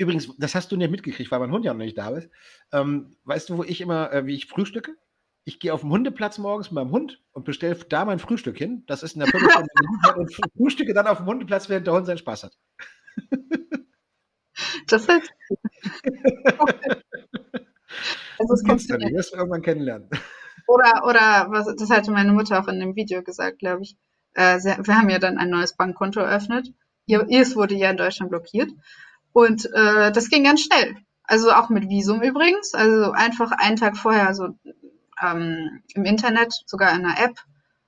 Übrigens, 0.00 0.34
das 0.38 0.54
hast 0.54 0.72
du 0.72 0.78
nicht 0.78 0.90
mitgekriegt, 0.90 1.30
weil 1.30 1.40
mein 1.40 1.52
Hund 1.52 1.62
ja 1.66 1.74
noch 1.74 1.84
nicht 1.84 1.98
da 1.98 2.08
ist. 2.08 2.30
Ähm, 2.72 3.18
weißt 3.24 3.50
du, 3.50 3.58
wo 3.58 3.64
ich 3.64 3.82
immer, 3.82 4.10
äh, 4.10 4.24
wie 4.24 4.34
ich 4.34 4.46
frühstücke? 4.46 4.96
Ich 5.44 5.60
gehe 5.60 5.74
auf 5.74 5.82
den 5.82 5.90
Hundeplatz 5.90 6.38
morgens 6.38 6.70
mit 6.70 6.76
meinem 6.76 6.90
Hund 6.90 7.20
und 7.32 7.44
bestelle 7.44 7.74
da 7.74 8.06
mein 8.06 8.18
Frühstück 8.18 8.56
hin. 8.56 8.82
Das 8.86 9.02
ist 9.02 9.12
in 9.12 9.20
der 9.20 9.28
Viertelstunde 9.28 9.68
und 10.16 10.34
frühstücke 10.56 10.94
dann 10.94 11.06
auf 11.06 11.18
dem 11.18 11.26
Hundeplatz, 11.26 11.68
während 11.68 11.86
der 11.86 11.92
Hund 11.92 12.06
seinen 12.06 12.16
Spaß 12.16 12.44
hat. 12.44 12.56
Das 14.86 15.02
ist. 15.02 15.10
also, 18.38 18.54
das 18.54 18.64
kennst 18.64 18.90
du 18.90 18.96
nicht, 18.96 19.14
wirst 19.14 19.32
du 19.32 19.36
irgendwann 19.38 19.62
kennenlernen. 19.62 20.08
Oder, 20.66 21.04
oder 21.04 21.46
was, 21.50 21.74
das 21.76 21.90
hatte 21.90 22.12
meine 22.12 22.32
Mutter 22.32 22.60
auch 22.60 22.68
in 22.68 22.78
dem 22.78 22.94
Video 22.94 23.22
gesagt, 23.22 23.58
glaube 23.58 23.82
ich. 23.82 23.96
Äh, 24.34 24.60
sie, 24.60 24.68
wir 24.68 24.96
haben 24.96 25.10
ja 25.10 25.18
dann 25.18 25.38
ein 25.38 25.50
neues 25.50 25.76
Bankkonto 25.76 26.20
eröffnet. 26.20 26.68
Ihr, 27.06 27.26
ihrs 27.28 27.56
wurde 27.56 27.74
ja 27.74 27.90
in 27.90 27.96
Deutschland 27.96 28.30
blockiert. 28.30 28.70
Und 29.32 29.66
äh, 29.72 30.12
das 30.12 30.28
ging 30.28 30.44
ganz 30.44 30.62
schnell. 30.62 30.96
Also 31.24 31.52
auch 31.52 31.70
mit 31.70 31.88
Visum 31.88 32.22
übrigens. 32.22 32.74
Also 32.74 33.12
einfach 33.12 33.52
einen 33.52 33.76
Tag 33.76 33.96
vorher 33.96 34.34
so 34.34 34.48
ähm, 35.22 35.82
im 35.94 36.04
Internet, 36.04 36.52
sogar 36.66 36.92
in 36.94 37.04
einer 37.04 37.18
App, 37.18 37.36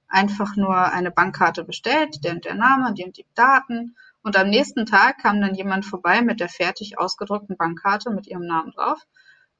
einfach 0.09 0.57
nur 0.57 0.77
eine 0.77 1.11
Bankkarte 1.11 1.64
bestellt, 1.64 2.25
der 2.25 2.33
und 2.33 2.45
der 2.45 2.55
Name, 2.55 2.93
die 2.95 3.05
und 3.05 3.16
die 3.16 3.27
Daten. 3.35 3.97
Und 4.23 4.37
am 4.37 4.51
nächsten 4.51 4.87
Tag 4.87 5.18
kam 5.18 5.41
dann 5.41 5.55
jemand 5.55 5.85
vorbei 5.85 6.23
mit 6.23 6.41
der 6.41 6.49
fertig 6.49 6.99
ausgedruckten 6.99 7.57
Bankkarte 7.57 8.11
mit 8.11 8.27
ihrem 8.27 8.47
Namen 8.47 8.73
drauf, 8.73 9.01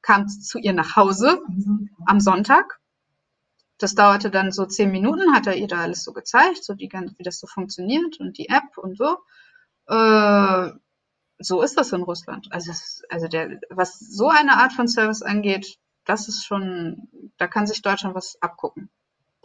kam 0.01 0.27
zu 0.27 0.57
ihr 0.57 0.73
nach 0.73 0.95
Hause 0.95 1.41
am 2.05 2.19
Sonntag. 2.19 2.79
Das 3.77 3.95
dauerte 3.95 4.31
dann 4.31 4.51
so 4.51 4.65
zehn 4.65 4.91
Minuten, 4.91 5.33
hat 5.33 5.47
er 5.47 5.55
ihr 5.55 5.67
da 5.67 5.81
alles 5.81 6.03
so 6.03 6.13
gezeigt, 6.13 6.63
so 6.63 6.73
die 6.73 6.89
wie 6.91 7.23
das 7.23 7.39
so 7.39 7.47
funktioniert 7.47 8.19
und 8.19 8.37
die 8.37 8.47
App 8.47 8.77
und 8.77 8.97
so. 8.97 9.17
Äh, 9.87 10.71
so 11.39 11.61
ist 11.61 11.77
das 11.77 11.91
in 11.91 12.03
Russland. 12.03 12.47
Also, 12.51 12.71
also 13.09 13.27
der, 13.27 13.59
was 13.69 13.99
so 13.99 14.29
eine 14.29 14.57
Art 14.57 14.73
von 14.73 14.87
Service 14.87 15.21
angeht, 15.21 15.77
das 16.05 16.27
ist 16.27 16.45
schon, 16.45 17.09
da 17.37 17.47
kann 17.47 17.67
sich 17.67 17.81
Deutschland 17.81 18.15
was 18.15 18.37
abgucken. 18.41 18.89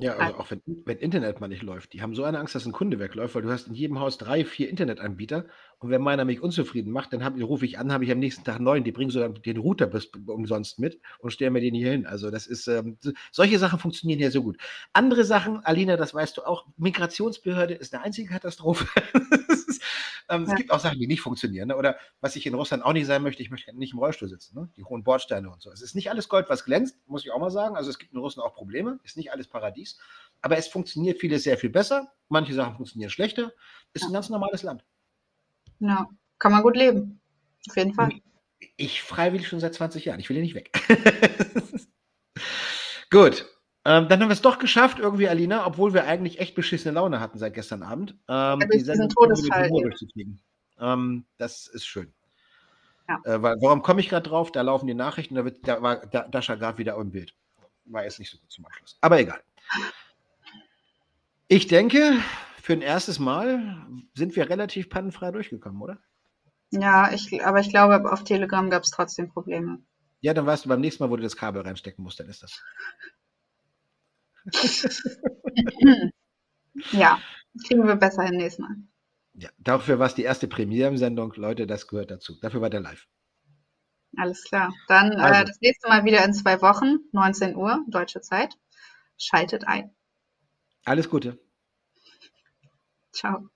Ja, 0.01 0.17
also 0.17 0.39
auch 0.39 0.51
wenn, 0.51 0.63
wenn 0.65 0.99
Internet 0.99 1.41
mal 1.41 1.49
nicht 1.49 1.63
läuft. 1.63 1.93
Die 1.93 2.03
haben 2.03 2.15
so 2.15 2.23
eine 2.23 2.39
Angst, 2.39 2.55
dass 2.55 2.65
ein 2.67 2.73
Kunde 2.73 3.01
wegläuft, 3.01 3.35
weil 3.35 3.43
du 3.43 3.51
hast 3.51 3.67
in 3.67 3.75
jedem 3.75 3.99
Haus 3.99 4.17
drei, 4.17 4.45
vier 4.45 4.69
Internetanbieter 4.71 5.47
und 5.81 5.91
wenn 5.91 6.03
meiner 6.03 6.24
mich 6.24 6.41
unzufrieden 6.41 6.91
macht, 6.93 7.12
dann 7.12 7.22
hab, 7.22 7.41
rufe 7.41 7.64
ich 7.64 7.79
an, 7.79 7.93
habe 7.93 8.05
ich 8.05 8.11
am 8.11 8.18
nächsten 8.18 8.43
Tag 8.43 8.59
neun. 8.59 8.83
Die 8.83 8.91
bringen 8.91 9.11
sogar 9.11 9.29
den 9.29 9.59
Router 9.59 9.87
bis, 9.87 10.07
umsonst 10.26 10.81
mit 10.81 11.01
und 11.20 11.31
stellen 11.31 11.53
mir 11.53 11.61
den 11.61 11.74
hier 11.74 11.93
hin. 11.93 12.05
Also 12.05 12.33
das 12.33 12.49
ist, 12.49 12.66
ähm, 12.66 12.99
solche 13.31 13.61
Sachen 13.61 13.79
funktionieren 13.79 14.18
hier 14.18 14.33
so 14.33 14.43
gut. 14.43 14.59
Andere 14.93 15.22
Sachen, 15.22 15.64
Alina, 15.64 15.97
das 15.97 16.14
weißt 16.14 16.37
du 16.37 16.43
auch, 16.43 16.66
Migrationsbehörde 16.79 17.74
ist 17.74 17.95
eine 17.95 18.03
einzige 18.03 18.29
Katastrophe. 18.29 18.89
ähm, 20.29 20.47
ja. 20.47 20.53
Es 20.53 20.55
gibt 20.57 20.72
auch 20.72 20.81
Sachen, 20.81 20.99
die 20.99 21.07
nicht 21.07 21.20
funktionieren. 21.20 21.68
Ne? 21.68 21.76
Oder 21.76 21.97
was 22.20 22.35
ich 22.35 22.45
in 22.45 22.55
Russland 22.55 22.85
auch 22.85 22.93
nicht 22.93 23.07
sein 23.07 23.22
möchte, 23.22 23.43
ich 23.45 23.51
möchte 23.51 23.72
nicht 23.76 23.93
im 23.93 24.01
Rollstuhl 24.01 24.29
sitzen. 24.29 24.59
Ne? 24.59 24.68
Die 24.76 24.83
hohen 24.83 25.05
Bordsteine 25.05 25.49
und 25.49 25.62
so. 25.62 25.70
Es 25.70 25.81
ist 25.81 25.95
nicht 25.95 26.11
alles 26.11 26.29
Gold, 26.29 26.49
was 26.49 26.64
glänzt, 26.64 26.97
muss 27.07 27.24
ich 27.24 27.31
auch 27.31 27.39
mal 27.39 27.51
sagen. 27.51 27.76
Also 27.76 27.89
es 27.91 28.01
gibt 28.01 28.12
in 28.12 28.18
Russland 28.18 28.51
auch 28.51 28.55
Probleme, 28.55 28.99
ist 29.05 29.16
nicht 29.16 29.31
alles 29.31 29.47
Paradies. 29.47 29.97
Aber 30.43 30.59
es 30.59 30.66
funktioniert 30.66 31.20
vieles 31.20 31.45
sehr 31.45 31.57
viel 31.57 31.70
besser. 31.70 32.12
Manche 32.29 32.53
Sachen 32.53 32.74
funktionieren 32.74 33.11
schlechter. 33.11 33.53
Ist 33.93 34.03
ja. 34.03 34.09
ein 34.09 34.12
ganz 34.12 34.29
normales 34.29 34.64
Land. 34.64 34.85
Ja, 35.81 36.09
kann 36.39 36.53
man 36.53 36.62
gut 36.62 36.76
leben. 36.76 37.20
Auf 37.68 37.76
jeden 37.76 37.95
Fall. 37.95 38.11
Ich 38.76 39.03
freiwillig 39.03 39.49
schon 39.49 39.61
seit 39.61 39.74
20 39.74 40.05
Jahren. 40.05 40.20
Ich 40.20 40.29
will 40.29 40.37
hier 40.37 40.43
nicht 40.43 40.55
weg. 40.55 40.70
gut. 43.11 43.47
Ähm, 43.85 44.09
dann 44.09 44.20
haben 44.20 44.29
wir 44.29 44.35
es 44.35 44.43
doch 44.43 44.59
geschafft, 44.59 44.99
irgendwie, 44.99 45.29
Alina, 45.29 45.66
obwohl 45.66 45.95
wir 45.95 46.05
eigentlich 46.05 46.41
echt 46.41 46.55
beschissene 46.55 46.95
Laune 46.95 47.20
hatten 47.20 47.39
seit 47.39 47.55
gestern 47.55 47.83
Abend. 47.83 48.12
Ähm, 48.29 48.61
ja, 48.61 48.66
die 48.66 48.81
Sendung 48.81 49.09
Todesfall. 49.09 49.70
Ähm, 50.81 51.24
das 51.39 51.68
ist 51.68 51.87
schön. 51.87 52.12
Ja. 53.09 53.20
Äh, 53.24 53.43
weil, 53.43 53.57
warum 53.61 53.83
komme 53.83 54.01
ich 54.01 54.09
gerade 54.09 54.29
drauf? 54.29 54.53
Da 54.53 54.61
laufen 54.62 54.87
die 54.87 54.95
Nachrichten, 54.95 55.37
da, 55.37 55.45
wird, 55.45 55.66
da 55.66 55.81
war 55.81 56.07
da, 56.07 56.29
Dascha 56.29 56.57
gerade 56.57 56.79
wieder 56.79 56.97
im 56.97 57.11
Bild. 57.11 57.35
War 57.87 58.05
jetzt 58.05 58.18
nicht 58.18 58.31
so 58.31 58.37
gut 58.37 58.51
zum 58.51 58.66
Abschluss. 58.66 58.99
Aber 59.01 59.18
egal. 59.18 59.41
Ich 61.49 61.66
denke, 61.66 62.18
für 62.69 62.75
ein 62.75 62.83
erstes 62.83 63.19
Mal 63.19 63.83
sind 64.12 64.37
wir 64.37 64.51
relativ 64.51 64.91
pannenfrei 64.91 65.31
durchgekommen, 65.31 65.81
oder? 65.81 66.03
Ja, 66.71 67.11
ich, 67.14 67.43
aber 67.43 67.61
ich 67.61 67.71
glaube, 67.71 68.12
auf 68.12 68.25
Telegram 68.25 68.69
gab 68.69 68.83
es 68.83 68.91
trotzdem 68.91 69.31
Probleme. 69.31 69.79
Ja, 70.21 70.35
dann 70.35 70.45
weißt 70.45 70.66
du 70.66 70.69
beim 70.69 70.83
nächsten 70.83 71.03
Mal, 71.03 71.09
wo 71.09 71.16
du 71.16 71.23
das 71.23 71.35
Kabel 71.35 71.62
reinstecken 71.62 72.05
musst, 72.05 72.21
dann 72.21 72.29
ist 72.29 72.43
das. 72.43 72.62
ja, 76.93 77.19
kriegen 77.66 77.87
wir 77.87 77.97
besser 77.97 78.25
hin 78.25 78.37
nächstes 78.37 78.59
Mal. 78.62 78.77
Ja, 79.33 79.49
dafür 79.57 79.99
war 79.99 80.09
es 80.09 80.14
die 80.14 80.25
erste 80.25 80.47
Premierensendung. 80.47 81.33
Leute, 81.37 81.66
das 81.66 81.89
gehört 81.89 82.11
dazu. 82.11 82.39
Dafür 82.43 82.61
war 82.61 82.69
der 82.69 82.81
live. 82.81 83.09
Alles 84.14 84.45
klar. 84.45 84.75
Dann 84.89 85.12
äh, 85.12 85.16
also. 85.16 85.41
äh, 85.41 85.45
das 85.47 85.59
nächste 85.62 85.89
Mal 85.89 86.05
wieder 86.05 86.23
in 86.23 86.35
zwei 86.35 86.61
Wochen, 86.61 86.99
19 87.12 87.57
Uhr, 87.57 87.83
deutsche 87.89 88.21
Zeit. 88.21 88.59
Schaltet 89.16 89.66
ein. 89.66 89.97
Alles 90.85 91.09
Gute. 91.09 91.39
Ciao. 93.19 93.51